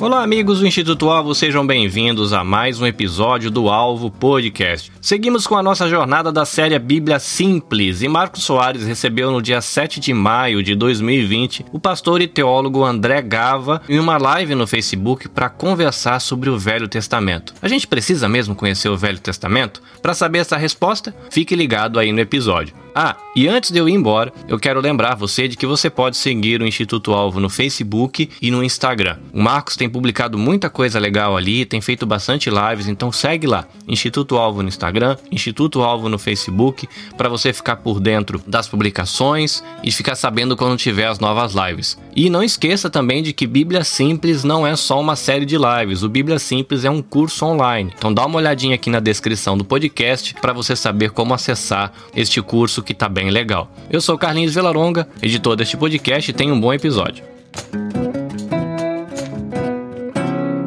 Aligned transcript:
Olá, 0.00 0.22
amigos 0.22 0.60
do 0.60 0.66
Instituto 0.66 1.10
Alvo, 1.10 1.34
sejam 1.34 1.66
bem-vindos 1.66 2.32
a 2.32 2.44
mais 2.44 2.80
um 2.80 2.86
episódio 2.86 3.50
do 3.50 3.68
Alvo 3.68 4.12
Podcast. 4.12 4.92
Seguimos 5.02 5.44
com 5.44 5.56
a 5.56 5.62
nossa 5.62 5.88
jornada 5.88 6.30
da 6.30 6.44
série 6.44 6.78
Bíblia 6.78 7.18
Simples 7.18 8.00
e 8.00 8.06
Marcos 8.06 8.44
Soares 8.44 8.86
recebeu 8.86 9.32
no 9.32 9.42
dia 9.42 9.60
7 9.60 9.98
de 9.98 10.14
maio 10.14 10.62
de 10.62 10.76
2020 10.76 11.66
o 11.72 11.80
pastor 11.80 12.22
e 12.22 12.28
teólogo 12.28 12.84
André 12.84 13.20
Gava 13.20 13.82
em 13.88 13.98
uma 13.98 14.16
live 14.18 14.54
no 14.54 14.68
Facebook 14.68 15.28
para 15.28 15.50
conversar 15.50 16.20
sobre 16.20 16.48
o 16.48 16.56
Velho 16.56 16.86
Testamento. 16.86 17.52
A 17.60 17.66
gente 17.66 17.84
precisa 17.84 18.28
mesmo 18.28 18.54
conhecer 18.54 18.88
o 18.88 18.96
Velho 18.96 19.18
Testamento? 19.18 19.82
Para 20.00 20.14
saber 20.14 20.38
essa 20.38 20.56
resposta, 20.56 21.12
fique 21.28 21.56
ligado 21.56 21.98
aí 21.98 22.12
no 22.12 22.20
episódio. 22.20 22.72
Ah, 22.94 23.16
e 23.36 23.46
antes 23.46 23.70
de 23.70 23.78
eu 23.78 23.88
ir 23.88 23.92
embora, 23.92 24.32
eu 24.48 24.58
quero 24.58 24.80
lembrar 24.80 25.14
você 25.14 25.46
de 25.46 25.56
que 25.56 25.66
você 25.66 25.88
pode 25.88 26.16
seguir 26.16 26.60
o 26.60 26.66
Instituto 26.66 27.12
Alvo 27.12 27.38
no 27.38 27.48
Facebook 27.48 28.28
e 28.42 28.50
no 28.50 28.64
Instagram. 28.64 29.18
O 29.32 29.40
Marcos 29.40 29.76
tem 29.76 29.88
publicado 29.88 30.36
muita 30.36 30.68
coisa 30.68 30.98
legal 30.98 31.36
ali, 31.36 31.64
tem 31.64 31.80
feito 31.80 32.04
bastante 32.04 32.50
lives, 32.50 32.88
então 32.88 33.12
segue 33.12 33.46
lá, 33.46 33.66
Instituto 33.86 34.36
Alvo 34.36 34.62
no 34.62 34.68
Instagram, 34.68 35.16
Instituto 35.30 35.82
Alvo 35.82 36.08
no 36.08 36.18
Facebook, 36.18 36.88
para 37.16 37.28
você 37.28 37.52
ficar 37.52 37.76
por 37.76 38.00
dentro 38.00 38.42
das 38.46 38.66
publicações 38.66 39.62
e 39.84 39.92
ficar 39.92 40.16
sabendo 40.16 40.56
quando 40.56 40.76
tiver 40.76 41.06
as 41.06 41.18
novas 41.18 41.54
lives. 41.54 41.96
E 42.16 42.28
não 42.28 42.42
esqueça 42.42 42.90
também 42.90 43.22
de 43.22 43.32
que 43.32 43.46
Bíblia 43.46 43.84
Simples 43.84 44.42
não 44.42 44.66
é 44.66 44.74
só 44.74 45.00
uma 45.00 45.14
série 45.14 45.46
de 45.46 45.56
lives, 45.56 46.02
o 46.02 46.08
Bíblia 46.08 46.38
Simples 46.38 46.84
é 46.84 46.90
um 46.90 47.02
curso 47.02 47.44
online. 47.46 47.92
Então 47.96 48.12
dá 48.12 48.26
uma 48.26 48.38
olhadinha 48.38 48.74
aqui 48.74 48.90
na 48.90 49.00
descrição 49.00 49.56
do 49.56 49.64
podcast 49.64 50.34
para 50.34 50.52
você 50.52 50.74
saber 50.74 51.10
como 51.10 51.34
acessar 51.34 51.92
este 52.14 52.42
curso 52.42 52.82
que 52.88 52.94
tá 52.94 53.06
bem 53.06 53.28
legal. 53.28 53.70
Eu 53.90 54.00
sou 54.00 54.16
Carlinhos 54.16 54.54
Velaronga, 54.54 55.06
editor 55.20 55.54
deste 55.54 55.76
podcast 55.76 56.30
e 56.30 56.32
tenha 56.32 56.54
um 56.54 56.58
bom 56.58 56.72
episódio. 56.72 57.22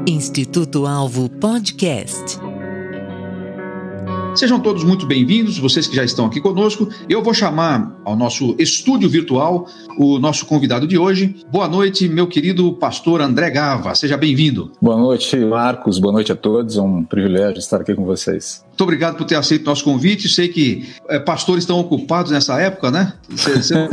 Instituto 0.06 0.86
Alvo 0.86 1.28
Podcast. 1.28 2.40
Sejam 4.36 4.60
todos 4.60 4.84
muito 4.84 5.08
bem-vindos, 5.08 5.58
vocês 5.58 5.88
que 5.88 5.96
já 5.96 6.04
estão 6.04 6.28
aqui 6.28 6.40
conosco. 6.40 6.88
Eu 7.10 7.24
vou 7.24 7.34
chamar 7.34 8.00
ao 8.06 8.16
nosso 8.16 8.56
estúdio 8.60 9.10
virtual 9.10 9.68
o 9.98 10.20
nosso 10.20 10.46
convidado 10.46 10.86
de 10.86 11.00
hoje. 11.00 11.44
Boa 11.52 11.68
noite, 11.68 12.08
meu 12.08 12.28
querido 12.28 12.72
pastor 12.74 13.20
André 13.20 13.50
Gava. 13.50 13.96
Seja 13.96 14.16
bem-vindo. 14.16 14.72
Boa 14.80 14.96
noite, 14.96 15.36
Marcos. 15.38 15.98
Boa 15.98 16.14
noite 16.14 16.32
a 16.32 16.36
todos. 16.36 16.78
É 16.78 16.82
um 16.82 17.04
privilégio 17.04 17.58
estar 17.58 17.82
aqui 17.82 17.96
com 17.96 18.06
vocês. 18.06 18.64
Muito 18.82 18.90
obrigado 18.90 19.16
por 19.16 19.26
ter 19.26 19.36
aceito 19.36 19.64
nosso 19.64 19.84
convite. 19.84 20.28
Sei 20.28 20.48
que 20.48 20.90
é, 21.08 21.20
pastores 21.20 21.62
estão 21.62 21.80
ocupados 21.80 22.32
nessa 22.32 22.60
época, 22.60 22.90
né? 22.90 23.14
Você 23.30 23.76
não, 23.76 23.88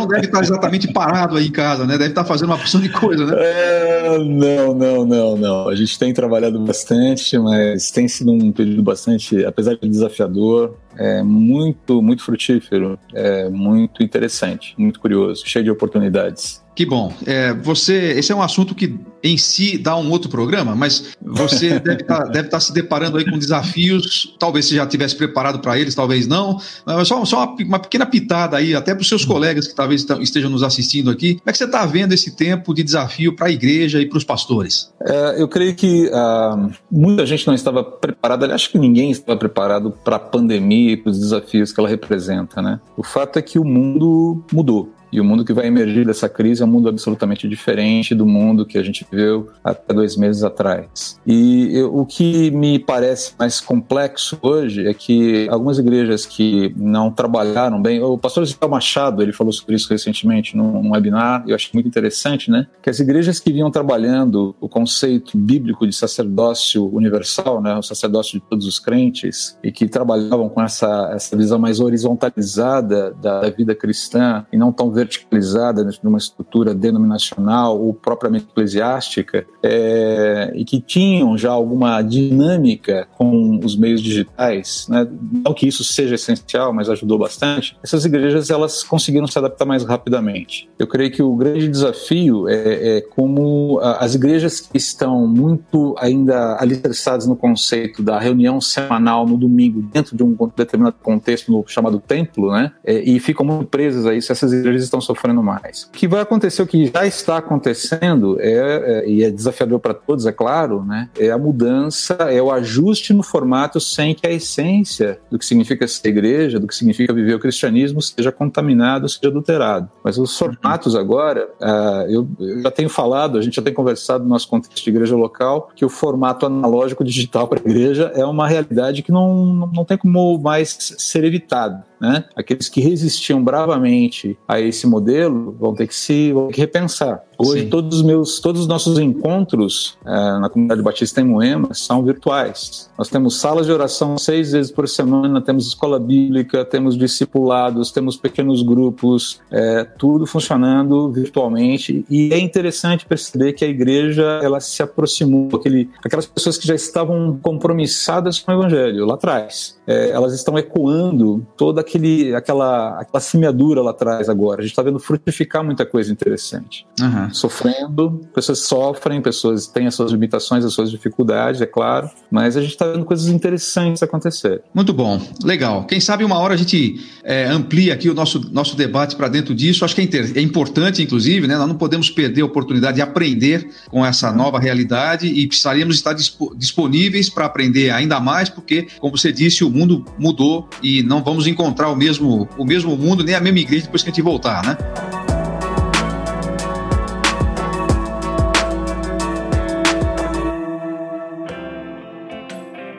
não, 0.00 0.08
deve 0.08 0.26
estar 0.26 0.40
exatamente 0.40 0.92
parado 0.92 1.36
aí 1.36 1.46
em 1.46 1.52
casa, 1.52 1.86
né? 1.86 1.96
Deve 1.96 2.10
estar 2.10 2.24
fazendo 2.24 2.48
uma 2.48 2.58
porção 2.58 2.80
de 2.80 2.88
coisa, 2.88 3.26
né? 3.26 3.32
É, 3.38 4.18
não, 4.18 4.74
não, 4.74 5.06
não, 5.06 5.36
não. 5.36 5.68
A 5.68 5.74
gente 5.76 5.96
tem 5.96 6.12
trabalhado 6.12 6.58
bastante, 6.58 7.38
mas 7.38 7.92
tem 7.92 8.08
sido 8.08 8.32
um 8.32 8.50
período 8.50 8.82
bastante, 8.82 9.44
apesar 9.44 9.76
de 9.76 9.88
desafiador, 9.88 10.74
é 10.98 11.22
muito, 11.22 12.02
muito 12.02 12.24
frutífero, 12.24 12.98
é 13.14 13.48
muito 13.48 14.02
interessante, 14.02 14.74
muito 14.76 14.98
curioso, 14.98 15.44
cheio 15.46 15.64
de 15.64 15.70
oportunidades. 15.70 16.63
Que 16.74 16.84
bom. 16.84 17.12
É, 17.24 17.54
você, 17.54 18.14
esse 18.16 18.32
é 18.32 18.34
um 18.34 18.42
assunto 18.42 18.74
que 18.74 18.98
em 19.22 19.38
si 19.38 19.78
dá 19.78 19.96
um 19.96 20.10
outro 20.10 20.28
programa, 20.28 20.74
mas 20.74 21.14
você 21.22 21.78
deve 21.80 22.02
estar 22.02 22.30
tá, 22.30 22.42
tá 22.42 22.60
se 22.60 22.72
deparando 22.72 23.16
aí 23.16 23.24
com 23.24 23.38
desafios. 23.38 24.36
Talvez 24.38 24.66
você 24.66 24.74
já 24.74 24.86
tivesse 24.86 25.16
preparado 25.16 25.60
para 25.60 25.78
eles, 25.78 25.94
talvez 25.94 26.26
não. 26.26 26.60
Mas 26.84 27.08
só, 27.08 27.24
só 27.24 27.44
uma, 27.44 27.56
uma, 27.64 27.78
pequena 27.78 28.04
pitada 28.04 28.56
aí, 28.56 28.74
até 28.74 28.94
para 28.94 29.00
os 29.00 29.08
seus 29.08 29.24
colegas 29.24 29.66
que 29.66 29.74
talvez 29.74 30.06
estejam 30.20 30.50
nos 30.50 30.62
assistindo 30.62 31.10
aqui. 31.10 31.34
Como 31.34 31.44
é 31.46 31.52
que 31.52 31.58
você 31.58 31.64
está 31.64 31.86
vendo 31.86 32.12
esse 32.12 32.36
tempo 32.36 32.74
de 32.74 32.82
desafio 32.82 33.34
para 33.34 33.46
a 33.46 33.50
igreja 33.50 34.00
e 34.00 34.06
para 34.06 34.18
os 34.18 34.24
pastores? 34.24 34.92
É, 35.06 35.40
eu 35.40 35.48
creio 35.48 35.74
que 35.74 36.08
uh, 36.08 36.70
muita 36.90 37.24
gente 37.24 37.46
não 37.46 37.54
estava 37.54 37.82
preparada. 37.82 38.52
Acho 38.54 38.70
que 38.70 38.78
ninguém 38.78 39.10
estava 39.10 39.38
preparado 39.38 39.90
para 40.04 40.16
a 40.16 40.20
pandemia 40.20 40.92
e 40.92 40.96
para 40.96 41.10
os 41.10 41.18
desafios 41.18 41.72
que 41.72 41.80
ela 41.80 41.88
representa, 41.88 42.60
né? 42.60 42.80
O 42.96 43.02
fato 43.02 43.38
é 43.38 43.42
que 43.42 43.58
o 43.58 43.64
mundo 43.64 44.44
mudou. 44.52 44.92
E 45.14 45.20
o 45.20 45.24
mundo 45.24 45.44
que 45.44 45.52
vai 45.52 45.68
emergir 45.68 46.04
dessa 46.04 46.28
crise 46.28 46.60
é 46.60 46.66
um 46.66 46.68
mundo 46.68 46.88
absolutamente 46.88 47.46
diferente 47.46 48.16
do 48.16 48.26
mundo 48.26 48.66
que 48.66 48.76
a 48.76 48.82
gente 48.82 49.06
viu 49.12 49.48
até 49.62 49.94
dois 49.94 50.16
meses 50.16 50.42
atrás. 50.42 51.20
E 51.24 51.68
eu, 51.72 51.96
o 51.96 52.04
que 52.04 52.50
me 52.50 52.80
parece 52.80 53.32
mais 53.38 53.60
complexo 53.60 54.36
hoje 54.42 54.88
é 54.88 54.92
que 54.92 55.48
algumas 55.48 55.78
igrejas 55.78 56.26
que 56.26 56.74
não 56.76 57.12
trabalharam 57.12 57.80
bem, 57.80 58.02
o 58.02 58.18
pastor 58.18 58.42
Ezequiel 58.42 58.68
Machado, 58.68 59.22
ele 59.22 59.32
falou 59.32 59.52
sobre 59.52 59.76
isso 59.76 59.88
recentemente 59.88 60.56
num, 60.56 60.82
num 60.82 60.90
webinar, 60.90 61.44
eu 61.46 61.54
acho 61.54 61.70
muito 61.72 61.86
interessante, 61.86 62.50
né? 62.50 62.66
Que 62.82 62.90
as 62.90 62.98
igrejas 62.98 63.38
que 63.38 63.52
vinham 63.52 63.70
trabalhando 63.70 64.56
o 64.60 64.68
conceito 64.68 65.38
bíblico 65.38 65.86
de 65.86 65.94
sacerdócio 65.94 66.92
universal, 66.92 67.62
né? 67.62 67.76
O 67.76 67.82
sacerdócio 67.84 68.40
de 68.40 68.46
todos 68.50 68.66
os 68.66 68.80
crentes, 68.80 69.56
e 69.62 69.70
que 69.70 69.86
trabalhavam 69.86 70.48
com 70.48 70.60
essa, 70.60 71.12
essa 71.14 71.36
visão 71.36 71.60
mais 71.60 71.78
horizontalizada 71.78 73.12
da, 73.22 73.42
da 73.42 73.50
vida 73.50 73.76
cristã 73.76 74.44
e 74.52 74.56
não 74.56 74.72
tão 74.72 74.90
verticalizada 75.04 75.84
dentro 75.84 76.00
de 76.00 76.08
uma 76.08 76.18
estrutura 76.18 76.74
denominacional 76.74 77.80
ou 77.80 77.94
propriamente 77.94 78.46
eclesiástica 78.50 79.46
é, 79.62 80.52
e 80.54 80.64
que 80.64 80.80
tinham 80.80 81.36
já 81.36 81.50
alguma 81.50 82.00
dinâmica 82.02 83.06
com 83.16 83.60
os 83.62 83.76
meios 83.76 84.02
digitais, 84.02 84.86
né? 84.88 85.06
não 85.44 85.54
que 85.54 85.66
isso 85.66 85.84
seja 85.84 86.14
essencial, 86.14 86.72
mas 86.72 86.88
ajudou 86.88 87.18
bastante, 87.18 87.76
essas 87.82 88.04
igrejas 88.04 88.50
elas 88.50 88.82
conseguiram 88.82 89.26
se 89.26 89.38
adaptar 89.38 89.64
mais 89.64 89.84
rapidamente. 89.84 90.68
Eu 90.78 90.86
creio 90.86 91.10
que 91.10 91.22
o 91.22 91.34
grande 91.34 91.68
desafio 91.68 92.48
é, 92.48 92.98
é 92.98 93.00
como 93.00 93.78
as 93.80 94.14
igrejas 94.14 94.60
que 94.60 94.76
estão 94.76 95.26
muito 95.26 95.94
ainda 95.98 96.56
alicerçadas 96.60 97.26
no 97.26 97.36
conceito 97.36 98.02
da 98.02 98.18
reunião 98.18 98.60
semanal 98.60 99.26
no 99.26 99.36
domingo 99.36 99.82
dentro 99.82 100.16
de 100.16 100.22
um 100.22 100.36
determinado 100.56 100.96
contexto 101.02 101.50
no 101.50 101.64
chamado 101.66 102.00
templo, 102.00 102.52
né? 102.52 102.72
É, 102.84 102.98
e 102.98 103.18
ficam 103.20 103.44
muito 103.44 103.66
presas 103.66 104.06
a 104.06 104.14
isso, 104.14 104.32
essas 104.32 104.52
igrejas 104.52 104.84
estão 104.94 105.00
sofrendo 105.00 105.42
mais. 105.42 105.84
O 105.84 105.90
que 105.90 106.06
vai 106.06 106.20
acontecer, 106.20 106.62
o 106.62 106.66
que 106.66 106.86
já 106.86 107.06
está 107.06 107.38
acontecendo, 107.38 108.38
é, 108.40 109.02
é 109.04 109.08
e 109.08 109.24
é 109.24 109.30
desafiador 109.30 109.78
para 109.78 109.94
todos, 109.94 110.26
é 110.26 110.32
claro, 110.32 110.84
né, 110.84 111.08
é 111.18 111.30
a 111.30 111.38
mudança, 111.38 112.14
é 112.14 112.40
o 112.40 112.50
ajuste 112.50 113.12
no 113.12 113.22
formato 113.22 113.80
sem 113.80 114.14
que 114.14 114.26
a 114.26 114.30
essência 114.30 115.18
do 115.30 115.38
que 115.38 115.44
significa 115.44 115.86
ser 115.86 116.08
igreja, 116.08 116.60
do 116.60 116.66
que 116.66 116.74
significa 116.74 117.12
viver 117.12 117.34
o 117.34 117.40
cristianismo, 117.40 118.00
seja 118.00 118.30
contaminado, 118.30 119.08
seja 119.08 119.28
adulterado. 119.28 119.90
Mas 120.02 120.18
os 120.18 120.36
formatos 120.36 120.94
agora, 120.94 121.48
uh, 121.60 122.10
eu, 122.10 122.28
eu, 122.38 122.62
já 122.62 122.70
tenho 122.70 122.88
falado, 122.88 123.38
a 123.38 123.42
gente 123.42 123.56
já 123.56 123.62
tem 123.62 123.72
conversado 123.72 124.24
no 124.24 124.30
nosso 124.30 124.48
contexto 124.48 124.82
de 124.82 124.90
igreja 124.90 125.16
local, 125.16 125.70
que 125.74 125.84
o 125.84 125.88
formato 125.88 126.46
analógico 126.46 127.04
digital 127.04 127.48
para 127.48 127.58
a 127.58 127.62
igreja 127.62 128.12
é 128.14 128.24
uma 128.24 128.48
realidade 128.48 129.02
que 129.02 129.12
não, 129.12 129.70
não 129.72 129.84
tem 129.84 129.96
como 129.96 130.38
mais 130.38 130.94
ser 130.98 131.24
evitado. 131.24 131.82
Né? 132.04 132.24
Aqueles 132.36 132.68
que 132.68 132.82
resistiam 132.82 133.42
bravamente 133.42 134.36
a 134.46 134.60
esse 134.60 134.86
modelo 134.86 135.56
vão 135.58 135.74
ter 135.74 135.86
que 135.86 135.94
se 135.94 136.32
vão 136.32 136.48
ter 136.48 136.52
que 136.52 136.60
repensar. 136.60 137.24
Hoje 137.38 137.62
Sim. 137.62 137.68
todos 137.68 137.98
os 137.98 138.02
meus, 138.02 138.40
todos 138.40 138.62
os 138.62 138.66
nossos 138.66 138.98
encontros 138.98 139.98
é, 140.04 140.38
na 140.38 140.48
comunidade 140.48 140.82
batista 140.82 141.20
em 141.20 141.24
Moema 141.24 141.74
são 141.74 142.02
virtuais. 142.02 142.90
Nós 142.96 143.08
temos 143.08 143.40
salas 143.40 143.66
de 143.66 143.72
oração 143.72 144.16
seis 144.16 144.52
vezes 144.52 144.70
por 144.70 144.88
semana, 144.88 145.40
temos 145.40 145.66
escola 145.66 145.98
bíblica, 145.98 146.64
temos 146.64 146.96
discipulados, 146.96 147.90
temos 147.90 148.16
pequenos 148.16 148.62
grupos, 148.62 149.40
é, 149.50 149.84
tudo 149.84 150.26
funcionando 150.26 151.10
virtualmente. 151.10 152.04
E 152.08 152.32
é 152.32 152.38
interessante 152.38 153.04
perceber 153.04 153.52
que 153.52 153.64
a 153.64 153.68
igreja 153.68 154.40
ela 154.42 154.60
se 154.60 154.82
aproximou, 154.82 155.48
aquele, 155.54 155.90
aquelas 156.04 156.26
pessoas 156.26 156.56
que 156.56 156.66
já 156.66 156.74
estavam 156.74 157.38
compromissadas 157.42 158.38
com 158.38 158.52
o 158.52 158.54
evangelho 158.54 159.06
lá 159.06 159.14
atrás. 159.14 159.76
É, 159.86 160.10
elas 160.10 160.32
estão 160.34 160.56
ecoando 160.56 161.46
toda 161.56 161.80
aquele, 161.80 162.34
aquela, 162.34 163.00
aquela 163.00 163.20
semeadura 163.20 163.82
lá 163.82 163.90
atrás 163.90 164.28
agora. 164.28 164.60
A 164.60 164.62
gente 164.62 164.72
está 164.72 164.82
vendo 164.82 164.98
frutificar 164.98 165.64
muita 165.64 165.84
coisa 165.84 166.12
interessante. 166.12 166.86
Uhum 167.00 167.23
sofrendo, 167.32 168.20
pessoas 168.34 168.60
sofrem, 168.60 169.20
pessoas 169.20 169.66
têm 169.66 169.86
as 169.86 169.94
suas 169.94 170.12
limitações, 170.12 170.64
as 170.64 170.72
suas 170.72 170.90
dificuldades, 170.90 171.60
é 171.60 171.66
claro, 171.66 172.10
mas 172.30 172.56
a 172.56 172.60
gente 172.60 172.72
está 172.72 172.86
vendo 172.86 173.04
coisas 173.04 173.28
interessantes 173.28 174.02
acontecer. 174.02 174.62
Muito 174.74 174.92
bom, 174.92 175.20
legal. 175.42 175.84
Quem 175.84 176.00
sabe 176.00 176.24
uma 176.24 176.38
hora 176.38 176.54
a 176.54 176.56
gente 176.56 177.00
é, 177.22 177.46
amplia 177.46 177.94
aqui 177.94 178.08
o 178.08 178.14
nosso, 178.14 178.50
nosso 178.52 178.76
debate 178.76 179.16
para 179.16 179.28
dentro 179.28 179.54
disso. 179.54 179.84
Acho 179.84 179.94
que 179.94 180.00
é, 180.00 180.04
inter... 180.04 180.32
é, 180.36 180.40
importante, 180.40 181.02
inclusive, 181.02 181.46
né? 181.46 181.56
Nós 181.56 181.68
não 181.68 181.76
podemos 181.76 182.10
perder 182.10 182.42
a 182.42 182.46
oportunidade 182.46 182.96
de 182.96 183.02
aprender 183.02 183.68
com 183.88 184.04
essa 184.04 184.32
nova 184.32 184.58
realidade 184.58 185.26
e 185.26 185.46
precisaríamos 185.46 185.96
estar 185.96 186.14
disponíveis 186.56 187.28
para 187.28 187.46
aprender 187.46 187.90
ainda 187.90 188.20
mais, 188.20 188.48
porque, 188.48 188.86
como 189.00 189.16
você 189.16 189.32
disse, 189.32 189.64
o 189.64 189.70
mundo 189.70 190.04
mudou 190.18 190.68
e 190.82 191.02
não 191.02 191.22
vamos 191.22 191.46
encontrar 191.46 191.90
o 191.90 191.96
mesmo, 191.96 192.48
o 192.58 192.64
mesmo 192.64 192.96
mundo 192.96 193.24
nem 193.24 193.34
a 193.34 193.40
mesma 193.40 193.58
igreja 193.58 193.84
depois 193.84 194.02
que 194.02 194.10
a 194.10 194.12
gente 194.12 194.22
voltar, 194.22 194.64
né? 194.64 195.33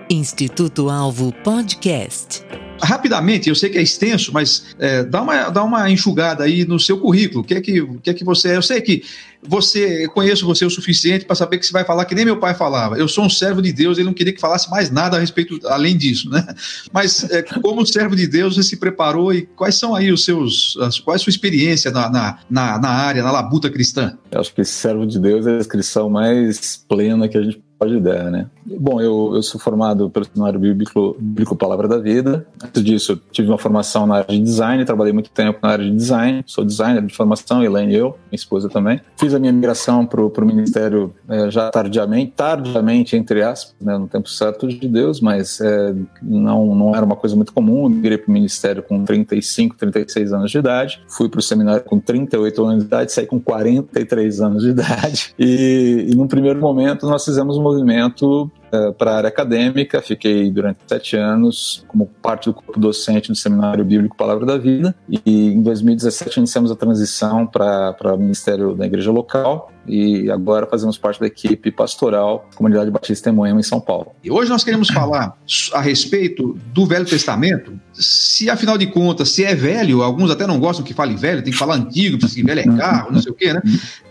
Instituto 0.09 0.89
Alvo 0.89 1.33
Podcast. 1.43 2.43
rapidamente, 2.81 3.49
eu 3.49 3.55
sei 3.55 3.69
que 3.69 3.77
é 3.77 3.81
extenso, 3.81 4.31
mas 4.33 4.75
é, 4.77 5.03
dá, 5.03 5.21
uma, 5.21 5.49
dá 5.49 5.63
uma 5.63 5.89
enxugada 5.89 6.43
aí 6.43 6.65
no 6.65 6.79
seu 6.79 6.99
currículo. 6.99 7.41
O 7.41 7.43
que 7.43 7.53
é 7.53 7.61
que, 7.61 7.81
o 7.81 7.99
que, 7.99 8.09
é 8.09 8.13
que 8.13 8.23
você 8.23 8.49
é? 8.49 8.57
Eu 8.57 8.61
sei 8.61 8.81
que 8.81 9.03
você, 9.41 10.07
conheço 10.09 10.45
você 10.45 10.65
o 10.65 10.69
suficiente 10.69 11.25
para 11.25 11.35
saber 11.35 11.57
que 11.57 11.65
você 11.65 11.71
vai 11.71 11.85
falar 11.85 12.05
que 12.05 12.15
nem 12.15 12.25
meu 12.25 12.37
pai 12.37 12.53
falava. 12.53 12.97
Eu 12.97 13.07
sou 13.07 13.25
um 13.25 13.29
servo 13.29 13.61
de 13.61 13.71
Deus, 13.71 13.97
ele 13.97 14.07
não 14.07 14.13
queria 14.13 14.33
que 14.33 14.41
falasse 14.41 14.69
mais 14.69 14.89
nada 14.91 15.17
a 15.17 15.19
respeito, 15.19 15.59
além 15.67 15.95
disso, 15.95 16.29
né? 16.29 16.45
Mas 16.91 17.23
é, 17.31 17.41
como 17.41 17.85
servo 17.85 18.15
de 18.15 18.27
Deus, 18.27 18.55
você 18.55 18.63
se 18.63 18.77
preparou 18.77 19.33
e 19.33 19.43
quais 19.43 19.75
são 19.75 19.95
aí 19.95 20.11
os 20.11 20.25
seus, 20.25 20.77
as, 20.81 20.99
qual 20.99 21.15
é 21.15 21.17
a 21.17 21.19
sua 21.19 21.29
experiência 21.29 21.91
na, 21.91 22.09
na, 22.09 22.39
na, 22.49 22.79
na 22.79 22.89
área, 22.89 23.23
na 23.23 23.31
labuta 23.31 23.69
cristã? 23.69 24.17
Eu 24.31 24.41
acho 24.41 24.53
que 24.53 24.63
servo 24.63 25.05
de 25.05 25.19
Deus 25.19 25.45
é 25.47 25.55
a 25.55 25.57
descrição 25.57 26.09
mais 26.09 26.83
plena 26.87 27.27
que 27.27 27.37
a 27.37 27.41
gente 27.41 27.64
pode 27.77 27.99
dar, 27.99 28.31
né? 28.31 28.47
Bom, 28.65 28.99
eu, 28.99 29.31
eu 29.35 29.43
sou 29.43 29.59
formado 29.59 30.09
pelo 30.09 30.25
Seminário 30.25 30.59
Bíblico, 30.59 31.15
Bíblico 31.19 31.55
Palavra 31.55 31.87
da 31.87 31.97
Vida. 31.97 32.45
Antes 32.63 32.83
disso, 32.83 33.21
tive 33.31 33.49
uma 33.49 33.57
formação 33.57 34.07
na 34.07 34.15
área 34.15 34.35
de 34.35 34.39
design, 34.39 34.83
trabalhei 34.85 35.13
muito 35.13 35.29
tempo 35.29 35.59
na 35.61 35.69
área 35.69 35.85
de 35.85 35.91
design. 35.91 36.43
Sou 36.47 36.65
designer 36.65 37.03
de 37.03 37.13
formação, 37.13 37.63
Elaine 37.63 37.93
e 37.93 37.95
eu, 37.95 38.09
minha 38.31 38.35
esposa 38.35 38.69
também. 38.69 38.99
Fiz 39.17 39.33
a 39.33 39.39
minha 39.39 39.51
migração 39.51 40.05
para 40.05 40.21
o 40.21 40.45
ministério 40.45 41.13
é, 41.29 41.51
já 41.51 41.69
tardiamente, 41.69 42.33
tardiamente, 42.35 43.15
entre 43.15 43.43
aspas, 43.43 43.75
né, 43.79 43.97
no 43.97 44.07
tempo 44.07 44.29
certo 44.29 44.67
de 44.67 44.87
Deus, 44.87 45.19
mas 45.19 45.59
é, 45.61 45.93
não, 46.21 46.73
não 46.73 46.95
era 46.95 47.05
uma 47.05 47.15
coisa 47.15 47.35
muito 47.35 47.53
comum. 47.53 47.83
Eu 47.83 47.89
migrei 47.89 48.17
para 48.17 48.29
o 48.29 48.33
ministério 48.33 48.81
com 48.81 49.03
35, 49.03 49.75
36 49.75 50.33
anos 50.33 50.51
de 50.51 50.57
idade. 50.57 51.01
Fui 51.07 51.29
para 51.29 51.39
o 51.39 51.43
seminário 51.43 51.83
com 51.83 51.99
38 51.99 52.65
anos 52.65 52.79
de 52.79 52.85
idade, 52.85 53.11
saí 53.11 53.27
com 53.27 53.39
43 53.39 54.41
anos 54.41 54.63
de 54.63 54.69
idade. 54.69 55.35
E, 55.37 56.07
e 56.09 56.15
num 56.15 56.27
primeiro 56.27 56.59
momento, 56.59 57.05
nós 57.05 57.23
fizemos 57.23 57.57
um 57.57 57.64
movimento 57.65 58.51
uh, 58.71 58.93
para 58.93 59.11
a 59.11 59.17
área 59.17 59.27
acadêmica. 59.27 60.01
Fiquei 60.01 60.51
durante 60.51 60.79
sete 60.87 61.17
anos 61.17 61.83
como 61.87 62.05
parte 62.21 62.45
do 62.45 62.53
corpo 62.53 62.79
docente 62.79 63.29
do 63.29 63.35
Seminário 63.35 63.83
Bíblico 63.83 64.15
Palavra 64.15 64.45
da 64.45 64.57
Vida. 64.57 64.95
E 65.09 65.47
em 65.49 65.61
2017 65.61 66.39
iniciamos 66.39 66.71
a 66.71 66.75
transição 66.75 67.47
para 67.47 68.13
o 68.13 68.17
Ministério 68.17 68.75
da 68.75 68.85
Igreja 68.85 69.11
Local 69.11 69.71
e 69.87 70.29
agora 70.31 70.65
fazemos 70.65 70.97
parte 70.97 71.19
da 71.19 71.27
equipe 71.27 71.71
pastoral 71.71 72.49
Comunidade 72.55 72.89
Batista 72.89 73.29
em 73.29 73.33
Moema, 73.33 73.59
em 73.59 73.63
São 73.63 73.79
Paulo. 73.79 74.13
E 74.23 74.31
hoje 74.31 74.49
nós 74.49 74.63
queremos 74.63 74.89
falar 74.89 75.37
a 75.73 75.81
respeito 75.81 76.57
do 76.73 76.85
Velho 76.85 77.05
Testamento. 77.05 77.79
Se 77.93 78.49
afinal 78.49 78.77
de 78.77 78.87
contas, 78.87 79.29
se 79.29 79.43
é 79.43 79.53
velho, 79.53 80.01
alguns 80.01 80.31
até 80.31 80.47
não 80.47 80.59
gostam 80.59 80.83
que 80.83 80.93
fale 80.93 81.15
velho, 81.15 81.43
tem 81.43 81.53
que 81.53 81.59
falar 81.59 81.75
antigo, 81.75 82.17
porque 82.17 82.43
velho 82.43 82.59
é 82.59 82.77
carro, 82.77 83.11
não 83.11 83.21
sei 83.21 83.31
o 83.31 83.35
quê, 83.35 83.53
né? 83.53 83.61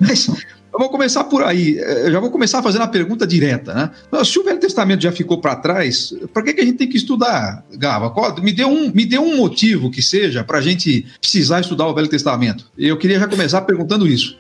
Mas 0.01 0.29
eu 0.75 0.81
vou 0.81 0.89
começar 0.89 1.23
por 1.25 1.45
aí. 1.45 1.79
Eu 1.79 2.11
já 2.11 2.19
vou 2.19 2.31
começar 2.31 2.61
fazendo 2.61 2.83
a 2.83 2.89
pergunta 2.89 3.25
direta, 3.25 3.73
né? 3.73 3.91
Se 4.25 4.39
o 4.41 4.45
Velho 4.45 4.59
Testamento 4.59 5.03
já 5.03 5.13
ficou 5.13 5.41
para 5.41 5.55
trás, 5.55 6.13
para 6.33 6.43
que, 6.43 6.53
que 6.53 6.61
a 6.61 6.65
gente 6.65 6.79
tem 6.79 6.89
que 6.89 6.97
estudar, 6.97 7.65
Gava? 7.75 8.13
Me 8.43 8.53
dê 8.53 8.65
um, 8.65 8.91
me 8.93 9.07
dê 9.07 9.19
um 9.19 9.37
motivo 9.37 9.89
que 9.89 10.03
seja 10.03 10.43
para 10.43 10.59
a 10.59 10.61
gente 10.61 11.07
precisar 11.21 11.61
estudar 11.61 11.87
o 11.87 11.95
Velho 11.95 12.09
Testamento. 12.09 12.67
Eu 12.77 12.97
queria 12.97 13.21
já 13.21 13.29
começar 13.29 13.63
perguntando 13.63 14.07
isso. 14.07 14.37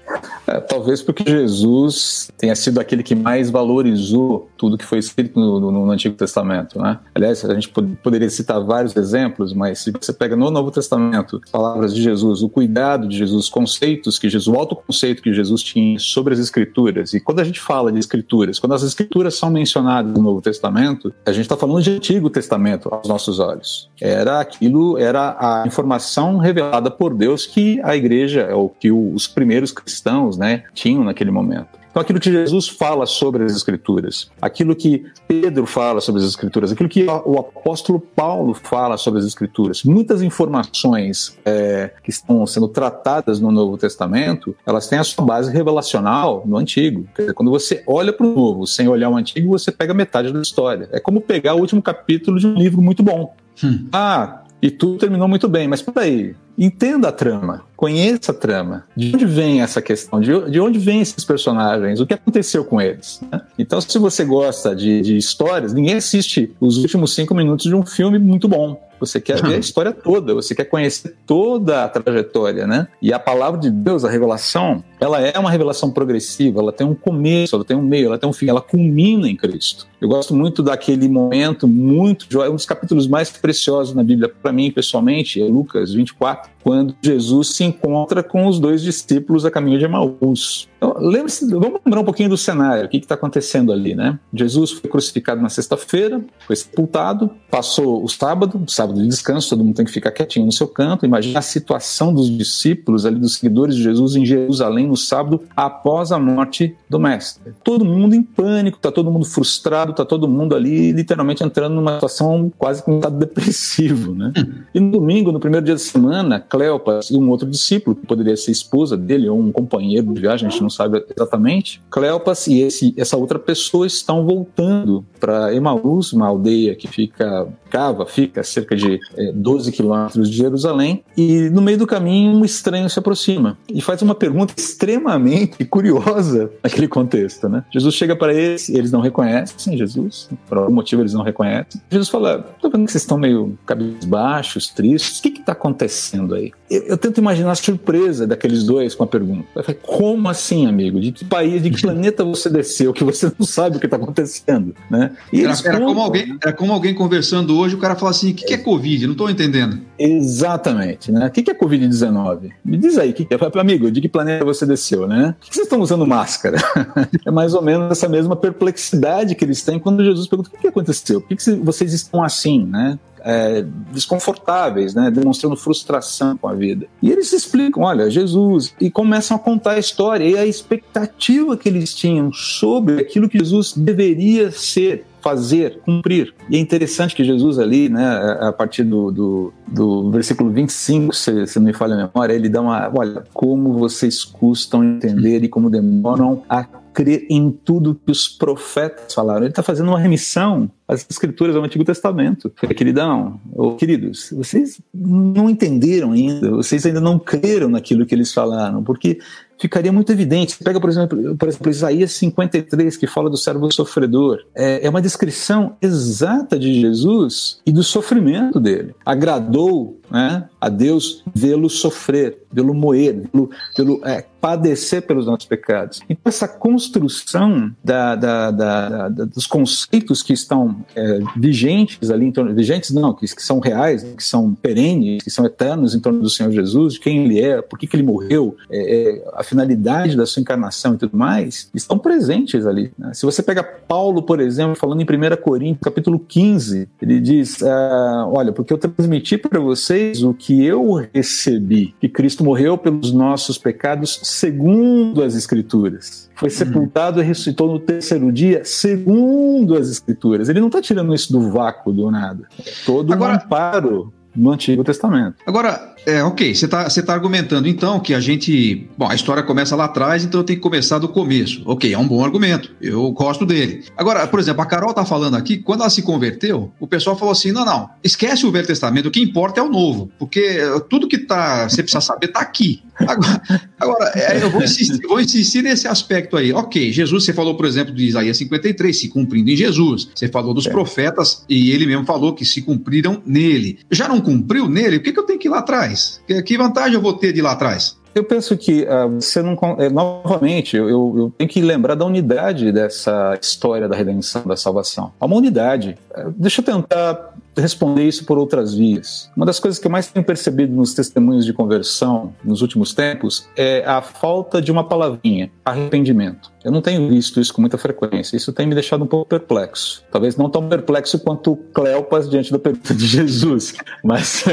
É, 0.46 0.60
talvez 0.60 1.02
porque 1.02 1.24
Jesus 1.28 2.30
tenha 2.36 2.54
sido 2.54 2.78
aquele 2.80 3.02
que 3.02 3.14
mais 3.14 3.50
valorizou 3.50 4.48
tudo 4.56 4.76
que 4.76 4.84
foi 4.84 4.98
escrito 4.98 5.38
no, 5.38 5.60
no, 5.60 5.72
no 5.72 5.90
Antigo 5.90 6.14
Testamento, 6.16 6.80
né? 6.80 6.98
Aliás, 7.14 7.44
a 7.44 7.54
gente 7.54 7.68
pod 7.68 7.94
poderia 8.02 8.28
citar 8.28 8.62
vários 8.62 8.94
exemplos, 8.96 9.52
mas 9.52 9.78
se 9.78 9.90
você 9.90 10.12
pega 10.12 10.36
no 10.36 10.50
Novo 10.50 10.70
Testamento 10.70 11.40
palavras 11.50 11.94
de 11.94 12.02
Jesus, 12.02 12.42
o 12.42 12.48
cuidado 12.48 13.08
de 13.08 13.16
Jesus, 13.16 13.48
conceitos 13.48 14.18
que 14.18 14.28
Jesus, 14.28 14.54
o 14.54 14.58
autoconceito 14.58 15.22
que 15.22 15.32
Jesus 15.32 15.62
tinha 15.62 15.98
sobre 15.98 16.34
as 16.34 16.40
Escrituras, 16.40 17.14
e 17.14 17.20
quando 17.20 17.40
a 17.40 17.44
gente 17.44 17.60
fala 17.60 17.90
de 17.90 17.98
Escrituras, 17.98 18.58
quando 18.58 18.74
as 18.74 18.82
Escrituras 18.82 19.34
são 19.34 19.50
mencionadas 19.50 20.12
no 20.12 20.22
Novo 20.22 20.40
Testamento, 20.40 21.12
a 21.24 21.32
gente 21.32 21.42
está 21.42 21.56
falando 21.56 21.82
de 21.82 21.90
Antigo 21.90 22.28
Testamento 22.28 22.88
aos 22.92 23.08
nossos 23.08 23.38
olhos. 23.38 23.88
Era 24.00 24.40
aquilo, 24.40 24.98
era 24.98 25.36
a 25.38 25.66
informação 25.66 26.38
revelada 26.38 26.90
por 26.90 27.14
Deus 27.14 27.46
que 27.46 27.80
a 27.82 27.96
igreja, 27.96 28.50
ou 28.54 28.68
que 28.68 28.90
os 28.90 29.26
primeiros 29.26 29.72
cristãos 29.72 30.33
cristãos 30.34 30.36
né, 30.36 30.64
tinham 30.74 31.04
naquele 31.04 31.30
momento. 31.30 31.84
Então, 31.90 32.02
aquilo 32.02 32.18
que 32.18 32.32
Jesus 32.32 32.66
fala 32.66 33.06
sobre 33.06 33.44
as 33.44 33.54
Escrituras, 33.54 34.28
aquilo 34.42 34.74
que 34.74 35.06
Pedro 35.28 35.64
fala 35.64 36.00
sobre 36.00 36.20
as 36.20 36.26
Escrituras, 36.26 36.72
aquilo 36.72 36.88
que 36.88 37.06
o 37.06 37.38
apóstolo 37.38 38.00
Paulo 38.00 38.52
fala 38.52 38.96
sobre 38.96 39.20
as 39.20 39.26
Escrituras, 39.26 39.84
muitas 39.84 40.20
informações 40.20 41.38
é, 41.44 41.92
que 42.02 42.10
estão 42.10 42.44
sendo 42.48 42.66
tratadas 42.66 43.38
no 43.38 43.52
Novo 43.52 43.78
Testamento, 43.78 44.56
elas 44.66 44.88
têm 44.88 44.98
a 44.98 45.04
sua 45.04 45.24
base 45.24 45.52
revelacional 45.52 46.42
no 46.44 46.56
Antigo. 46.56 47.06
Dizer, 47.16 47.32
quando 47.32 47.52
você 47.52 47.84
olha 47.86 48.12
para 48.12 48.26
o 48.26 48.34
Novo 48.34 48.66
sem 48.66 48.88
olhar 48.88 49.08
o 49.08 49.16
Antigo, 49.16 49.56
você 49.56 49.70
pega 49.70 49.94
metade 49.94 50.32
da 50.32 50.42
história. 50.42 50.88
É 50.90 50.98
como 50.98 51.20
pegar 51.20 51.54
o 51.54 51.60
último 51.60 51.80
capítulo 51.80 52.40
de 52.40 52.46
um 52.48 52.54
livro 52.54 52.82
muito 52.82 53.04
bom. 53.04 53.36
Hum. 53.62 53.86
Ah, 53.92 54.42
e 54.64 54.70
tudo 54.70 54.96
terminou 54.96 55.28
muito 55.28 55.46
bem, 55.46 55.68
mas 55.68 55.82
peraí, 55.82 56.34
entenda 56.56 57.08
a 57.08 57.12
trama, 57.12 57.66
conheça 57.76 58.32
a 58.32 58.34
trama. 58.34 58.86
De 58.96 59.14
onde 59.14 59.26
vem 59.26 59.60
essa 59.60 59.82
questão? 59.82 60.18
De, 60.18 60.50
de 60.50 60.58
onde 60.58 60.78
vêm 60.78 61.02
esses 61.02 61.22
personagens? 61.22 62.00
O 62.00 62.06
que 62.06 62.14
aconteceu 62.14 62.64
com 62.64 62.80
eles? 62.80 63.20
Né? 63.30 63.42
Então, 63.58 63.78
se 63.78 63.98
você 63.98 64.24
gosta 64.24 64.74
de, 64.74 65.02
de 65.02 65.18
histórias, 65.18 65.74
ninguém 65.74 65.96
assiste 65.96 66.50
os 66.58 66.78
últimos 66.78 67.14
cinco 67.14 67.34
minutos 67.34 67.66
de 67.66 67.74
um 67.74 67.84
filme 67.84 68.18
muito 68.18 68.48
bom. 68.48 68.82
Você 68.98 69.20
quer 69.20 69.42
ver 69.42 69.56
a 69.56 69.58
história 69.60 69.92
toda, 69.92 70.32
você 70.32 70.54
quer 70.54 70.64
conhecer 70.64 71.14
toda 71.26 71.84
a 71.84 71.88
trajetória, 71.90 72.66
né? 72.66 72.88
E 73.02 73.12
a 73.12 73.18
palavra 73.18 73.60
de 73.60 73.70
Deus, 73.70 74.02
a 74.02 74.10
revelação, 74.10 74.82
ela 75.04 75.20
é 75.20 75.38
uma 75.38 75.50
revelação 75.50 75.90
progressiva, 75.90 76.60
ela 76.60 76.72
tem 76.72 76.86
um 76.86 76.94
começo, 76.94 77.54
ela 77.54 77.64
tem 77.64 77.76
um 77.76 77.82
meio, 77.82 78.06
ela 78.06 78.18
tem 78.18 78.28
um 78.28 78.32
fim, 78.32 78.48
ela 78.48 78.62
culmina 78.62 79.28
em 79.28 79.36
Cristo. 79.36 79.86
Eu 80.00 80.08
gosto 80.08 80.34
muito 80.34 80.62
daquele 80.62 81.08
momento 81.08 81.68
muito, 81.68 82.26
um 82.50 82.54
dos 82.54 82.66
capítulos 82.66 83.06
mais 83.06 83.30
preciosos 83.30 83.94
na 83.94 84.02
Bíblia 84.02 84.28
para 84.28 84.52
mim, 84.52 84.70
pessoalmente, 84.70 85.40
é 85.40 85.44
Lucas 85.44 85.92
24, 85.92 86.50
quando 86.62 86.94
Jesus 87.02 87.48
se 87.56 87.64
encontra 87.64 88.22
com 88.22 88.46
os 88.46 88.58
dois 88.58 88.82
discípulos 88.82 89.44
a 89.44 89.50
caminho 89.50 89.78
de 89.78 89.84
Emaús. 89.84 90.68
Então, 90.76 90.96
lembre-se, 90.98 91.48
vamos 91.48 91.80
lembrar 91.84 92.00
um 92.00 92.04
pouquinho 92.04 92.28
do 92.28 92.36
cenário, 92.36 92.84
o 92.84 92.88
que 92.88 92.98
está 92.98 93.14
acontecendo 93.14 93.72
ali, 93.72 93.94
né? 93.94 94.18
Jesus 94.32 94.72
foi 94.72 94.90
crucificado 94.90 95.40
na 95.40 95.48
sexta-feira, 95.48 96.22
foi 96.46 96.56
sepultado, 96.56 97.30
passou 97.50 98.04
o 98.04 98.08
sábado, 98.08 98.62
o 98.62 98.70
sábado 98.70 99.00
de 99.00 99.08
descanso, 99.08 99.48
todo 99.50 99.64
mundo 99.64 99.74
tem 99.74 99.86
que 99.86 99.92
ficar 99.92 100.10
quietinho 100.10 100.44
no 100.44 100.52
seu 100.52 100.68
canto. 100.68 101.06
Imagina 101.06 101.38
a 101.38 101.42
situação 101.42 102.12
dos 102.12 102.30
discípulos 102.30 103.06
ali, 103.06 103.18
dos 103.18 103.36
seguidores 103.36 103.76
de 103.76 103.82
Jesus 103.82 104.16
em 104.16 104.26
Jerusalém 104.26 104.86
no 104.94 104.96
sábado, 104.96 105.42
após 105.56 106.12
a 106.12 106.18
morte 106.18 106.76
do 106.88 107.00
Mestre. 107.00 107.52
Todo 107.64 107.84
mundo 107.84 108.14
em 108.14 108.22
pânico, 108.22 108.76
está 108.76 108.92
todo 108.92 109.10
mundo 109.10 109.26
frustrado, 109.26 109.90
está 109.90 110.04
todo 110.04 110.28
mundo 110.28 110.54
ali 110.54 110.92
literalmente 110.92 111.42
entrando 111.42 111.74
numa 111.74 111.94
situação 111.94 112.50
quase 112.56 112.82
com 112.82 112.92
um 112.92 112.96
estado 112.96 113.18
depressivo, 113.18 114.14
né? 114.14 114.32
E 114.72 114.78
no 114.78 114.92
domingo, 114.92 115.32
no 115.32 115.40
primeiro 115.40 115.66
dia 115.66 115.74
da 115.74 115.80
semana, 115.80 116.38
Cleopas 116.38 117.10
e 117.10 117.16
um 117.16 117.28
outro 117.28 117.50
discípulo, 117.50 117.96
que 117.96 118.06
poderia 118.06 118.36
ser 118.36 118.52
esposa 118.52 118.96
dele 118.96 119.28
ou 119.28 119.38
um 119.38 119.50
companheiro 119.50 120.14
de 120.14 120.20
viagem, 120.20 120.46
a 120.46 120.50
gente 120.50 120.62
não 120.62 120.70
sabe 120.70 121.04
exatamente. 121.14 121.82
Cleopas 121.90 122.46
e 122.46 122.60
esse, 122.60 122.94
essa 122.96 123.16
outra 123.16 123.38
pessoa 123.38 123.86
estão 123.86 124.24
voltando 124.24 125.04
para 125.18 125.52
Emaús, 125.52 126.12
uma 126.12 126.28
aldeia 126.28 126.76
que 126.76 126.86
fica, 126.86 127.48
Cava, 127.68 128.06
fica 128.06 128.44
cerca 128.44 128.76
de 128.76 129.00
é, 129.16 129.32
12 129.32 129.72
quilômetros 129.72 130.30
de 130.30 130.36
Jerusalém, 130.36 131.02
e 131.16 131.50
no 131.50 131.60
meio 131.60 131.78
do 131.78 131.86
caminho 131.86 132.32
um 132.32 132.44
estranho 132.44 132.88
se 132.88 132.98
aproxima 132.98 133.58
e 133.68 133.80
faz 133.80 134.00
uma 134.02 134.14
pergunta 134.14 134.54
extremamente 134.84 135.64
curiosa 135.64 136.50
naquele 136.62 136.86
contexto, 136.86 137.48
né? 137.48 137.64
Jesus 137.72 137.94
chega 137.94 138.14
para 138.14 138.34
eles, 138.34 138.68
eles 138.68 138.92
não 138.92 139.00
reconhecem 139.00 139.76
Jesus, 139.76 140.28
por 140.46 140.58
algum 140.58 140.74
motivo 140.74 141.02
eles 141.02 141.14
não 141.14 141.22
reconhecem. 141.22 141.80
Jesus 141.90 142.08
fala: 142.08 142.38
"Tô 142.60 142.68
vendo 142.68 142.84
que 142.84 142.92
vocês 142.92 143.02
estão 143.02 143.18
meio 143.18 143.58
cabisbaixos, 143.66 144.68
tristes. 144.68 145.18
O 145.18 145.22
que 145.22 145.40
está 145.40 145.52
acontecendo 145.52 146.34
aí?" 146.34 146.52
Eu, 146.70 146.82
eu, 146.82 146.98
tento 146.98 147.18
imaginar 147.18 147.52
a 147.52 147.54
surpresa 147.54 148.26
daqueles 148.26 148.64
dois 148.64 148.94
com 148.94 149.04
a 149.04 149.06
pergunta. 149.06 149.46
Como 149.82 150.28
assim, 150.28 150.66
amigo? 150.66 151.00
De 151.00 151.12
que 151.12 151.24
país, 151.24 151.62
de 151.62 151.70
que 151.70 151.80
planeta 151.82 152.24
você 152.24 152.50
desceu 152.50 152.92
que 152.92 153.04
você 153.04 153.32
não 153.38 153.46
sabe 153.46 153.76
o 153.76 153.80
que 153.80 153.86
está 153.86 153.96
acontecendo? 153.96 154.74
Né? 154.90 155.12
E 155.32 155.42
era, 155.42 155.54
era, 155.64 155.80
como 155.80 156.00
alguém, 156.00 156.38
era 156.42 156.52
como 156.52 156.72
alguém 156.72 156.94
conversando 156.94 157.56
hoje, 157.56 157.74
o 157.74 157.78
cara 157.78 157.94
fala 157.94 158.10
assim: 158.10 158.32
o 158.32 158.34
que, 158.34 158.44
que 158.44 158.54
é 158.54 158.58
Covid? 158.58 159.06
Não 159.06 159.12
estou 159.12 159.30
entendendo. 159.30 159.80
Exatamente. 159.98 161.12
Né? 161.12 161.26
O 161.26 161.30
que, 161.30 161.42
que 161.42 161.50
é 161.50 161.54
Covid-19? 161.54 162.50
Me 162.64 162.76
diz 162.76 162.98
aí, 162.98 163.12
que 163.12 163.24
que 163.24 163.34
é? 163.34 163.60
amigo, 163.60 163.90
de 163.90 164.00
que 164.00 164.08
planeta 164.08 164.44
você 164.44 164.63
desceu? 164.66 165.06
Né? 165.06 165.34
Por 165.38 165.48
que 165.48 165.54
vocês 165.54 165.66
estão 165.66 165.80
usando 165.80 166.06
máscara? 166.06 166.58
é 167.24 167.30
mais 167.30 167.54
ou 167.54 167.62
menos 167.62 167.90
essa 167.90 168.08
mesma 168.08 168.36
perplexidade 168.36 169.34
que 169.34 169.44
eles 169.44 169.62
têm 169.62 169.78
quando 169.78 170.04
Jesus 170.04 170.26
pergunta: 170.26 170.50
o 170.52 170.58
que, 170.58 170.68
aconteceu? 170.68 171.20
Por 171.20 171.36
que 171.36 171.50
vocês 171.56 171.92
estão 171.92 172.22
assim? 172.22 172.64
Né? 172.64 172.98
É, 173.24 173.64
desconfortáveis, 173.90 174.94
né, 174.94 175.10
demonstrando 175.10 175.56
frustração 175.56 176.36
com 176.36 176.46
a 176.46 176.54
vida. 176.54 176.86
E 177.02 177.10
eles 177.10 177.32
explicam, 177.32 177.82
olha, 177.82 178.10
Jesus, 178.10 178.74
e 178.80 178.90
começam 178.90 179.36
a 179.36 179.40
contar 179.40 179.72
a 179.72 179.78
história 179.78 180.24
e 180.24 180.36
a 180.36 180.46
expectativa 180.46 181.56
que 181.56 181.68
eles 181.68 181.94
tinham 181.94 182.32
sobre 182.32 183.00
aquilo 183.00 183.28
que 183.28 183.38
Jesus 183.38 183.72
deveria 183.72 184.50
ser 184.50 185.06
fazer, 185.24 185.80
cumprir. 185.86 186.34
E 186.50 186.56
é 186.56 186.58
interessante 186.60 187.14
que 187.14 187.24
Jesus 187.24 187.58
ali, 187.58 187.88
né, 187.88 188.38
a 188.42 188.52
partir 188.52 188.84
do, 188.84 189.10
do, 189.10 189.54
do 189.66 190.10
versículo 190.10 190.50
25, 190.50 191.16
se, 191.16 191.46
se 191.46 191.58
não 191.58 191.64
me 191.64 191.72
falha 191.72 191.94
a 191.94 191.96
memória, 191.96 192.34
ele 192.34 192.50
dá 192.50 192.60
uma, 192.60 192.92
olha, 192.94 193.24
como 193.32 193.72
vocês 193.72 194.22
custam 194.22 194.84
entender 194.84 195.42
e 195.42 195.48
como 195.48 195.70
demoram 195.70 196.42
a 196.46 196.64
crer 196.94 197.26
em 197.28 197.50
tudo 197.50 197.98
que 198.06 198.12
os 198.12 198.28
profetas 198.28 199.12
falaram. 199.12 199.40
Ele 199.40 199.48
está 199.48 199.62
fazendo 199.62 199.88
uma 199.88 199.98
remissão 199.98 200.70
as 200.86 201.06
escrituras 201.10 201.54
do 201.54 201.62
Antigo 201.62 201.84
Testamento. 201.84 202.50
Queridão, 202.76 203.40
ou 203.52 203.76
queridos, 203.76 204.30
vocês 204.32 204.80
não 204.92 205.48
entenderam 205.48 206.12
ainda, 206.12 206.50
vocês 206.50 206.84
ainda 206.84 207.00
não 207.00 207.18
creram 207.18 207.68
naquilo 207.68 208.04
que 208.04 208.14
eles 208.14 208.32
falaram, 208.32 208.82
porque 208.82 209.18
ficaria 209.58 209.92
muito 209.92 210.12
evidente. 210.12 210.56
Pega, 210.62 210.80
por 210.80 210.90
exemplo, 210.90 211.36
por 211.36 211.48
exemplo, 211.48 211.70
Isaías 211.70 212.12
53, 212.12 212.96
que 212.96 213.06
fala 213.06 213.30
do 213.30 213.36
servo 213.36 213.70
sofredor. 213.72 214.44
É, 214.54 214.86
é 214.86 214.90
uma 214.90 215.00
descrição 215.00 215.76
exata 215.80 216.58
de 216.58 216.80
Jesus 216.80 217.60
e 217.64 217.72
do 217.72 217.82
sofrimento 217.82 218.60
dele. 218.60 218.94
Agradou 219.04 219.98
né, 220.10 220.48
a 220.60 220.68
Deus 220.68 221.22
vê-lo 221.34 221.70
sofrer, 221.70 222.38
vê-lo 222.52 222.74
moer, 222.74 223.22
vê-lo, 223.32 223.50
vê-lo 223.76 224.00
é, 224.04 224.24
padecer 224.40 225.02
pelos 225.02 225.26
nossos 225.26 225.46
pecados. 225.46 226.00
Então, 226.08 226.22
essa 226.26 226.46
construção 226.46 227.74
da, 227.82 228.14
da, 228.14 228.50
da, 228.50 229.08
dos 229.08 229.46
conceitos 229.46 230.22
que 230.22 230.32
estão 230.32 230.73
é, 230.94 231.20
vigentes 231.36 232.10
ali, 232.10 232.26
em 232.26 232.32
torno, 232.32 232.54
vigentes 232.54 232.90
não, 232.90 233.12
que, 233.12 233.26
que 233.26 233.42
são 233.42 233.58
reais, 233.58 234.02
que 234.02 234.24
são 234.24 234.54
perenes, 234.54 235.22
que 235.22 235.30
são 235.30 235.44
eternos 235.44 235.94
em 235.94 236.00
torno 236.00 236.20
do 236.20 236.30
Senhor 236.30 236.50
Jesus, 236.52 236.94
de 236.94 237.00
quem 237.00 237.24
ele 237.24 237.40
é, 237.40 237.62
por 237.62 237.78
que, 237.78 237.86
que 237.86 237.96
ele 237.96 238.02
morreu, 238.02 238.56
é, 238.70 239.18
é 239.18 239.24
a 239.34 239.42
finalidade 239.42 240.16
da 240.16 240.26
sua 240.26 240.40
encarnação 240.40 240.94
e 240.94 240.98
tudo 240.98 241.16
mais, 241.16 241.68
estão 241.74 241.98
presentes 241.98 242.66
ali. 242.66 242.92
Né? 242.98 243.12
Se 243.14 243.24
você 243.24 243.42
pega 243.42 243.62
Paulo, 243.62 244.22
por 244.22 244.40
exemplo, 244.40 244.74
falando 244.74 245.00
em 245.00 245.04
1 245.04 245.36
Coríntios, 245.42 245.82
capítulo 245.82 246.18
15, 246.18 246.88
ele 247.00 247.20
diz: 247.20 247.62
ah, 247.62 248.28
Olha, 248.28 248.52
porque 248.52 248.72
eu 248.72 248.78
transmiti 248.78 249.36
para 249.36 249.60
vocês 249.60 250.22
o 250.22 250.32
que 250.34 250.64
eu 250.64 251.06
recebi, 251.12 251.94
que 252.00 252.08
Cristo 252.08 252.44
morreu 252.44 252.76
pelos 252.78 253.12
nossos 253.12 253.58
pecados 253.58 254.20
segundo 254.22 255.22
as 255.22 255.34
Escrituras. 255.34 256.23
Foi 256.34 256.48
uhum. 256.48 256.54
sepultado 256.54 257.20
e 257.20 257.24
ressuscitou 257.24 257.72
no 257.72 257.78
terceiro 257.78 258.30
dia, 258.32 258.64
segundo 258.64 259.76
as 259.76 259.88
Escrituras. 259.88 260.48
Ele 260.48 260.60
não 260.60 260.66
está 260.66 260.82
tirando 260.82 261.14
isso 261.14 261.32
do 261.32 261.50
vácuo 261.50 261.92
do 261.92 262.10
nada. 262.10 262.48
Todo 262.84 263.12
Agora, 263.12 263.34
um 263.34 263.36
amparo 263.36 264.12
no 264.34 264.50
Antigo 264.50 264.82
Testamento. 264.82 265.36
Agora, 265.46 265.93
é, 266.06 266.22
ok, 266.22 266.54
você 266.54 266.66
está 266.66 266.88
tá 266.88 267.12
argumentando 267.12 267.68
então 267.68 267.98
que 267.98 268.14
a 268.14 268.20
gente. 268.20 268.88
Bom, 268.96 269.08
a 269.08 269.14
história 269.14 269.42
começa 269.42 269.74
lá 269.74 269.84
atrás, 269.84 270.24
então 270.24 270.40
eu 270.40 270.44
tenho 270.44 270.58
que 270.58 270.62
começar 270.62 270.98
do 270.98 271.08
começo. 271.08 271.62
Ok, 271.64 271.92
é 271.92 271.98
um 271.98 272.06
bom 272.06 272.24
argumento, 272.24 272.70
eu 272.80 273.10
gosto 273.12 273.46
dele. 273.46 273.84
Agora, 273.96 274.26
por 274.26 274.38
exemplo, 274.38 274.62
a 274.62 274.66
Carol 274.66 274.90
está 274.90 275.04
falando 275.04 275.36
aqui, 275.36 275.58
quando 275.58 275.80
ela 275.80 275.90
se 275.90 276.02
converteu, 276.02 276.72
o 276.78 276.86
pessoal 276.86 277.16
falou 277.16 277.32
assim: 277.32 277.52
não, 277.52 277.64
não, 277.64 277.88
esquece 278.02 278.46
o 278.46 278.52
Velho 278.52 278.66
Testamento, 278.66 279.06
o 279.06 279.10
que 279.10 279.22
importa 279.22 279.60
é 279.60 279.62
o 279.62 279.68
novo, 279.68 280.10
porque 280.18 280.58
tudo 280.90 281.08
que 281.08 281.18
tá, 281.18 281.68
você 281.68 281.82
precisa 281.82 282.00
saber 282.00 282.26
está 282.26 282.40
aqui. 282.40 282.82
Agora, 282.96 283.42
agora 283.80 284.12
é, 284.14 284.40
eu 284.40 284.50
vou 284.50 284.62
insistir, 284.62 285.06
vou 285.08 285.20
insistir 285.20 285.62
nesse 285.62 285.88
aspecto 285.88 286.36
aí. 286.36 286.52
Ok, 286.52 286.92
Jesus, 286.92 287.24
você 287.24 287.32
falou, 287.32 287.56
por 287.56 287.66
exemplo, 287.66 287.92
de 287.92 288.04
Isaías 288.04 288.36
53, 288.36 288.96
se 288.96 289.08
cumprindo 289.08 289.50
em 289.50 289.56
Jesus. 289.56 290.08
Você 290.14 290.28
falou 290.28 290.54
dos 290.54 290.66
é. 290.66 290.70
profetas 290.70 291.44
e 291.48 291.72
ele 291.72 291.86
mesmo 291.86 292.04
falou 292.04 292.34
que 292.34 292.44
se 292.44 292.62
cumpriram 292.62 293.20
nele. 293.26 293.80
Já 293.90 294.08
não 294.08 294.20
cumpriu 294.20 294.68
nele? 294.68 295.00
Por 295.00 295.06
que, 295.06 295.12
que 295.12 295.18
eu 295.18 295.24
tenho 295.24 295.38
que 295.40 295.48
ir 295.48 295.50
lá 295.50 295.58
atrás? 295.58 295.93
Atrás? 295.94 296.20
Que 296.44 296.58
vantagem 296.58 296.94
eu 296.94 297.00
vou 297.00 297.14
ter 297.14 297.32
de 297.32 297.38
ir 297.38 297.42
lá 297.42 297.52
atrás? 297.52 297.96
Eu 298.14 298.22
penso 298.22 298.56
que 298.56 298.82
uh, 298.84 299.20
você 299.20 299.42
não. 299.42 299.56
É, 299.78 299.88
novamente, 299.88 300.76
eu, 300.76 300.88
eu, 300.88 301.32
tenho 301.36 301.50
que 301.50 301.60
lembrar 301.60 301.96
da 301.96 302.04
unidade 302.04 302.70
dessa 302.70 303.36
história 303.40 303.88
da 303.88 303.96
redenção, 303.96 304.42
da 304.46 304.56
salvação. 304.56 305.12
Há 305.18 305.26
uma 305.26 305.36
unidade. 305.36 305.98
Uh, 306.16 306.30
deixa 306.36 306.60
eu 306.60 306.64
tentar 306.64 307.34
responder 307.56 308.06
isso 308.06 308.24
por 308.24 308.38
outras 308.38 308.74
vias. 308.74 309.30
Uma 309.36 309.46
das 309.46 309.60
coisas 309.60 309.78
que 309.78 309.86
eu 309.86 309.90
mais 309.90 310.06
tenho 310.06 310.24
percebido 310.24 310.74
nos 310.74 310.94
testemunhos 310.94 311.44
de 311.44 311.52
conversão 311.52 312.34
nos 312.44 312.62
últimos 312.62 312.92
tempos 312.92 313.48
é 313.56 313.84
a 313.86 314.02
falta 314.02 314.60
de 314.60 314.72
uma 314.72 314.84
palavrinha, 314.84 315.50
arrependimento. 315.64 316.52
Eu 316.64 316.72
não 316.72 316.80
tenho 316.80 317.06
visto 317.08 317.38
isso 317.40 317.52
com 317.52 317.60
muita 317.60 317.76
frequência. 317.76 318.36
Isso 318.36 318.52
tem 318.52 318.66
me 318.66 318.74
deixado 318.74 319.04
um 319.04 319.06
pouco 319.06 319.28
perplexo. 319.28 320.02
Talvez 320.10 320.34
não 320.36 320.48
tão 320.48 320.66
perplexo 320.66 321.18
quanto 321.18 321.56
Cleopas 321.74 322.28
diante 322.28 322.50
da 322.50 322.58
pergunta 322.58 322.94
de 322.94 323.06
Jesus, 323.06 323.74
mas 324.02 324.44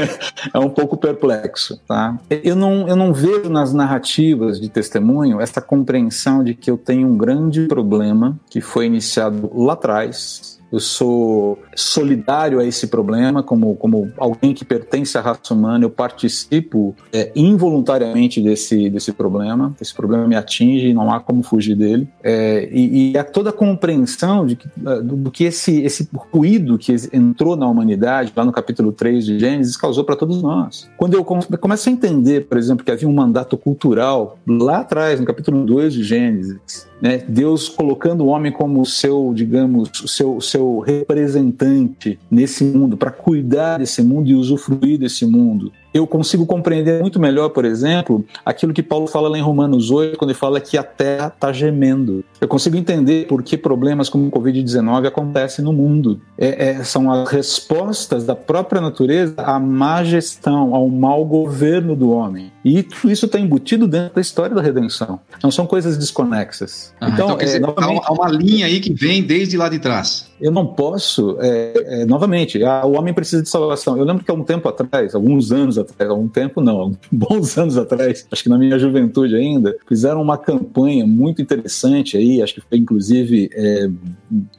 é 0.52 0.58
um 0.58 0.68
pouco 0.68 0.96
perplexo. 0.96 1.80
Tá? 1.88 2.18
Eu, 2.28 2.54
não, 2.54 2.86
eu 2.86 2.94
não 2.94 3.14
vejo 3.14 3.48
nas 3.48 3.72
narrativas 3.72 4.60
de 4.60 4.68
testemunho 4.68 5.40
essa 5.40 5.60
compreensão 5.60 6.44
de 6.44 6.54
que 6.54 6.70
eu 6.70 6.76
tenho 6.76 7.08
um 7.08 7.16
grande 7.16 7.66
problema 7.66 8.38
que 8.50 8.60
foi 8.60 8.86
iniciado 8.86 9.50
lá 9.54 9.72
atrás 9.72 10.61
eu 10.72 10.80
sou 10.80 11.58
solidário 11.76 12.58
a 12.58 12.64
esse 12.64 12.86
problema, 12.86 13.42
como, 13.42 13.76
como 13.76 14.10
alguém 14.16 14.54
que 14.54 14.64
pertence 14.64 15.18
à 15.18 15.20
raça 15.20 15.52
humana, 15.52 15.84
eu 15.84 15.90
participo 15.90 16.96
é, 17.12 17.30
involuntariamente 17.36 18.40
desse, 18.40 18.88
desse 18.88 19.12
problema, 19.12 19.74
esse 19.80 19.94
problema 19.94 20.26
me 20.26 20.34
atinge 20.34 20.88
e 20.88 20.94
não 20.94 21.12
há 21.12 21.20
como 21.20 21.42
fugir 21.42 21.76
dele. 21.76 22.08
É, 22.22 22.68
e, 22.72 23.12
e 23.14 23.24
toda 23.24 23.50
a 23.50 23.52
compreensão 23.52 24.46
de 24.46 24.56
que, 24.56 24.68
é, 24.86 25.02
do, 25.02 25.16
do, 25.16 25.30
que 25.30 25.44
esse, 25.44 25.82
esse 25.82 26.08
ruído 26.32 26.78
que 26.78 26.94
entrou 27.12 27.54
na 27.54 27.68
humanidade, 27.68 28.32
lá 28.34 28.44
no 28.44 28.52
capítulo 28.52 28.92
3 28.92 29.26
de 29.26 29.38
Gênesis, 29.38 29.76
causou 29.76 30.04
para 30.04 30.16
todos 30.16 30.42
nós. 30.42 30.88
Quando 30.96 31.14
eu 31.14 31.24
começo 31.24 31.88
a 31.88 31.92
entender, 31.92 32.46
por 32.46 32.56
exemplo, 32.56 32.84
que 32.84 32.90
havia 32.90 33.08
um 33.08 33.12
mandato 33.12 33.58
cultural 33.58 34.38
lá 34.46 34.78
atrás, 34.78 35.20
no 35.20 35.26
capítulo 35.26 35.64
2 35.66 35.92
de 35.92 36.02
Gênesis, 36.02 36.86
né? 37.02 37.18
Deus 37.26 37.68
colocando 37.68 38.22
o 38.22 38.28
homem 38.28 38.52
como 38.52 38.86
seu, 38.86 39.32
digamos, 39.34 39.90
seu, 40.06 40.40
seu 40.40 40.78
representante 40.78 42.16
nesse 42.30 42.62
mundo, 42.62 42.96
para 42.96 43.10
cuidar 43.10 43.78
desse 43.78 44.00
mundo 44.04 44.30
e 44.30 44.36
usufruir 44.36 45.00
desse 45.00 45.26
mundo 45.26 45.72
eu 45.92 46.06
consigo 46.06 46.46
compreender 46.46 47.00
muito 47.00 47.20
melhor, 47.20 47.50
por 47.50 47.64
exemplo, 47.64 48.24
aquilo 48.44 48.72
que 48.72 48.82
Paulo 48.82 49.06
fala 49.06 49.28
lá 49.28 49.38
em 49.38 49.42
Romanos 49.42 49.90
8, 49.90 50.16
quando 50.16 50.30
ele 50.30 50.38
fala 50.38 50.60
que 50.60 50.78
a 50.78 50.82
terra 50.82 51.26
está 51.28 51.52
gemendo. 51.52 52.24
Eu 52.40 52.48
consigo 52.48 52.76
entender 52.76 53.26
por 53.26 53.42
que 53.42 53.56
problemas 53.56 54.08
como 54.08 54.26
o 54.26 54.30
Covid-19 54.30 55.06
acontecem 55.06 55.64
no 55.64 55.72
mundo. 55.72 56.20
É, 56.38 56.70
é, 56.70 56.84
são 56.84 57.10
as 57.10 57.28
respostas 57.30 58.24
da 58.24 58.34
própria 58.34 58.80
natureza 58.80 59.34
à 59.38 59.58
má 59.58 60.02
gestão, 60.02 60.74
ao 60.74 60.88
mau 60.88 61.24
governo 61.24 61.94
do 61.94 62.10
homem. 62.10 62.52
E 62.64 62.82
tudo 62.82 63.10
isso 63.10 63.26
está 63.26 63.38
embutido 63.38 63.86
dentro 63.86 64.14
da 64.14 64.20
história 64.20 64.54
da 64.54 64.62
redenção. 64.62 65.20
Não 65.42 65.50
são 65.50 65.66
coisas 65.66 65.96
desconexas. 65.96 66.94
Ah, 67.00 67.08
então, 67.08 67.26
então 67.26 67.40
é, 67.40 67.44
dizer, 67.44 67.60
novamente, 67.60 68.00
há 68.04 68.12
uma 68.12 68.28
linha 68.28 68.66
aí 68.66 68.80
que 68.80 68.92
vem 68.92 69.22
desde 69.22 69.56
lá 69.56 69.68
de 69.68 69.78
trás. 69.78 70.31
Eu 70.42 70.50
não 70.50 70.66
posso, 70.66 71.36
é, 71.40 72.02
é, 72.02 72.04
novamente, 72.04 72.64
a, 72.64 72.84
o 72.84 72.98
homem 72.98 73.14
precisa 73.14 73.40
de 73.40 73.48
salvação. 73.48 73.96
Eu 73.96 74.02
lembro 74.02 74.24
que 74.24 74.30
há 74.30 74.34
um 74.34 74.42
tempo 74.42 74.68
atrás, 74.68 75.14
alguns 75.14 75.52
anos 75.52 75.78
atrás, 75.78 76.10
há 76.10 76.14
um 76.14 76.26
tempo 76.26 76.60
não, 76.60 76.82
há 76.82 76.90
bons 77.12 77.56
anos 77.56 77.78
atrás, 77.78 78.26
acho 78.28 78.42
que 78.42 78.48
na 78.48 78.58
minha 78.58 78.76
juventude 78.76 79.36
ainda, 79.36 79.76
fizeram 79.88 80.20
uma 80.20 80.36
campanha 80.36 81.06
muito 81.06 81.40
interessante 81.40 82.16
aí, 82.16 82.42
acho 82.42 82.54
que 82.54 82.60
foi 82.60 82.78
inclusive 82.78 83.48
é, 83.54 83.88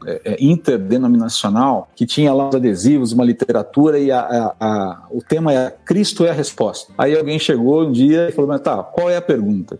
é, 0.05 0.21
é 0.23 0.37
interdenominacional, 0.39 1.89
que 1.93 2.05
tinha 2.05 2.33
lá 2.33 2.47
os 2.47 2.55
adesivos, 2.55 3.11
uma 3.11 3.25
literatura 3.25 3.99
e 3.99 4.09
a, 4.09 4.21
a, 4.21 4.55
a, 4.57 5.07
o 5.11 5.21
tema 5.21 5.53
é 5.53 5.69
Cristo 5.83 6.23
é 6.23 6.29
a 6.29 6.33
resposta. 6.33 6.93
Aí 6.97 7.13
alguém 7.13 7.37
chegou 7.37 7.85
um 7.85 7.91
dia 7.91 8.29
e 8.29 8.31
falou, 8.31 8.49
mas 8.49 8.61
tá, 8.61 8.81
qual 8.81 9.09
é 9.09 9.17
a 9.17 9.21
pergunta? 9.21 9.77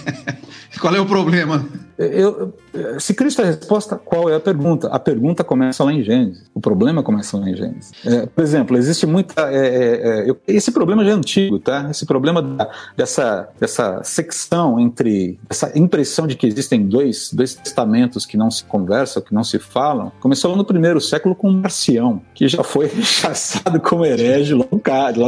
qual 0.78 0.94
é 0.94 1.00
o 1.00 1.06
problema? 1.06 1.66
Eu, 1.96 2.52
se 2.98 3.14
Cristo 3.14 3.40
é 3.42 3.44
a 3.44 3.46
resposta, 3.48 3.96
qual 3.96 4.28
é 4.28 4.36
a 4.36 4.40
pergunta? 4.40 4.88
A 4.88 4.98
pergunta 4.98 5.44
começa 5.44 5.84
lá 5.84 5.92
em 5.92 6.02
Gênesis. 6.02 6.44
O 6.54 6.60
problema 6.60 7.02
começa 7.02 7.36
lá 7.36 7.48
em 7.48 7.56
Gênesis. 7.56 7.92
É, 8.04 8.26
por 8.26 8.42
exemplo, 8.42 8.76
existe 8.76 9.06
muita. 9.06 9.50
É, 9.52 9.66
é, 9.66 10.30
é 10.30 10.34
esse 10.48 10.72
problema 10.72 11.04
já 11.04 11.10
é 11.10 11.14
antigo, 11.14 11.58
tá? 11.58 11.88
Esse 11.90 12.04
problema 12.04 12.42
da, 12.42 12.68
dessa, 12.96 13.48
dessa 13.60 14.02
secção 14.02 14.80
entre. 14.80 15.38
essa 15.48 15.76
impressão 15.78 16.26
de 16.26 16.36
que 16.36 16.46
existem 16.46 16.86
dois, 16.86 17.32
dois 17.32 17.54
testamentos 17.54 18.26
que 18.26 18.36
não 18.36 18.50
se 18.50 18.64
conversam, 18.64 19.22
que 19.22 19.34
não 19.34 19.44
se 19.44 19.58
falam, 19.58 20.12
começou 20.20 20.56
no 20.56 20.64
primeiro 20.64 21.00
século 21.00 21.34
com 21.34 21.50
Marcião, 21.50 22.20
que 22.34 22.48
já 22.48 22.62
foi 22.62 22.86
rechaçado 22.94 23.80
como 23.80 24.04
herege 24.04 24.54
logo, 24.54 24.80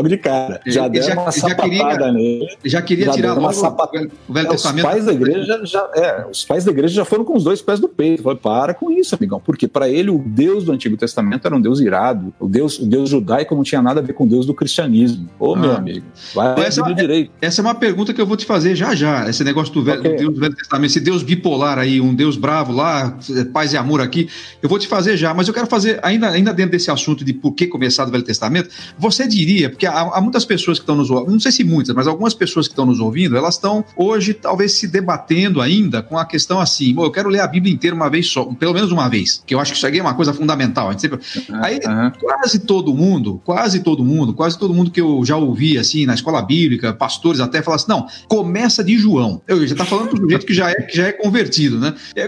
de 0.08 0.18
cara. 0.18 0.60
Já 0.66 0.88
deram 0.88 1.06
já, 1.06 1.20
uma 1.20 1.32
sapatada 1.32 1.68
queria, 1.68 2.12
nele. 2.12 2.48
Já 2.64 2.82
queria 2.82 3.06
já 3.06 3.12
tirar 3.12 3.34
logo 3.34 3.52
sapat... 3.52 4.08
o 4.28 4.32
Velho 4.32 4.48
Testamento. 4.48 4.84
Os 4.86 4.92
pais 4.92 5.04
da 5.04 5.12
igreja 5.12 5.60
já. 5.64 5.90
É, 5.94 6.26
os 6.30 6.44
pais 6.44 6.64
da 6.64 6.70
igreja 6.70 6.94
já 6.94 7.04
foram 7.04 7.24
com 7.24 7.35
os 7.36 7.44
dois 7.44 7.62
pés 7.62 7.80
do 7.80 7.88
peito. 7.88 8.22
Falei, 8.22 8.38
para 8.38 8.74
com 8.74 8.90
isso, 8.90 9.14
amigão. 9.14 9.40
Porque 9.44 9.68
para 9.68 9.88
ele 9.88 10.10
o 10.10 10.18
Deus 10.18 10.64
do 10.64 10.72
Antigo 10.72 10.96
Testamento 10.96 11.46
era 11.46 11.56
um 11.56 11.60
Deus 11.60 11.80
irado. 11.80 12.32
O 12.38 12.48
Deus, 12.48 12.78
o 12.78 12.86
Deus 12.86 13.10
judaico 13.10 13.54
não 13.54 13.62
tinha 13.62 13.82
nada 13.82 14.00
a 14.00 14.02
ver 14.02 14.12
com 14.12 14.24
o 14.24 14.28
Deus 14.28 14.46
do 14.46 14.54
cristianismo. 14.54 15.28
Ô, 15.38 15.54
ah. 15.54 15.58
meu 15.58 15.72
amigo, 15.72 16.06
vai 16.34 16.66
essa, 16.66 16.80
é, 16.80 16.94
direito. 16.94 17.30
Essa 17.40 17.60
é 17.60 17.62
uma 17.62 17.74
pergunta 17.74 18.12
que 18.12 18.20
eu 18.20 18.26
vou 18.26 18.36
te 18.36 18.44
fazer 18.44 18.74
já 18.74 18.94
já. 18.94 19.28
Esse 19.28 19.44
negócio 19.44 19.72
do, 19.72 19.82
velho, 19.82 20.00
okay. 20.00 20.12
do 20.12 20.18
Deus 20.18 20.34
do 20.34 20.40
Velho 20.40 20.54
Testamento, 20.54 20.90
esse 20.90 21.00
Deus 21.00 21.22
bipolar 21.22 21.78
aí, 21.78 22.00
um 22.00 22.14
Deus 22.14 22.36
bravo 22.36 22.72
lá, 22.72 23.16
paz 23.52 23.72
e 23.72 23.76
amor 23.76 24.00
aqui. 24.00 24.28
Eu 24.62 24.68
vou 24.68 24.78
te 24.78 24.86
fazer 24.86 25.16
já, 25.16 25.32
mas 25.34 25.48
eu 25.48 25.54
quero 25.54 25.66
fazer, 25.66 26.00
ainda, 26.02 26.30
ainda 26.30 26.52
dentro 26.52 26.72
desse 26.72 26.90
assunto 26.90 27.24
de 27.24 27.32
por 27.32 27.52
que 27.52 27.66
começar 27.66 28.04
do 28.04 28.10
Velho 28.10 28.24
Testamento, 28.24 28.70
você 28.98 29.26
diria, 29.26 29.70
porque 29.70 29.86
há, 29.86 30.00
há 30.00 30.20
muitas 30.20 30.44
pessoas 30.44 30.78
que 30.78 30.82
estão 30.82 30.96
nos 30.96 31.10
ouvindo, 31.10 31.32
não 31.32 31.40
sei 31.40 31.52
se 31.52 31.64
muitas, 31.64 31.94
mas 31.94 32.06
algumas 32.06 32.34
pessoas 32.34 32.66
que 32.66 32.72
estão 32.72 32.86
nos 32.86 33.00
ouvindo, 33.00 33.36
elas 33.36 33.54
estão 33.54 33.84
hoje 33.96 34.34
talvez 34.34 34.72
se 34.72 34.86
debatendo 34.86 35.60
ainda 35.60 36.02
com 36.02 36.18
a 36.18 36.24
questão 36.24 36.60
assim, 36.60 36.94
eu 36.96 37.10
quero 37.10 37.25
quero 37.26 37.28
ler 37.28 37.40
a 37.40 37.46
Bíblia 37.46 37.72
inteira 37.72 37.94
uma 37.94 38.08
vez 38.08 38.26
só, 38.28 38.44
pelo 38.44 38.72
menos 38.72 38.90
uma 38.90 39.08
vez, 39.08 39.42
que 39.44 39.54
eu 39.54 39.60
acho 39.60 39.72
que 39.72 39.76
isso 39.76 39.86
aqui 39.86 39.98
é 39.98 40.02
uma 40.02 40.14
coisa 40.14 40.32
fundamental. 40.32 40.96
Sempre... 40.98 41.18
Uhum. 41.48 41.64
Aí, 41.64 41.80
quase 42.20 42.60
todo 42.60 42.94
mundo, 42.94 43.40
quase 43.44 43.80
todo 43.80 44.04
mundo, 44.04 44.32
quase 44.32 44.58
todo 44.58 44.72
mundo 44.72 44.90
que 44.90 45.00
eu 45.00 45.24
já 45.24 45.36
ouvi, 45.36 45.76
assim, 45.78 46.06
na 46.06 46.14
escola 46.14 46.40
bíblica, 46.42 46.92
pastores 46.92 47.40
até, 47.40 47.62
falam 47.62 47.76
assim, 47.76 47.88
não, 47.88 48.06
começa 48.28 48.82
de 48.82 48.96
João. 48.96 49.42
Eu 49.46 49.66
já 49.66 49.74
tá 49.74 49.84
falando 49.84 50.14
do 50.14 50.28
jeito 50.28 50.46
que 50.46 50.54
já 50.54 50.70
é, 50.70 50.74
que 50.74 50.96
já 50.96 51.08
é 51.08 51.12
convertido, 51.12 51.78
né? 51.78 51.94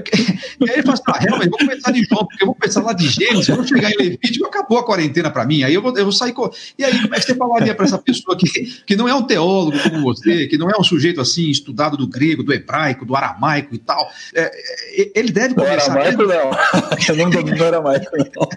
E 0.61 0.69
aí 0.69 0.77
ele 0.77 0.83
fala 0.83 0.95
assim, 0.95 1.03
ah, 1.07 1.19
realmente, 1.19 1.51
vou 1.51 1.59
começar 1.59 1.91
de 1.93 2.05
João, 2.05 2.27
porque 2.27 2.43
eu 2.43 2.47
vou 2.47 2.55
começar 2.55 2.83
lá 2.83 2.93
de 2.93 3.09
Gênesis, 3.09 3.49
vou 3.49 3.65
chegar 3.65 3.91
em 3.93 3.97
Levítico, 3.97 4.47
acabou 4.47 4.79
a 4.79 4.85
quarentena 4.85 5.31
para 5.31 5.45
mim, 5.45 5.63
aí 5.63 5.73
eu 5.73 5.81
vou, 5.81 5.97
eu 5.97 6.05
vou 6.05 6.13
sair... 6.13 6.33
Com... 6.33 6.51
E 6.79 6.85
aí, 6.85 7.01
como 7.01 7.15
é 7.15 7.21
que 7.21 7.27
você 7.27 7.35
falaria 7.35 7.75
para 7.75 7.85
essa 7.85 7.99
pessoa 7.99 8.37
que, 8.37 8.49
que 8.85 8.97
não 8.97 9.09
é 9.09 9.15
um 9.15 9.23
teólogo 9.23 9.79
como 9.79 10.03
você, 10.03 10.47
que 10.47 10.59
não 10.59 10.69
é 10.69 10.79
um 10.79 10.83
sujeito, 10.83 11.21
assim, 11.21 11.49
estudado 11.49 11.97
do 11.97 12.07
grego, 12.07 12.43
do 12.43 12.53
hebraico, 12.53 13.05
do 13.05 13.15
aramaico 13.15 13.75
e 13.75 13.79
tal, 13.79 14.11
é, 14.35 14.43
é 14.43 14.88
ele 15.15 15.33
deve 15.33 15.55
começar... 15.55 15.95
Não. 15.95 16.29
Eu 17.09 17.17
não 17.17 17.31
domino 17.31 17.65
aramaico, 17.65 18.07
não. 18.17 18.49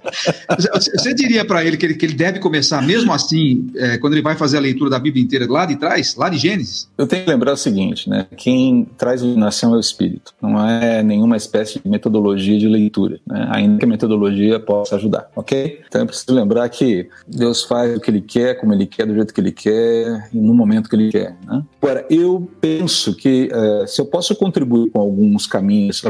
Você 0.58 1.14
diria 1.14 1.46
para 1.46 1.64
ele 1.64 1.78
que, 1.78 1.86
ele 1.86 1.94
que 1.96 2.06
ele 2.06 2.14
deve 2.14 2.40
começar, 2.40 2.82
mesmo 2.82 3.14
assim, 3.14 3.70
é, 3.76 3.98
quando 3.98 4.14
ele 4.14 4.22
vai 4.22 4.36
fazer 4.36 4.58
a 4.58 4.60
leitura 4.60 4.90
da 4.90 5.00
Bíblia 5.00 5.24
inteira 5.24 5.46
lá 5.50 5.66
de 5.66 5.76
trás, 5.76 6.16
lá 6.16 6.30
de 6.30 6.38
Gênesis? 6.38 6.90
Eu 6.98 7.08
tenho 7.08 7.24
que 7.24 7.30
lembrar 7.30 7.54
o 7.54 7.58
seguinte, 7.58 8.10
né? 8.10 8.28
Quem 8.36 8.88
traz 8.98 9.22
iluminação 9.22 9.74
é 9.74 9.78
o 9.78 9.80
Espírito, 9.80 10.34
não 10.42 10.68
é 10.68 11.04
nenhuma 11.04 11.38
espécie 11.38 11.80
de 11.80 11.90
metodologia 11.90 12.58
de 12.58 12.68
leitura, 12.68 13.20
né? 13.26 13.48
ainda 13.52 13.78
que 13.78 13.86
a 13.86 13.88
metodologia 13.88 14.60
possa 14.60 14.96
ajudar, 14.96 15.30
ok? 15.36 15.82
Então 15.88 16.02
é 16.02 16.06
preciso 16.06 16.34
lembrar 16.34 16.68
que 16.70 17.08
Deus 17.28 17.64
faz 17.64 17.96
o 17.96 18.00
que 18.00 18.12
Ele 18.12 18.22
quer, 18.22 18.56
como 18.56 18.74
Ele 18.74 18.86
quer, 18.86 19.06
do 19.06 19.14
jeito 19.14 19.34
que 19.34 19.42
Ele 19.42 19.52
quer 19.52 20.30
e 20.34 20.40
no 20.40 20.54
momento 20.54 20.90
que 20.90 20.96
Ele 20.96 21.12
quer. 21.12 21.36
Né? 21.46 21.64
Agora, 21.82 22.06
eu 22.10 22.50
penso 22.60 23.16
que 23.16 23.50
uh, 23.54 23.88
se 23.88 24.00
eu 24.02 24.06
posso 24.06 24.36
contribuir 24.36 24.90
com 24.92 25.00
alguns 25.00 25.48
caminhos, 25.48 26.02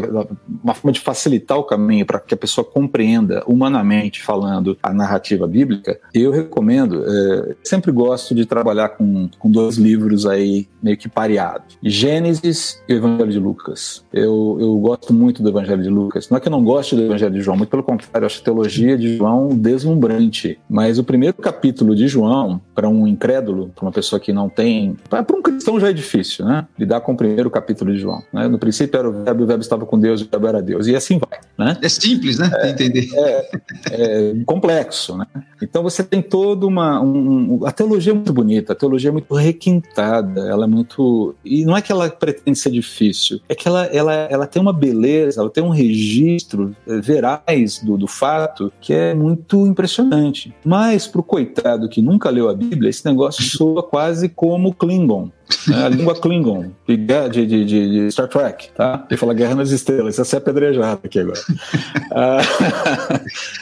uma 0.63 0.73
forma 0.73 0.91
de 0.91 0.99
facilitar 0.99 1.57
o 1.57 1.63
caminho 1.63 2.05
para 2.05 2.19
que 2.19 2.33
a 2.33 2.37
pessoa 2.37 2.65
compreenda 2.65 3.43
humanamente 3.45 4.21
falando 4.21 4.77
a 4.81 4.93
narrativa 4.93 5.47
bíblica, 5.47 5.99
eu 6.13 6.31
recomendo, 6.31 7.01
uh, 7.01 7.55
sempre 7.63 7.91
gosto 7.91 8.33
de 8.33 8.45
trabalhar 8.45 8.89
com, 8.89 9.29
com 9.39 9.49
dois 9.49 9.77
livros 9.77 10.25
aí 10.25 10.67
meio 10.81 10.97
que 10.97 11.07
pareados, 11.07 11.77
Gênesis 11.83 12.81
e 12.87 12.93
o 12.93 12.97
Evangelho 12.97 13.31
de 13.31 13.39
Lucas. 13.39 14.03
Eu, 14.11 14.57
eu 14.59 14.77
gosto 14.77 15.13
muito 15.13 15.43
do 15.43 15.49
Evangelho 15.49 15.83
de 15.83 15.89
Lucas. 15.89 16.29
Não 16.29 16.37
é 16.37 16.39
que 16.39 16.47
eu 16.47 16.51
não 16.51 16.63
goste 16.63 16.95
do 16.95 17.03
Evangelho 17.03 17.33
de 17.33 17.41
João, 17.41 17.57
muito 17.57 17.69
pelo 17.69 17.83
contrário, 17.83 18.23
eu 18.23 18.25
acho 18.25 18.41
a 18.41 18.43
teologia 18.43 18.97
de 18.97 19.17
João 19.17 19.49
deslumbrante. 19.49 20.59
Mas 20.69 20.97
o 20.97 21.03
primeiro 21.03 21.35
capítulo 21.37 21.95
de 21.95 22.07
João, 22.07 22.61
para 22.73 22.89
um 22.89 23.07
incrédulo, 23.07 23.71
para 23.75 23.85
uma 23.85 23.91
pessoa 23.91 24.19
que 24.19 24.33
não 24.33 24.49
tem. 24.49 24.95
Para 25.09 25.25
um 25.35 25.41
cristão 25.41 25.79
já 25.79 25.89
é 25.89 25.93
difícil, 25.93 26.45
né? 26.45 26.67
Lidar 26.77 27.01
com 27.01 27.13
o 27.13 27.17
primeiro 27.17 27.49
capítulo 27.49 27.93
de 27.93 27.99
João. 27.99 28.23
Né? 28.33 28.47
No 28.47 28.57
princípio 28.57 28.97
era 28.97 29.09
o 29.09 29.23
verbo, 29.23 29.43
o 29.43 29.47
verbo 29.47 29.61
estava 29.61 29.85
com 29.85 29.97
Deus, 30.01 30.21
o 30.21 30.27
verbo 30.29 30.47
era 30.47 30.61
Deus. 30.61 30.87
E 30.87 30.95
assim 30.95 31.19
vai. 31.19 31.39
Né? 31.57 31.77
É 31.81 31.89
simples, 31.89 32.39
né? 32.39 32.51
É, 32.55 32.69
entender. 32.69 33.07
É, 33.13 33.49
é, 33.91 34.33
complexo, 34.45 35.17
né? 35.17 35.25
Então 35.61 35.83
você 35.83 36.03
tem 36.03 36.21
toda 36.21 36.65
uma. 36.65 36.99
Um, 37.01 37.65
a 37.65 37.71
teologia 37.71 38.11
é 38.11 38.15
muito 38.15 38.33
bonita, 38.33 38.73
a 38.73 38.75
teologia 38.75 39.09
é 39.09 39.11
muito 39.11 39.33
requintada, 39.35 40.41
ela 40.49 40.65
é 40.65 40.67
muito. 40.67 41.35
E 41.45 41.63
não 41.63 41.77
é 41.77 41.81
que 41.81 41.91
ela 41.91 42.09
pretende 42.09 42.57
ser 42.57 42.71
difícil, 42.71 43.39
é 43.47 43.55
que 43.55 43.67
ela, 43.67 43.85
ela, 43.85 44.13
ela 44.13 44.47
tem 44.47 44.61
uma 44.61 44.73
beleza, 44.73 45.39
ela 45.39 45.49
tem 45.49 45.63
um 45.63 45.69
registro 45.69 46.75
eh, 46.87 46.99
veraz 46.99 47.79
do, 47.79 47.97
do 47.97 48.07
fato 48.07 48.71
que 48.81 48.93
é 48.93 49.13
muito 49.13 49.65
impressionante. 49.67 50.53
Mas 50.65 51.07
para 51.07 51.21
o 51.21 51.23
coitado 51.23 51.87
que 51.87 52.01
nunca 52.01 52.29
leu 52.29 52.49
a 52.49 52.53
Bíblia, 52.53 52.89
esse 52.89 53.05
negócio 53.05 53.43
soa 53.43 53.83
quase 53.83 54.29
como 54.29 54.73
Klingon. 54.73 55.29
Né? 55.67 55.85
A 55.85 55.89
língua 55.89 56.15
Klingon, 56.15 56.71
de, 56.87 56.97
de, 56.97 57.45
de, 57.45 57.65
de, 57.65 58.11
Star 58.11 58.27
Trek, 58.27 58.69
tá? 58.75 59.05
Ele 59.09 59.17
fala 59.17 59.33
Guerra 59.33 59.55
nas 59.55 59.71
Estrelas, 59.71 60.17
isso 60.17 60.35
é 60.35 60.37
apedrejado 60.37 61.01
aqui 61.03 61.19
agora. 61.19 61.39
ah, 62.11 62.41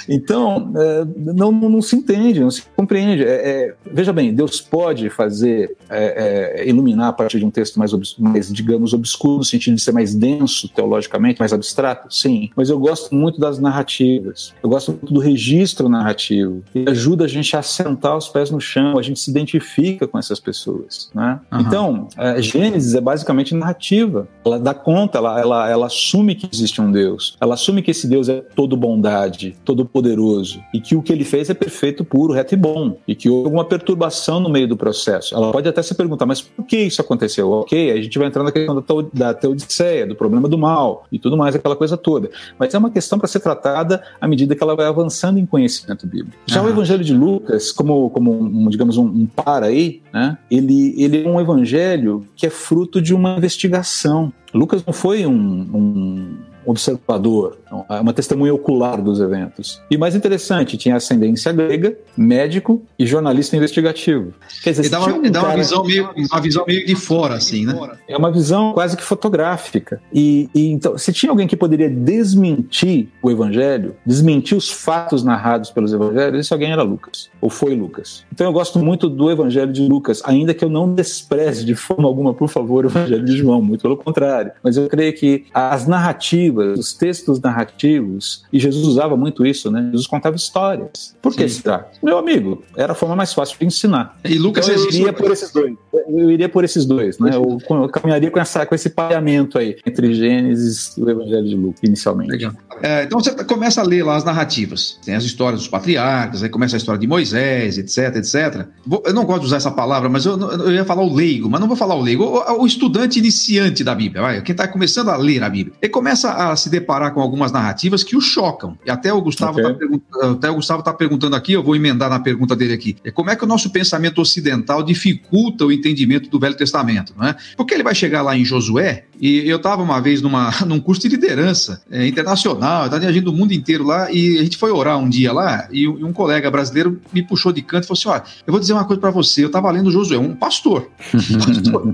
então, 0.07 0.71
é, 0.75 1.05
não, 1.33 1.51
não 1.51 1.81
se 1.81 1.95
entende, 1.95 2.39
não 2.39 2.51
se 2.51 2.63
compreende. 2.75 3.23
É, 3.23 3.49
é, 3.49 3.75
veja 3.91 4.13
bem, 4.13 4.33
Deus 4.33 4.61
pode 4.61 5.09
fazer, 5.09 5.75
é, 5.89 6.61
é, 6.61 6.69
iluminar 6.69 7.09
a 7.09 7.13
partir 7.13 7.39
de 7.39 7.45
um 7.45 7.51
texto 7.51 7.77
mais, 7.77 7.91
mais, 8.17 8.51
digamos, 8.51 8.93
obscuro, 8.93 9.37
no 9.37 9.43
sentido 9.43 9.75
de 9.75 9.81
ser 9.81 9.91
mais 9.91 10.13
denso 10.13 10.67
teologicamente, 10.69 11.39
mais 11.39 11.53
abstrato? 11.53 12.13
Sim, 12.13 12.49
mas 12.55 12.69
eu 12.69 12.79
gosto 12.79 13.13
muito 13.13 13.39
das 13.39 13.59
narrativas, 13.59 14.53
eu 14.61 14.69
gosto 14.69 14.91
muito 14.91 15.13
do 15.13 15.19
registro 15.19 15.89
narrativo, 15.89 16.63
ele 16.73 16.89
ajuda 16.89 17.25
a 17.25 17.27
gente 17.27 17.55
a 17.55 17.61
sentar 17.61 18.17
os 18.17 18.27
pés 18.27 18.51
no 18.51 18.59
chão, 18.59 18.97
a 18.97 19.01
gente 19.01 19.19
se 19.19 19.29
identifica 19.29 20.07
com 20.07 20.17
essas 20.17 20.39
pessoas, 20.39 21.09
né? 21.13 21.39
Uhum. 21.51 21.61
Então, 21.61 21.78
então, 21.79 22.09
a 22.17 22.41
Gênesis 22.41 22.93
é 22.93 22.99
basicamente 22.99 23.55
narrativa. 23.55 24.27
Ela 24.45 24.59
dá 24.59 24.73
conta, 24.73 25.17
ela, 25.17 25.39
ela, 25.39 25.69
ela 25.69 25.85
assume 25.85 26.35
que 26.35 26.49
existe 26.51 26.81
um 26.81 26.91
Deus. 26.91 27.37
Ela 27.39 27.53
assume 27.53 27.81
que 27.81 27.91
esse 27.91 28.05
Deus 28.05 28.27
é 28.27 28.41
todo 28.53 28.75
bondade, 28.75 29.55
todo 29.63 29.85
poderoso. 29.85 30.61
E 30.73 30.81
que 30.81 30.93
o 30.93 31.01
que 31.01 31.13
ele 31.13 31.23
fez 31.23 31.49
é 31.49 31.53
perfeito, 31.53 32.03
puro, 32.03 32.33
reto 32.33 32.53
e 32.53 32.57
bom. 32.57 32.97
E 33.07 33.15
que 33.15 33.29
houve 33.29 33.45
alguma 33.45 33.63
perturbação 33.63 34.41
no 34.41 34.49
meio 34.49 34.67
do 34.67 34.75
processo. 34.75 35.33
Ela 35.33 35.53
pode 35.53 35.69
até 35.69 35.81
se 35.81 35.95
perguntar, 35.95 36.25
mas 36.25 36.41
por 36.41 36.65
que 36.65 36.77
isso 36.77 36.99
aconteceu? 36.99 37.49
Ok, 37.49 37.91
a 37.91 38.01
gente 38.01 38.19
vai 38.19 38.27
entrar 38.27 38.43
na 38.43 38.51
questão 38.51 38.75
da, 38.75 38.83
da 39.13 39.33
teodiceia, 39.33 40.05
do 40.05 40.15
problema 40.15 40.49
do 40.49 40.57
mal 40.57 41.05
e 41.09 41.17
tudo 41.17 41.37
mais, 41.37 41.55
aquela 41.55 41.77
coisa 41.77 41.95
toda. 41.95 42.29
Mas 42.57 42.73
é 42.73 42.77
uma 42.77 42.91
questão 42.91 43.17
para 43.17 43.27
ser 43.29 43.39
tratada 43.39 44.03
à 44.19 44.27
medida 44.27 44.53
que 44.53 44.61
ela 44.61 44.75
vai 44.75 44.85
avançando 44.85 45.39
em 45.39 45.45
conhecimento 45.45 46.05
bíblico. 46.05 46.35
Já 46.45 46.59
uhum. 46.59 46.67
o 46.67 46.69
Evangelho 46.71 47.03
de 47.05 47.13
Lucas, 47.13 47.71
como, 47.71 48.09
como 48.09 48.33
um, 48.33 48.69
digamos, 48.69 48.97
um, 48.97 49.05
um 49.05 49.25
par 49.25 49.63
aí, 49.63 50.01
né? 50.13 50.37
ele, 50.51 50.93
ele 51.01 51.23
é 51.23 51.29
um 51.29 51.39
evangelho 51.39 51.68
evangelho 51.69 52.27
que 52.35 52.47
é 52.47 52.49
fruto 52.49 53.01
de 53.01 53.13
uma 53.13 53.37
investigação. 53.37 54.33
Lucas 54.53 54.83
não 54.85 54.93
foi 54.93 55.25
um, 55.25 55.33
um 55.33 56.37
observador, 56.65 57.57
então, 57.69 57.85
é 57.89 57.99
uma 57.99 58.13
testemunha 58.13 58.53
ocular 58.53 59.01
dos 59.01 59.19
eventos. 59.19 59.79
E 59.91 59.97
mais 59.97 60.15
interessante, 60.15 60.75
tinha 60.75 60.95
ascendência 60.95 61.51
grega, 61.51 61.95
médico 62.17 62.81
e 62.97 63.05
jornalista 63.05 63.55
investigativo. 63.55 64.33
Quer 64.63 64.71
dizer, 64.71 64.89
dá, 64.89 64.99
uma, 64.99 65.15
um 65.15 65.31
dá 65.31 65.43
uma, 65.43 65.55
visão 65.55 65.83
meio, 65.83 66.09
uma 66.31 66.41
visão 66.41 66.65
meio 66.67 66.85
de 66.85 66.95
fora, 66.95 67.35
assim, 67.35 67.65
né? 67.65 67.75
É 68.07 68.17
uma 68.17 68.31
visão 68.31 68.73
quase 68.73 68.97
que 68.97 69.03
fotográfica. 69.03 70.01
E, 70.11 70.49
e, 70.53 70.71
então, 70.71 70.97
se 70.97 71.13
tinha 71.13 71.29
alguém 71.31 71.47
que 71.47 71.55
poderia 71.55 71.89
desmentir 71.89 73.09
o 73.21 73.29
evangelho, 73.29 73.95
desmentir 74.05 74.57
os 74.57 74.71
fatos 74.71 75.23
narrados 75.23 75.69
pelos 75.69 75.93
evangelhos, 75.93 76.39
esse 76.39 76.53
alguém 76.53 76.71
era 76.71 76.81
Lucas, 76.81 77.29
ou 77.39 77.49
foi 77.49 77.75
Lucas. 77.75 78.25
Então 78.33 78.47
eu 78.47 78.53
gosto 78.53 78.79
muito 78.79 79.07
do 79.07 79.29
evangelho 79.29 79.71
de 79.71 79.81
Lucas, 79.87 80.21
ainda 80.25 80.53
que 80.53 80.65
eu 80.65 80.69
não 80.69 80.91
despreze 80.91 81.63
de 81.63 81.75
forma 81.75 82.07
alguma, 82.07 82.33
por 82.33 82.49
favor, 82.49 82.85
o 82.85 82.87
evangelho 82.87 83.23
de 83.23 83.37
João, 83.37 83.61
muito 83.61 83.81
pelo 83.81 83.97
contrário. 83.97 84.51
Mas 84.63 84.75
eu 84.75 84.87
creio 84.87 85.13
que 85.13 85.45
as 85.53 85.85
narrativas, 85.85 86.48
os 86.51 86.93
textos 86.93 87.39
narrativos, 87.39 88.43
e 88.51 88.59
Jesus 88.59 88.85
usava 88.85 89.15
muito 89.15 89.45
isso, 89.45 89.71
né? 89.71 89.83
Jesus 89.91 90.07
contava 90.07 90.35
histórias. 90.35 91.15
Por 91.21 91.35
que 91.35 91.47
será? 91.47 91.87
Meu 92.01 92.17
amigo, 92.17 92.63
era 92.75 92.93
a 92.93 92.95
forma 92.95 93.15
mais 93.15 93.33
fácil 93.33 93.57
de 93.59 93.65
ensinar. 93.65 94.17
E 94.23 94.37
Lucas 94.37 94.67
então, 94.67 94.81
eu 94.81 94.89
iria 94.89 95.13
por 95.13 95.31
esses 95.31 95.51
dois. 95.51 95.73
Eu 95.93 96.31
iria 96.31 96.49
por 96.49 96.63
esses 96.63 96.85
dois, 96.85 97.19
né? 97.19 97.31
Eu, 97.33 97.59
eu 97.69 97.89
caminharia 97.89 98.31
com, 98.31 98.39
essa, 98.39 98.65
com 98.65 98.75
esse 98.75 98.89
pareamento 98.89 99.57
aí 99.57 99.77
entre 99.85 100.13
Gênesis 100.13 100.95
e 100.97 101.03
o 101.03 101.09
Evangelho 101.09 101.45
de 101.45 101.55
Lucas, 101.55 101.81
inicialmente. 101.83 102.31
Legal. 102.31 102.53
É, 102.81 103.03
então 103.03 103.19
você 103.19 103.31
começa 103.43 103.81
a 103.81 103.83
ler 103.83 104.03
lá 104.03 104.15
as 104.15 104.23
narrativas. 104.23 104.99
Tem 105.03 105.15
as 105.15 105.23
histórias 105.23 105.61
dos 105.61 105.69
patriarcas, 105.69 106.43
aí 106.43 106.49
começa 106.49 106.75
a 106.75 106.77
história 106.77 106.99
de 106.99 107.07
Moisés, 107.07 107.77
etc, 107.77 108.15
etc. 108.15 108.67
Eu 109.05 109.13
não 109.13 109.25
gosto 109.25 109.41
de 109.41 109.47
usar 109.47 109.57
essa 109.57 109.71
palavra, 109.71 110.09
mas 110.09 110.25
eu, 110.25 110.39
eu 110.39 110.71
ia 110.71 110.85
falar 110.85 111.03
o 111.03 111.13
leigo, 111.13 111.49
mas 111.49 111.59
não 111.59 111.67
vou 111.67 111.77
falar 111.77 111.95
o 111.95 112.01
leigo. 112.01 112.23
O, 112.23 112.61
o 112.61 112.67
estudante 112.67 113.19
iniciante 113.19 113.83
da 113.83 113.93
Bíblia, 113.93 114.21
vai, 114.21 114.41
quem 114.41 114.53
está 114.53 114.67
começando 114.67 115.09
a 115.09 115.17
ler 115.17 115.43
a 115.43 115.49
Bíblia. 115.49 115.75
Ele 115.81 115.91
começa 115.91 116.31
a 116.39 116.55
se 116.55 116.69
deparar 116.69 117.13
com 117.13 117.21
algumas 117.21 117.51
narrativas 117.51 118.03
que 118.03 118.15
o 118.15 118.21
chocam. 118.21 118.77
E 118.85 118.89
até 118.89 119.11
o 119.11 119.21
Gustavo 119.21 119.59
está 119.59 119.71
okay. 119.71 120.49
o 120.49 120.55
Gustavo 120.55 120.81
tá 120.81 120.93
perguntando 120.93 121.35
aqui, 121.35 121.53
eu 121.53 121.61
vou 121.61 121.75
emendar 121.75 122.09
na 122.09 122.19
pergunta 122.19 122.55
dele 122.55 122.73
aqui. 122.73 122.95
É 123.03 123.11
como 123.11 123.29
é 123.29 123.35
que 123.35 123.43
o 123.43 123.47
nosso 123.47 123.69
pensamento 123.71 124.21
ocidental 124.21 124.81
dificulta 124.81 125.65
o 125.65 125.71
entendimento 125.71 126.29
do 126.29 126.39
Velho 126.39 126.55
Testamento, 126.55 127.13
não 127.17 127.27
é? 127.27 127.35
Porque 127.57 127.73
ele 127.73 127.83
vai 127.83 127.93
chegar 127.93 128.21
lá 128.21 128.37
em 128.37 128.45
Josué 128.45 129.05
e 129.19 129.49
eu 129.49 129.57
estava 129.57 129.83
uma 129.83 129.99
vez 129.99 130.21
numa, 130.21 130.49
num 130.65 130.79
curso 130.79 131.01
de 131.01 131.09
liderança 131.09 131.81
é, 131.91 132.07
internacional, 132.07 132.85
estava 132.85 133.05
agindo 133.05 133.31
o 133.31 133.33
mundo 133.33 133.51
inteiro 133.51 133.83
lá, 133.83 134.09
e 134.11 134.39
a 134.39 134.43
gente 134.43 134.57
foi 134.57 134.71
orar 134.71 134.97
um 134.97 135.09
dia 135.09 135.33
lá, 135.33 135.67
e, 135.71 135.81
e 135.81 135.87
um 135.87 136.13
colega 136.13 136.49
brasileiro 136.49 136.99
me 137.11 137.21
puxou 137.21 137.51
de 137.51 137.61
canto 137.61 137.83
e 137.83 137.87
falou 137.87 137.99
assim: 137.99 138.09
olha, 138.09 138.23
eu 138.47 138.51
vou 138.51 138.59
dizer 138.59 138.73
uma 138.73 138.85
coisa 138.85 139.01
para 139.01 139.11
você, 139.11 139.43
eu 139.43 139.47
estava 139.47 139.69
lendo 139.71 139.91
Josué, 139.91 140.17
um 140.17 140.35
pastor. 140.35 140.89
pastor. 141.11 141.93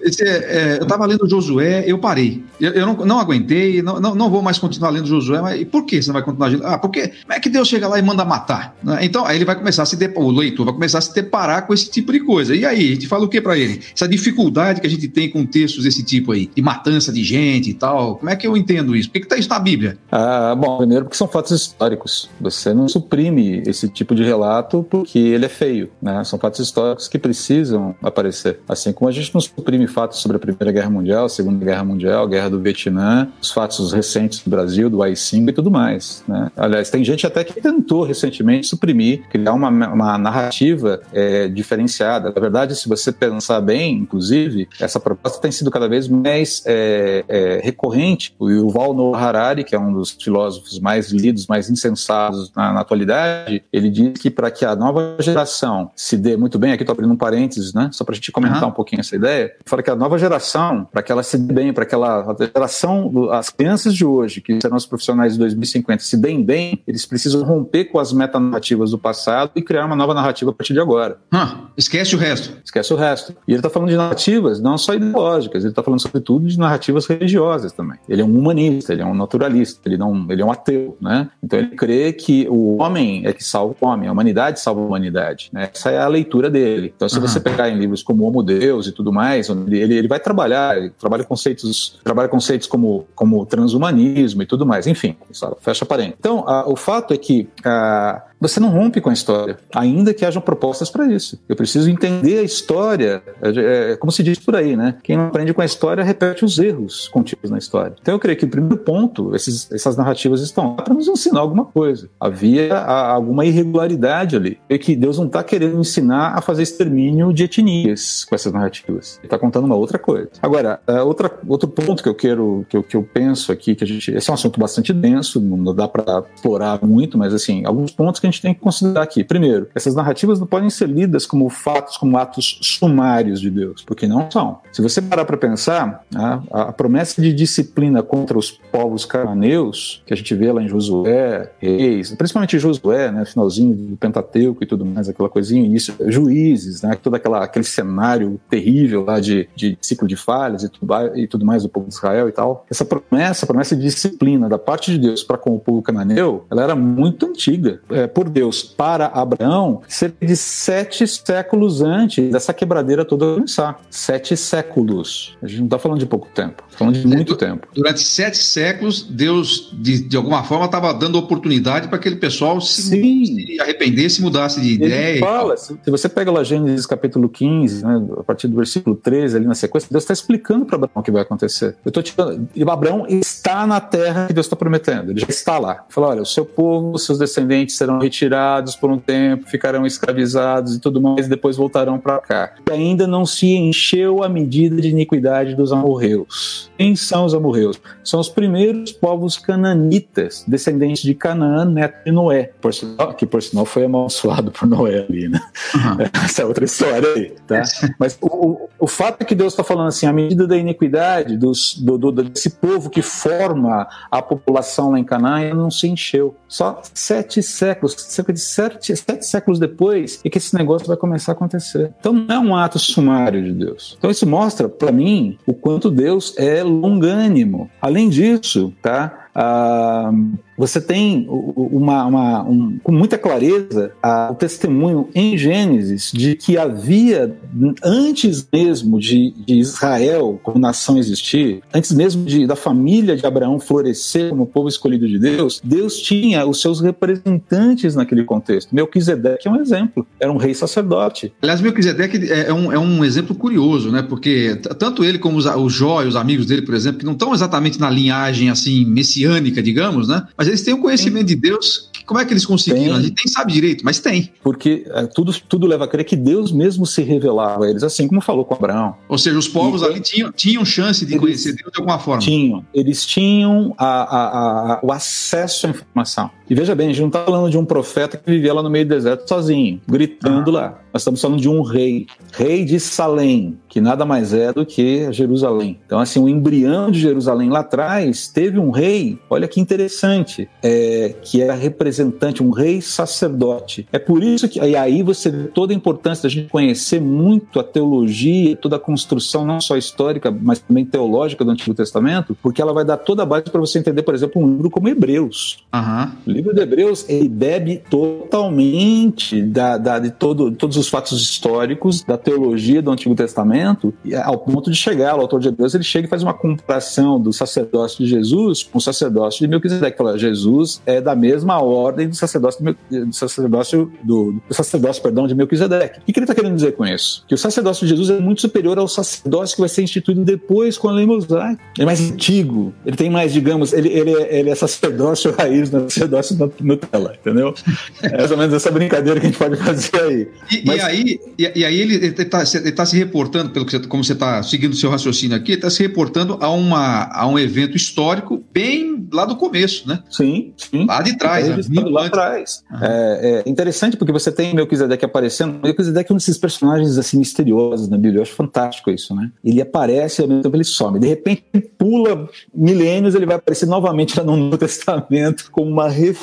Esse, 0.00 0.24
é, 0.24 0.78
eu 0.78 0.82
estava 0.82 1.06
lendo 1.06 1.28
Josué, 1.28 1.84
eu 1.86 1.98
parei. 1.98 2.42
Eu, 2.60 2.72
eu 2.72 2.86
não, 2.86 3.06
não, 3.06 3.20
aguentei, 3.20 3.80
não, 3.84 4.00
não, 4.00 4.14
não, 4.14 4.30
vou 4.30 4.42
mais 4.42 4.58
continuar 4.58 4.90
lendo 4.90 5.06
Josué, 5.06 5.40
mas 5.40 5.60
e 5.60 5.64
por 5.64 5.84
que 5.84 6.00
você 6.00 6.08
não 6.08 6.14
vai 6.14 6.22
continuar 6.22 6.48
lendo? 6.48 6.66
Ah, 6.66 6.78
porque 6.78 7.08
como 7.08 7.32
é 7.32 7.38
que 7.38 7.48
Deus 7.48 7.68
chega 7.68 7.86
lá 7.86 7.98
e 7.98 8.02
manda 8.02 8.24
matar? 8.24 8.74
Né? 8.82 9.00
Então, 9.02 9.24
aí 9.24 9.36
ele 9.36 9.44
vai 9.44 9.54
começar 9.54 9.82
a 9.82 9.86
se 9.86 9.96
o 10.14 10.30
leitor 10.30 10.64
vai 10.64 10.74
começar 10.74 10.98
a 10.98 11.00
se 11.00 11.14
deparar 11.14 11.66
com 11.66 11.74
esse 11.74 11.90
tipo 11.90 12.12
de 12.12 12.20
coisa. 12.20 12.54
E 12.54 12.64
aí, 12.64 12.92
a 12.92 12.94
gente 12.94 13.06
fala 13.06 13.24
o 13.24 13.28
que 13.28 13.40
para 13.40 13.58
ele? 13.58 13.80
Essa 13.94 14.08
dificuldade 14.08 14.80
que 14.80 14.86
a 14.86 14.90
gente 14.90 15.08
tem 15.08 15.30
com 15.30 15.44
textos 15.44 15.84
desse 15.84 16.02
tipo 16.02 16.32
aí, 16.32 16.50
de 16.54 16.62
matança 16.62 17.12
de 17.12 17.22
gente 17.22 17.70
e 17.70 17.74
tal. 17.74 18.16
Como 18.16 18.30
é 18.30 18.36
que 18.36 18.46
eu 18.46 18.56
entendo 18.56 18.96
isso? 18.96 19.08
Por 19.08 19.14
que, 19.14 19.20
que 19.20 19.28
tá 19.28 19.36
isso 19.36 19.48
na 19.48 19.58
Bíblia? 19.58 19.98
Ah, 20.10 20.54
bom, 20.54 20.78
primeiro 20.78 21.04
porque 21.04 21.16
são 21.16 21.28
fatos 21.28 21.52
históricos. 21.52 22.30
Você 22.40 22.72
não 22.72 22.88
suprime 22.88 23.62
esse 23.66 23.88
tipo 23.88 24.14
de 24.14 24.24
relato 24.24 24.86
porque 24.88 25.18
ele 25.18 25.44
é 25.44 25.48
feio, 25.48 25.90
né? 26.00 26.24
São 26.24 26.38
fatos 26.38 26.60
históricos 26.60 27.08
que 27.08 27.18
precisam 27.18 27.94
aparecer. 28.02 28.60
Assim 28.68 28.92
como 28.92 29.08
a 29.08 29.12
gente 29.12 29.32
não 29.34 29.40
suprime 29.40 29.86
fatos 29.86 30.20
sobre 30.20 30.36
a 30.36 30.40
Primeira 30.40 30.72
Guerra 30.72 30.90
Mundial, 30.90 31.28
Segunda 31.28 31.64
Guerra 31.64 31.84
Mundial, 31.84 32.26
Guerra 32.28 32.50
do 32.50 32.60
Vietnã, 32.60 33.28
os 33.40 33.50
fatos 33.50 33.73
relatos 33.74 33.92
recentes 33.92 34.40
do 34.40 34.50
Brasil, 34.50 34.88
do 34.88 35.02
AI-5 35.02 35.48
e 35.48 35.52
tudo 35.52 35.70
mais. 35.70 36.24
Né? 36.26 36.50
Aliás, 36.56 36.90
tem 36.90 37.04
gente 37.04 37.26
até 37.26 37.42
que 37.44 37.60
tentou 37.60 38.04
recentemente 38.04 38.66
suprimir, 38.66 39.22
criar 39.28 39.52
uma, 39.52 39.68
uma 39.68 40.18
narrativa 40.18 41.00
é, 41.12 41.48
diferenciada. 41.48 42.32
Na 42.34 42.40
verdade, 42.40 42.74
se 42.76 42.88
você 42.88 43.12
pensar 43.12 43.60
bem, 43.60 43.96
inclusive, 43.96 44.68
essa 44.80 45.00
proposta 45.00 45.40
tem 45.40 45.50
sido 45.50 45.70
cada 45.70 45.88
vez 45.88 46.08
mais 46.08 46.62
é, 46.66 47.24
é, 47.28 47.60
recorrente. 47.62 48.34
O 48.38 48.48
Yuval 48.48 48.94
Noah 48.94 49.18
Harari, 49.18 49.64
que 49.64 49.74
é 49.74 49.78
um 49.78 49.92
dos 49.92 50.10
filósofos 50.10 50.78
mais 50.78 51.10
lidos, 51.10 51.46
mais 51.46 51.68
insensados 51.70 52.52
na, 52.54 52.72
na 52.72 52.80
atualidade, 52.80 53.62
ele 53.72 53.90
diz 53.90 54.18
que 54.20 54.30
para 54.30 54.50
que 54.50 54.64
a 54.64 54.76
nova 54.76 55.16
geração 55.20 55.90
se 55.94 56.16
dê 56.16 56.36
muito 56.36 56.58
bem, 56.58 56.72
aqui 56.72 56.82
estou 56.82 56.92
abrindo 56.92 57.12
um 57.12 57.16
parênteses, 57.16 57.72
né? 57.72 57.88
Só 57.92 58.04
para 58.04 58.12
a 58.12 58.16
gente 58.16 58.30
comentar 58.30 58.62
uhum. 58.62 58.68
um 58.68 58.72
pouquinho 58.72 59.00
essa 59.00 59.16
ideia, 59.16 59.54
fala 59.64 59.82
que 59.82 59.90
a 59.90 59.96
nova 59.96 60.18
geração, 60.18 60.86
para 60.92 61.02
que 61.02 61.10
ela 61.10 61.22
se 61.22 61.38
dê 61.38 61.52
bem, 61.52 61.72
para 61.72 61.84
que 61.84 61.94
ela, 61.94 62.20
a 62.20 62.44
geração, 62.44 63.30
as 63.32 63.50
crianças 63.64 63.94
de 63.94 64.04
hoje, 64.04 64.42
que 64.42 64.60
serão 64.60 64.76
os 64.76 64.84
profissionais 64.84 65.32
de 65.32 65.38
2050, 65.38 66.02
se 66.02 66.18
deem 66.18 66.44
bem, 66.44 66.82
eles 66.86 67.06
precisam 67.06 67.42
romper 67.44 67.86
com 67.86 67.98
as 67.98 68.12
metanarrativas 68.12 68.90
do 68.90 68.98
passado 68.98 69.52
e 69.56 69.62
criar 69.62 69.86
uma 69.86 69.96
nova 69.96 70.12
narrativa 70.12 70.50
a 70.50 70.54
partir 70.54 70.74
de 70.74 70.80
agora. 70.80 71.16
Hum, 71.32 71.64
esquece 71.74 72.14
o 72.14 72.18
resto. 72.18 72.58
Esquece 72.62 72.92
o 72.92 72.96
resto. 72.96 73.34
E 73.48 73.52
ele 73.52 73.60
está 73.60 73.70
falando 73.70 73.88
de 73.88 73.96
narrativas 73.96 74.60
não 74.60 74.76
só 74.76 74.92
ideológicas, 74.92 75.64
ele 75.64 75.72
está 75.72 75.82
falando 75.82 76.00
sobretudo 76.00 76.46
de 76.46 76.58
narrativas 76.58 77.06
religiosas 77.06 77.72
também. 77.72 77.98
Ele 78.06 78.20
é 78.20 78.24
um 78.24 78.38
humanista, 78.38 78.92
ele 78.92 79.00
é 79.00 79.06
um 79.06 79.14
naturalista, 79.14 79.80
ele, 79.86 79.96
não, 79.96 80.26
ele 80.28 80.42
é 80.42 80.44
um 80.44 80.52
ateu, 80.52 80.98
né? 81.00 81.30
Então 81.42 81.58
ele 81.58 81.68
crê 81.68 82.12
que 82.12 82.46
o 82.50 82.82
homem 82.82 83.22
é 83.24 83.32
que 83.32 83.42
salva 83.42 83.74
o 83.80 83.86
homem, 83.86 84.10
a 84.10 84.12
humanidade 84.12 84.60
salva 84.60 84.82
a 84.82 84.84
humanidade. 84.84 85.48
Né? 85.54 85.70
Essa 85.72 85.90
é 85.90 85.98
a 85.98 86.06
leitura 86.06 86.50
dele. 86.50 86.92
Então 86.94 87.08
se 87.08 87.16
uhum. 87.16 87.22
você 87.22 87.40
pegar 87.40 87.70
em 87.70 87.78
livros 87.78 88.02
como 88.02 88.24
Homo 88.24 88.42
Deus 88.42 88.86
e 88.86 88.92
tudo 88.92 89.10
mais, 89.10 89.48
ele, 89.48 89.94
ele 89.94 90.08
vai 90.08 90.20
trabalhar, 90.20 90.76
ele 90.76 90.90
trabalha 90.90 91.24
conceitos, 91.24 91.98
trabalha 92.04 92.28
conceitos 92.28 92.68
como, 92.68 93.06
como 93.14 93.46
transhumanismo 93.54 94.42
e 94.42 94.46
tudo 94.46 94.66
mais. 94.66 94.86
Enfim, 94.86 95.16
fecha 95.60 95.86
parênteses. 95.86 96.16
Então, 96.18 96.44
a, 96.48 96.68
o 96.68 96.74
fato 96.74 97.14
é 97.14 97.16
que 97.16 97.48
a, 97.64 98.22
você 98.48 98.60
não 98.60 98.68
rompe 98.68 99.00
com 99.00 99.08
a 99.08 99.12
história, 99.12 99.56
ainda 99.74 100.12
que 100.12 100.24
hajam 100.24 100.42
propostas 100.42 100.90
para 100.90 101.06
isso. 101.06 101.40
Eu 101.48 101.56
preciso 101.56 101.88
entender 101.90 102.38
a 102.38 102.42
história, 102.42 103.22
é, 103.40 103.92
é, 103.92 103.96
como 103.96 104.12
se 104.12 104.22
diz 104.22 104.38
por 104.38 104.54
aí, 104.54 104.76
né? 104.76 104.96
Quem 105.02 105.16
não 105.16 105.26
aprende 105.26 105.54
com 105.54 105.62
a 105.62 105.64
história 105.64 106.04
repete 106.04 106.44
os 106.44 106.58
erros 106.58 107.08
contidos 107.08 107.50
na 107.50 107.56
história. 107.56 107.96
Então 108.00 108.14
eu 108.14 108.18
creio 108.18 108.36
que 108.36 108.44
o 108.44 108.48
primeiro 108.48 108.76
ponto, 108.76 109.34
esses, 109.34 109.70
essas 109.72 109.96
narrativas 109.96 110.42
estão 110.42 110.76
lá 110.76 110.82
para 110.82 110.92
nos 110.92 111.08
ensinar 111.08 111.40
alguma 111.40 111.64
coisa. 111.64 112.10
Havia 112.20 112.74
a, 112.74 113.12
alguma 113.12 113.46
irregularidade 113.46 114.36
ali. 114.36 114.58
E 114.68 114.78
que 114.78 114.94
Deus 114.94 115.18
não 115.18 115.26
está 115.26 115.42
querendo 115.42 115.78
ensinar 115.78 116.36
a 116.36 116.42
fazer 116.42 116.62
extermínio 116.62 117.32
de 117.32 117.44
etnias 117.44 118.24
com 118.24 118.34
essas 118.34 118.52
narrativas. 118.52 119.16
Ele 119.18 119.26
está 119.26 119.38
contando 119.38 119.64
uma 119.64 119.76
outra 119.76 119.98
coisa. 119.98 120.28
Agora, 120.42 120.80
é, 120.86 121.00
outra, 121.00 121.30
outro 121.48 121.68
ponto 121.68 122.02
que 122.02 122.08
eu 122.08 122.14
quero, 122.14 122.66
que 122.68 122.76
eu, 122.76 122.82
que 122.82 122.96
eu 122.96 123.02
penso 123.02 123.50
aqui, 123.50 123.74
que 123.74 123.84
a 123.84 123.86
gente. 123.86 124.10
Esse 124.10 124.28
é 124.28 124.32
um 124.32 124.34
assunto 124.34 124.60
bastante 124.60 124.92
denso, 124.92 125.40
não 125.40 125.74
dá 125.74 125.88
para 125.88 126.24
explorar 126.34 126.84
muito, 126.84 127.16
mas 127.16 127.32
assim, 127.32 127.64
alguns 127.64 127.90
pontos 127.90 128.20
que 128.20 128.26
a 128.26 128.30
gente 128.30 128.33
tem 128.40 128.54
que 128.54 128.60
considerar 128.60 129.02
aqui. 129.02 129.24
Primeiro, 129.24 129.68
essas 129.74 129.94
narrativas 129.94 130.40
não 130.40 130.46
podem 130.46 130.70
ser 130.70 130.88
lidas 130.88 131.26
como 131.26 131.48
fatos, 131.48 131.96
como 131.96 132.16
atos 132.16 132.58
sumários 132.62 133.40
de 133.40 133.50
Deus, 133.50 133.82
porque 133.84 134.06
não 134.06 134.30
são. 134.30 134.60
Se 134.72 134.82
você 134.82 135.00
parar 135.00 135.24
para 135.24 135.36
pensar, 135.36 136.04
a, 136.14 136.42
a, 136.50 136.72
promessa 136.72 137.20
de 137.20 137.32
disciplina 137.32 138.02
contra 138.02 138.38
os 138.38 138.50
povos 138.50 139.04
cananeus, 139.04 140.02
que 140.06 140.12
a 140.12 140.16
gente 140.16 140.34
vê 140.34 140.50
lá 140.52 140.62
em 140.62 140.68
Josué, 140.68 141.52
Reis, 141.58 142.12
principalmente 142.12 142.58
Josué, 142.58 143.10
né, 143.10 143.24
finalzinho 143.24 143.74
do 143.74 143.96
Pentateuco 143.96 144.62
e 144.62 144.66
tudo 144.66 144.84
mais, 144.84 145.08
aquela 145.08 145.28
coisinha, 145.28 145.64
início, 145.64 145.94
juízes, 146.06 146.82
né, 146.82 146.96
todo 147.00 147.14
aquela, 147.14 147.44
aquele 147.44 147.64
cenário 147.64 148.40
terrível 148.48 149.04
lá 149.04 149.20
de, 149.20 149.48
de 149.54 149.78
ciclo 149.80 150.06
de 150.08 150.16
falhas 150.16 150.62
e 150.62 150.68
tudo, 150.68 150.94
e 151.16 151.26
tudo 151.26 151.44
mais 151.44 151.62
do 151.62 151.68
povo 151.68 151.88
de 151.88 151.94
Israel 151.94 152.28
e 152.28 152.32
tal. 152.32 152.66
Essa 152.70 152.84
promessa, 152.84 153.44
a 153.44 153.46
promessa 153.46 153.76
de 153.76 153.82
disciplina 153.82 154.48
da 154.48 154.58
parte 154.58 154.90
de 154.90 154.98
Deus 154.98 155.22
para 155.22 155.38
com 155.38 155.54
o 155.54 155.60
povo 155.60 155.82
cananeu, 155.82 156.46
ela 156.50 156.62
era 156.62 156.74
muito 156.74 157.26
antiga. 157.26 157.80
É, 157.90 158.06
por 158.06 158.23
Deus 158.30 158.62
para 158.62 159.06
Abraão 159.06 159.82
cerca 159.88 160.26
de 160.26 160.36
sete 160.36 161.06
séculos 161.06 161.82
antes 161.82 162.30
dessa 162.30 162.52
quebradeira 162.52 163.04
toda 163.04 163.34
começar. 163.34 163.80
Sete 163.90 164.36
séculos. 164.36 165.36
A 165.42 165.46
gente 165.46 165.58
não 165.58 165.66
está 165.66 165.78
falando 165.78 165.98
de 165.98 166.06
pouco 166.06 166.28
tempo, 166.34 166.62
está 166.66 166.78
falando 166.78 166.98
de 166.98 167.06
muito 167.06 167.36
tempo. 167.36 167.68
Durante 167.74 168.00
sete 168.00 168.38
séculos, 168.38 169.02
Deus, 169.02 169.70
de, 169.72 170.00
de 170.00 170.16
alguma 170.16 170.42
forma, 170.44 170.66
estava 170.66 170.92
dando 170.92 171.18
oportunidade 171.18 171.88
para 171.88 171.96
aquele 171.96 172.16
pessoal 172.16 172.60
se, 172.60 172.82
se 172.82 173.60
arrepender, 173.60 174.08
se 174.10 174.20
mudasse 174.22 174.60
de 174.60 174.74
Ele 174.74 174.86
ideia. 174.86 175.20
Fala, 175.20 175.56
se 175.56 175.76
você 175.86 176.08
pega 176.08 176.30
lá 176.30 176.42
Gênesis 176.42 176.86
capítulo 176.86 177.28
15, 177.28 177.84
né, 177.84 178.06
a 178.18 178.22
partir 178.22 178.48
do 178.48 178.56
versículo 178.56 178.96
13, 178.96 179.36
ali 179.36 179.46
na 179.46 179.54
sequência, 179.54 179.88
Deus 179.90 180.04
está 180.04 180.12
explicando 180.12 180.64
para 180.64 180.76
Abraão 180.76 180.92
o 180.94 181.02
que 181.02 181.10
vai 181.10 181.22
acontecer. 181.22 181.76
Eu 181.84 181.88
estou 181.88 182.02
tirando. 182.02 182.48
Abraão 182.68 183.06
está 183.08 183.66
na 183.66 183.80
terra 183.80 184.26
que 184.26 184.32
Deus 184.32 184.46
está 184.46 184.56
prometendo, 184.56 185.10
ele 185.10 185.20
já 185.20 185.28
está 185.28 185.58
lá. 185.58 185.84
Fala: 185.88 186.08
olha, 186.08 186.22
o 186.22 186.26
seu 186.26 186.44
povo, 186.44 186.98
seus 186.98 187.18
descendentes 187.18 187.76
serão 187.76 187.98
retirados 188.04 188.76
por 188.76 188.90
um 188.90 188.98
tempo, 188.98 189.48
ficarão 189.48 189.86
escravizados 189.86 190.76
e 190.76 190.80
tudo 190.80 191.00
mais, 191.00 191.26
e 191.26 191.28
depois 191.28 191.56
voltarão 191.56 191.98
para 191.98 192.18
cá. 192.18 192.52
E 192.68 192.72
ainda 192.72 193.06
não 193.06 193.24
se 193.24 193.46
encheu 193.54 194.22
a 194.22 194.28
medida 194.28 194.80
de 194.80 194.90
iniquidade 194.90 195.54
dos 195.54 195.72
amorreus. 195.72 196.70
Quem 196.76 196.94
são 196.94 197.24
os 197.24 197.34
amorreus? 197.34 197.80
São 198.02 198.20
os 198.20 198.28
primeiros 198.28 198.92
povos 198.92 199.38
cananitas, 199.38 200.44
descendentes 200.46 201.02
de 201.02 201.14
Canaã, 201.14 201.64
neto 201.64 202.04
de 202.04 202.12
Noé, 202.12 202.50
por 202.60 202.74
sinal, 202.74 203.14
que 203.14 203.24
por 203.24 203.42
sinal 203.42 203.64
foi 203.64 203.84
amaldiçoado 203.84 204.50
por 204.50 204.68
Noé 204.68 205.06
ali, 205.08 205.28
né? 205.28 205.40
Uhum. 205.74 206.06
Essa 206.24 206.42
é 206.42 206.44
outra 206.44 206.64
história 206.64 207.08
aí, 207.14 207.30
tá? 207.46 207.62
Mas 207.98 208.18
o, 208.20 208.68
o, 208.78 208.86
fato 208.86 209.22
é 209.22 209.24
que 209.24 209.34
Deus 209.34 209.52
está 209.52 209.64
falando 209.64 209.88
assim, 209.88 210.06
a 210.06 210.12
medida 210.12 210.46
da 210.46 210.56
iniquidade 210.56 211.36
dos, 211.36 211.74
do, 211.78 211.96
do, 211.96 212.12
desse 212.12 212.50
povo 212.50 212.90
que 212.90 213.02
forma 213.02 213.88
a 214.10 214.20
população 214.20 214.90
lá 214.90 214.98
em 214.98 215.04
Canaã 215.04 215.54
não 215.54 215.70
se 215.70 215.88
encheu. 215.88 216.34
Só 216.48 216.80
sete 216.92 217.42
séculos, 217.42 217.93
cerca 218.00 218.32
de 218.32 218.40
sete, 218.40 218.96
sete 218.96 219.26
séculos 219.26 219.58
depois, 219.58 220.20
é 220.24 220.30
que 220.30 220.38
esse 220.38 220.54
negócio 220.54 220.86
vai 220.86 220.96
começar 220.96 221.32
a 221.32 221.34
acontecer. 221.34 221.92
Então 221.98 222.12
não 222.12 222.34
é 222.34 222.38
um 222.38 222.56
ato 222.56 222.78
sumário 222.78 223.42
de 223.42 223.52
Deus. 223.52 223.96
Então 223.98 224.10
isso 224.10 224.26
mostra 224.26 224.68
para 224.68 224.92
mim 224.92 225.38
o 225.46 225.54
quanto 225.54 225.90
Deus 225.90 226.34
é 226.36 226.62
longânimo. 226.62 227.70
Além 227.80 228.08
disso, 228.08 228.72
tá? 228.82 229.28
Ah, 229.34 230.12
você 230.56 230.80
tem 230.80 231.26
uma, 231.28 232.04
uma 232.06 232.42
um, 232.42 232.78
com 232.82 232.92
muita 232.92 233.18
clareza 233.18 233.92
o 234.30 234.34
testemunho 234.34 235.08
em 235.14 235.36
Gênesis 235.36 236.10
de 236.12 236.34
que 236.34 236.56
havia, 236.56 237.36
antes 237.82 238.46
mesmo 238.52 238.98
de, 238.98 239.32
de 239.46 239.58
Israel 239.58 240.40
como 240.42 240.58
nação 240.58 240.98
existir, 240.98 241.60
antes 241.72 241.92
mesmo 241.92 242.24
de, 242.24 242.46
da 242.46 242.56
família 242.56 243.16
de 243.16 243.26
Abraão 243.26 243.58
florescer 243.58 244.30
como 244.30 244.46
povo 244.46 244.68
escolhido 244.68 245.06
de 245.08 245.18
Deus, 245.18 245.60
Deus 245.62 245.98
tinha 245.98 246.46
os 246.46 246.60
seus 246.60 246.80
representantes 246.80 247.94
naquele 247.94 248.24
contexto. 248.24 248.74
Melquisedeque 248.74 249.48
é 249.48 249.50
um 249.50 249.60
exemplo, 249.60 250.06
era 250.20 250.32
um 250.32 250.36
rei 250.36 250.54
sacerdote. 250.54 251.32
Aliás, 251.42 251.60
Melquisedeque 251.60 252.30
é, 252.30 252.48
é 252.48 252.52
um, 252.52 252.72
é 252.72 252.78
um 252.78 253.04
exemplo 253.04 253.34
curioso, 253.34 253.90
né? 253.90 254.02
porque 254.02 254.56
tanto 254.78 255.04
ele 255.04 255.18
como 255.18 255.38
os, 255.38 255.46
o 255.46 255.68
Jó 255.68 256.02
e 256.02 256.06
os 256.06 256.16
amigos 256.16 256.46
dele, 256.46 256.62
por 256.62 256.74
exemplo, 256.74 257.00
que 257.00 257.06
não 257.06 257.12
estão 257.12 257.34
exatamente 257.34 257.80
na 257.80 257.90
linhagem 257.90 258.50
assim 258.50 258.84
messiânica, 258.84 259.62
digamos, 259.62 260.08
né? 260.08 260.26
Eles 260.46 260.62
têm 260.62 260.74
um 260.74 260.80
conhecimento 260.80 261.26
tem. 261.26 261.36
de 261.36 261.36
Deus. 261.36 261.90
Como 262.06 262.20
é 262.20 262.24
que 262.24 262.32
eles 262.32 262.44
conseguiram? 262.44 262.84
Tem. 262.84 262.92
A 262.92 263.00
gente 263.00 263.14
nem 263.24 263.32
sabe 263.32 263.52
direito, 263.52 263.84
mas 263.84 263.98
tem. 263.98 264.30
Porque 264.42 264.84
é, 264.88 265.06
tudo, 265.06 265.32
tudo 265.48 265.66
leva 265.66 265.84
a 265.84 265.88
crer 265.88 266.04
que 266.04 266.16
Deus 266.16 266.52
mesmo 266.52 266.84
se 266.86 267.02
revelava 267.02 267.64
a 267.64 267.70
eles, 267.70 267.82
assim 267.82 268.06
como 268.06 268.20
falou 268.20 268.44
com 268.44 268.54
Abraão. 268.54 268.94
Ou 269.08 269.16
seja, 269.16 269.38
os 269.38 269.48
povos 269.48 269.80
e, 269.82 269.84
ali 269.86 270.00
tinham, 270.00 270.30
tinham 270.30 270.64
chance 270.64 271.04
de 271.06 271.18
conhecer 271.18 271.54
Deus 271.54 271.72
de 271.72 271.80
alguma 271.80 271.98
forma. 271.98 272.20
Tinham. 272.20 272.64
Eles 272.74 273.06
tinham 273.06 273.74
a, 273.78 273.86
a, 273.86 274.74
a, 274.74 274.80
o 274.82 274.92
acesso 274.92 275.66
à 275.66 275.70
informação. 275.70 276.30
E 276.48 276.54
veja 276.54 276.74
bem, 276.74 276.88
a 276.88 276.90
gente 276.90 277.00
não 277.00 277.06
está 277.08 277.24
falando 277.24 277.50
de 277.50 277.56
um 277.56 277.64
profeta 277.64 278.18
que 278.18 278.30
vivia 278.30 278.52
lá 278.52 278.62
no 278.62 278.68
meio 278.68 278.84
do 278.84 278.90
deserto 278.90 279.26
sozinho, 279.26 279.80
gritando 279.88 280.50
lá. 280.50 280.78
Nós 280.92 281.00
estamos 281.00 281.20
falando 281.20 281.40
de 281.40 281.48
um 281.48 281.62
rei, 281.62 282.06
rei 282.32 282.64
de 282.64 282.78
Salém, 282.78 283.58
que 283.68 283.80
nada 283.80 284.04
mais 284.04 284.34
é 284.34 284.52
do 284.52 284.64
que 284.64 285.10
Jerusalém. 285.10 285.80
Então, 285.86 285.98
assim, 285.98 286.20
o 286.20 286.28
embrião 286.28 286.90
de 286.90 287.00
Jerusalém 287.00 287.48
lá 287.48 287.60
atrás 287.60 288.28
teve 288.28 288.58
um 288.58 288.70
rei, 288.70 289.18
olha 289.28 289.48
que 289.48 289.58
interessante, 289.58 290.48
é, 290.62 291.14
que 291.22 291.40
era 291.40 291.54
representante, 291.54 292.42
um 292.42 292.50
rei 292.50 292.80
sacerdote. 292.82 293.88
É 293.90 293.98
por 293.98 294.22
isso 294.22 294.48
que, 294.48 294.60
e 294.60 294.76
aí 294.76 295.02
você 295.02 295.30
vê 295.30 295.48
toda 295.48 295.72
a 295.72 295.76
importância 295.76 296.24
da 296.24 296.28
gente 296.28 296.50
conhecer 296.50 297.00
muito 297.00 297.58
a 297.58 297.64
teologia, 297.64 298.54
toda 298.54 298.76
a 298.76 298.78
construção, 298.78 299.46
não 299.46 299.60
só 299.60 299.76
histórica, 299.76 300.30
mas 300.30 300.58
também 300.58 300.84
teológica 300.84 301.44
do 301.44 301.50
Antigo 301.50 301.74
Testamento, 301.74 302.36
porque 302.42 302.60
ela 302.60 302.72
vai 302.72 302.84
dar 302.84 302.98
toda 302.98 303.22
a 303.22 303.26
base 303.26 303.44
para 303.44 303.60
você 303.60 303.78
entender, 303.78 304.02
por 304.02 304.14
exemplo, 304.14 304.40
um 304.40 304.56
livro 304.56 304.70
como 304.70 304.88
Hebreus. 304.88 305.64
Uhum 305.74 306.33
livro 306.34 306.54
de 306.54 306.60
Hebreus 306.60 307.04
ele 307.08 307.28
bebe 307.28 307.82
totalmente 307.88 309.40
da, 309.42 309.78
da, 309.78 309.98
de 309.98 310.10
todo, 310.10 310.50
todos 310.52 310.76
os 310.76 310.88
fatos 310.88 311.20
históricos 311.20 312.02
da 312.02 312.18
teologia 312.18 312.82
do 312.82 312.90
Antigo 312.90 313.14
Testamento, 313.14 313.94
ao 314.24 314.38
ponto 314.38 314.70
de 314.70 314.76
chegar, 314.76 315.16
o 315.16 315.20
autor 315.20 315.40
de 315.40 315.48
Hebreus 315.48 315.74
ele 315.74 315.84
chega 315.84 316.06
e 316.06 316.10
faz 316.10 316.22
uma 316.22 316.34
comparação 316.34 317.20
do 317.20 317.32
sacerdócio 317.32 318.04
de 318.04 318.10
Jesus 318.10 318.62
com 318.62 318.78
o 318.78 318.80
sacerdócio 318.80 319.40
de 319.40 319.48
Melquisedeque. 319.48 319.96
Fala, 319.96 320.18
Jesus 320.18 320.82
é 320.84 321.00
da 321.00 321.14
mesma 321.14 321.62
ordem 321.62 322.08
do 322.08 322.16
sacerdócio, 322.16 322.64
do, 322.90 323.12
sacerdócio, 323.12 323.92
do, 324.02 324.32
do 324.32 324.54
sacerdócio 324.54 325.02
perdão, 325.02 325.26
de 325.26 325.34
Melquisedeque. 325.34 326.00
O 326.00 326.04
que 326.04 326.18
ele 326.18 326.24
está 326.24 326.34
querendo 326.34 326.54
dizer 326.54 326.72
com 326.72 326.84
isso? 326.84 327.24
Que 327.28 327.34
o 327.34 327.38
sacerdócio 327.38 327.86
de 327.86 327.94
Jesus 327.94 328.10
é 328.10 328.20
muito 328.20 328.40
superior 328.40 328.78
ao 328.78 328.88
sacerdócio 328.88 329.56
que 329.56 329.62
vai 329.62 329.68
ser 329.68 329.82
instituído 329.82 330.24
depois 330.24 330.76
com 330.76 330.88
a 330.88 330.92
lei 330.92 331.06
mosaica. 331.06 331.60
Ele 331.76 331.82
é 331.82 331.84
mais 331.84 332.00
antigo, 332.00 332.72
ele 332.84 332.96
tem 332.96 333.10
mais, 333.10 333.32
digamos, 333.32 333.72
ele, 333.72 333.88
ele, 333.88 334.10
é, 334.10 334.38
ele 334.38 334.50
é 334.50 334.54
sacerdócio 334.54 335.32
raiz, 335.36 335.70
não 335.70 335.80
é 335.80 335.82
sacerdócio 335.84 336.23
Nutella, 336.60 337.14
entendeu? 337.20 337.54
É 338.02 338.16
mais 338.16 338.30
ou 338.30 338.36
menos 338.36 338.54
essa 338.54 338.70
brincadeira 338.70 339.20
que 339.20 339.26
a 339.26 339.28
gente 339.30 339.38
pode 339.38 339.56
fazer 339.56 340.00
aí. 340.00 340.28
E, 340.50 340.62
Mas... 340.64 340.76
e 340.76 340.80
aí, 340.80 341.20
e, 341.38 341.52
e, 341.60 341.64
aí 341.64 341.80
ele 341.80 342.06
está 342.06 342.42
tá 342.74 342.86
se 342.86 342.96
reportando, 342.96 343.50
pelo 343.50 343.66
que 343.66 343.72
você, 343.72 343.86
como 343.86 344.02
você 344.02 344.12
está 344.12 344.42
seguindo 344.42 344.72
o 344.72 344.76
seu 344.76 344.90
raciocínio 344.90 345.36
aqui, 345.36 345.52
ele 345.52 345.58
está 345.58 345.70
se 345.70 345.82
reportando 345.82 346.38
a, 346.40 346.50
uma, 346.50 347.10
a 347.12 347.26
um 347.26 347.38
evento 347.38 347.76
histórico 347.76 348.42
bem 348.52 349.06
lá 349.12 349.24
do 349.24 349.36
começo, 349.36 349.88
né? 349.88 350.02
Sim, 350.10 350.52
sim. 350.56 350.86
Lá 350.86 351.02
de 351.02 351.16
trás, 351.16 351.68
né? 351.68 351.80
lá 351.84 352.06
atrás. 352.06 352.62
É, 352.80 353.42
é, 353.46 353.50
interessante 353.50 353.96
porque 353.96 354.12
você 354.12 354.30
tem 354.30 354.54
Melquisedeque 354.54 355.04
aparecendo. 355.04 355.60
Melquisedeque 355.62 356.10
é 356.10 356.14
um 356.14 356.16
desses 356.16 356.38
personagens 356.38 356.98
assim 356.98 357.18
misteriosos 357.18 357.88
na 357.88 357.96
Bíblia. 357.96 358.18
Eu 358.18 358.22
acho 358.22 358.34
fantástico 358.34 358.90
isso, 358.90 359.14
né? 359.14 359.30
Ele 359.44 359.60
aparece 359.60 360.20
e 360.20 360.22
ao 360.22 360.28
mesmo 360.28 360.42
tempo 360.42 360.56
ele 360.56 360.64
some. 360.64 360.98
De 360.98 361.06
repente, 361.06 361.44
pula 361.78 362.28
milênios, 362.54 363.14
ele 363.14 363.26
vai 363.26 363.36
aparecer 363.36 363.66
novamente 363.66 364.18
lá 364.18 364.24
no 364.24 364.36
Novo 364.36 364.58
Testamento 364.58 365.50
como 365.50 365.70
uma 365.70 365.88
referência, 365.88 366.13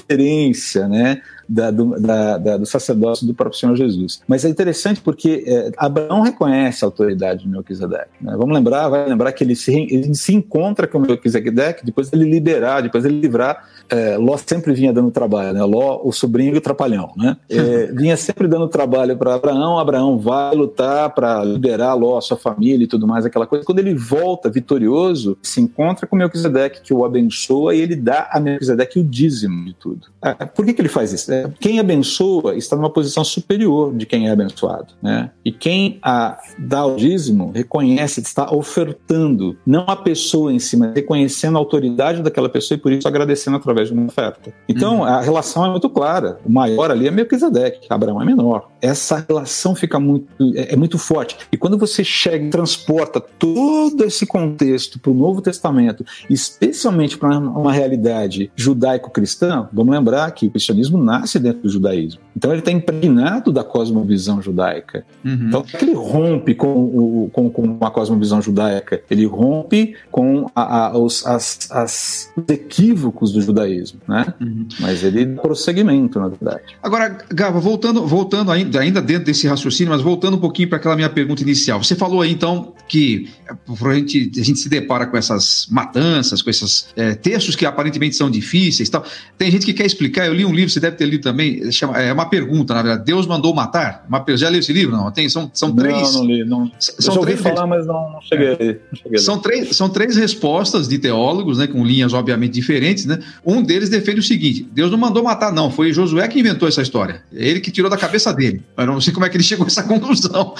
né? 0.88 1.21
Da, 1.53 1.69
do, 1.69 1.99
da, 1.99 2.37
da, 2.37 2.57
do 2.57 2.65
sacerdócio 2.65 3.27
do 3.27 3.33
próprio 3.33 3.59
Senhor 3.59 3.75
Jesus. 3.75 4.21
Mas 4.25 4.45
é 4.45 4.49
interessante 4.49 5.01
porque 5.01 5.43
é, 5.45 5.71
Abraão 5.77 6.21
reconhece 6.21 6.85
a 6.85 6.87
autoridade 6.87 7.43
de 7.43 7.49
Melquisedeque. 7.49 8.11
Né? 8.21 8.33
Vamos 8.37 8.55
lembrar, 8.55 8.87
vai 8.87 9.09
lembrar 9.09 9.33
que 9.33 9.43
ele 9.43 9.55
se, 9.55 9.73
ele 9.91 10.15
se 10.15 10.33
encontra 10.33 10.87
com 10.87 10.99
Melquisedeque, 10.99 11.85
depois 11.85 12.11
ele 12.13 12.23
liberar, 12.23 12.81
depois 12.81 13.03
ele 13.03 13.19
livrar 13.19 13.67
é, 13.91 14.15
Ló 14.15 14.37
sempre 14.37 14.73
vinha 14.73 14.93
dando 14.93 15.11
trabalho, 15.11 15.53
né? 15.53 15.63
Ló, 15.65 15.99
o 16.01 16.13
sobrinho 16.13 16.55
e 16.55 16.57
o 16.57 16.61
trapalhão, 16.61 17.11
né? 17.17 17.35
É, 17.49 17.87
vinha 17.91 18.15
sempre 18.15 18.47
dando 18.47 18.69
trabalho 18.69 19.17
para 19.17 19.35
Abraão, 19.35 19.77
Abraão 19.77 20.17
vai 20.17 20.55
lutar 20.55 21.09
para 21.09 21.43
liberar 21.43 21.93
Ló, 21.93 22.21
sua 22.21 22.37
família 22.37 22.85
e 22.85 22.87
tudo 22.87 23.05
mais, 23.05 23.25
aquela 23.25 23.45
coisa. 23.45 23.65
Quando 23.65 23.79
ele 23.79 23.93
volta 23.93 24.49
vitorioso, 24.49 25.37
se 25.43 25.59
encontra 25.59 26.07
com 26.07 26.15
Melquisedeque, 26.15 26.81
que 26.81 26.93
o 26.93 27.03
abençoa, 27.03 27.75
e 27.75 27.81
ele 27.81 27.97
dá 27.97 28.29
a 28.31 28.39
Melquisedeque 28.39 28.97
o 28.99 29.03
dízimo 29.03 29.65
de 29.65 29.73
tudo. 29.73 30.07
Ah, 30.21 30.45
por 30.45 30.65
que, 30.65 30.73
que 30.73 30.81
ele 30.81 30.89
faz 30.89 31.11
isso? 31.11 31.29
É, 31.45 31.51
quem 31.60 31.80
abençoa 31.80 32.56
está 32.56 32.75
numa 32.75 32.89
posição 32.89 33.23
superior 33.23 33.93
de 33.93 34.06
quem 34.06 34.27
é 34.27 34.32
abençoado, 34.32 34.93
né? 35.01 35.32
E 35.43 35.51
quem 35.51 35.99
a, 36.01 36.38
dá 36.58 36.86
o 36.86 36.95
dízimo 36.95 37.51
reconhece, 37.54 38.21
está 38.21 38.54
ofertando, 38.54 39.58
não 39.65 39.86
a 39.88 39.95
pessoa 39.95 40.54
em 40.54 40.60
si, 40.60 40.77
mas 40.77 40.93
reconhecendo 40.93 41.58
a 41.58 41.60
autoridade 41.60 42.21
daquela 42.21 42.49
pessoa 42.49 42.77
e 42.77 42.82
por 42.82 42.91
isso 42.91 43.08
agradecendo 43.08 43.58
através 43.58 43.82
através 43.82 43.88
de 43.89 43.93
uma 43.93 44.06
oferta. 44.06 44.54
Então, 44.67 44.99
uhum. 44.99 45.04
a 45.04 45.21
relação 45.21 45.65
é 45.65 45.69
muito 45.69 45.89
clara. 45.89 46.39
O 46.45 46.51
maior 46.51 46.91
ali 46.91 47.08
é 47.08 47.12
Melquisedeque, 47.12 47.88
Abraão 47.89 48.21
é 48.21 48.25
menor. 48.25 48.69
Essa 48.82 49.25
relação 49.27 49.73
fica 49.73 49.99
muito, 49.99 50.27
é, 50.56 50.73
é 50.73 50.75
muito 50.75 50.97
forte. 50.97 51.38
E 51.51 51.58
quando 51.58 51.77
você 51.77 52.04
chega 52.04 52.45
e 52.45 52.49
transporta 52.49 53.19
todo 53.19 54.04
esse 54.04 54.25
contexto 54.25 54.99
para 54.99 55.12
o 55.12 55.15
Novo 55.15 55.41
Testamento, 55.41 56.06
especialmente 56.30 57.17
para 57.17 57.38
uma 57.38 57.71
realidade 57.71 58.51
judaico-cristã, 58.56 59.67
vamos 59.71 59.93
lembrar 59.93 60.30
que 60.32 60.47
o 60.47 60.51
cristianismo 60.51 61.01
nasce 61.01 61.31
dentro 61.39 61.63
do 61.63 61.70
judaísmo. 61.70 62.22
Então, 62.36 62.52
ele 62.52 62.60
está 62.60 62.72
impregnado 62.72 63.52
da 63.52 63.63
cosmovisão 63.63 64.41
judaica. 64.41 65.06
Uhum. 65.24 65.48
Então, 65.48 65.65
ele 65.82 65.94
rompe 65.94 66.56
com, 66.56 66.67
o, 66.67 67.30
com, 67.32 67.50
com 67.50 67.78
a 67.82 67.91
cosmovisão 67.91 68.41
judaica, 68.41 69.02
ele 69.10 69.26
rompe 69.26 69.96
com 70.10 70.50
a, 70.56 70.88
a, 70.88 70.98
os, 70.98 71.26
as, 71.26 71.70
as, 71.72 72.34
os 72.36 72.50
equívocos 72.50 73.32
do 73.32 73.41
judaísmo 73.41 73.62
judaísmo, 73.62 74.00
né? 74.08 74.34
Uhum. 74.39 74.67
Mas 74.80 75.04
ele 75.04 75.26
dá 75.26 75.41
prosseguimento, 75.41 76.20
na 76.20 76.28
verdade. 76.28 76.63
Agora, 76.82 77.17
Gava, 77.30 77.60
voltando, 77.60 78.06
voltando 78.06 78.52
ainda, 78.52 78.80
ainda 78.80 79.02
dentro 79.02 79.26
desse 79.26 79.48
raciocínio, 79.48 79.91
mas 79.91 80.02
voltando 80.02 80.38
um 80.38 80.39
pouquinho 80.39 80.70
para 80.70 80.78
aquela 80.78 80.96
minha 80.96 81.10
pergunta 81.10 81.41
inicial. 81.41 81.84
Você 81.84 81.96
falou 81.96 82.22
aí, 82.22 82.32
então, 82.32 82.74
que 82.88 83.30
a 83.50 83.94
gente, 83.94 84.32
a 84.39 84.44
gente 84.44 84.60
se 84.60 84.70
depara 84.70 85.06
com 85.06 85.17
essas 85.17 85.67
matanças, 85.70 86.41
com 86.41 86.50
esses 86.50 86.88
é, 86.96 87.13
textos 87.13 87.56
que 87.56 87.65
aparentemente 87.65 88.15
são 88.15 88.30
difíceis 88.30 88.89
tal. 88.89 89.06
Tem 89.38 89.52
gente 89.52 89.65
que 89.65 89.74
quer 89.74 89.86
explicar, 89.86 90.28
eu 90.28 90.34
li 90.34 90.46
um 90.46 90.54
livro, 90.54 90.70
você 90.70 90.80
deve 90.80 90.96
ter 90.98 91.06
lido 91.06 91.20
também, 91.21 91.71
chama, 91.71 92.01
é 92.01 92.12
uma 92.12 92.25
pergunta, 92.25 92.73
na 92.73 92.81
verdade, 92.81 93.05
Deus 93.05 93.25
mandou 93.25 93.53
matar? 93.53 94.05
Uma, 94.07 94.23
já 94.36 94.49
leu 94.49 94.60
esse 94.60 94.73
livro? 94.73 94.95
Não, 94.95 95.12
tem, 95.12 95.29
são, 95.29 95.49
são 95.53 95.73
três... 95.73 96.13
Não, 96.13 96.13
não 96.13 96.25
li, 96.25 96.43
não. 96.43 96.71
São 96.79 97.15
eu 97.15 97.21
três, 97.21 97.39
falar, 97.39 97.67
mas 97.67 97.86
não, 97.86 98.12
não 98.12 98.21
cheguei, 98.21 98.49
não 98.91 98.97
cheguei 98.97 99.19
são, 99.19 99.39
três, 99.39 99.75
são 99.75 99.89
três 99.89 100.15
respostas 100.15 100.88
de 100.88 100.97
teólogos, 100.97 101.57
né, 101.57 101.67
com 101.67 101.86
linhas 101.86 102.13
obviamente 102.13 102.53
diferentes, 102.53 103.05
né? 103.05 103.19
Um 103.45 103.62
deles 103.62 103.89
defende 103.89 104.19
o 104.19 104.23
seguinte: 104.23 104.67
Deus 104.71 104.91
não 104.91 104.97
mandou 104.97 105.23
matar, 105.23 105.51
não. 105.51 105.71
Foi 105.71 105.93
Josué 105.93 106.27
que 106.27 106.39
inventou 106.39 106.67
essa 106.67 106.81
história. 106.81 107.23
É 107.34 107.47
ele 107.47 107.60
que 107.60 107.71
tirou 107.71 107.89
da 107.89 107.97
cabeça 107.97 108.34
dele. 108.34 108.63
Eu 108.77 108.86
não 108.86 109.01
sei 109.01 109.13
como 109.13 109.25
é 109.25 109.29
que 109.29 109.38
ele 109.38 109.43
chegou 109.43 109.65
a 109.65 109.67
essa 109.67 109.84
conclusão. 109.88 110.53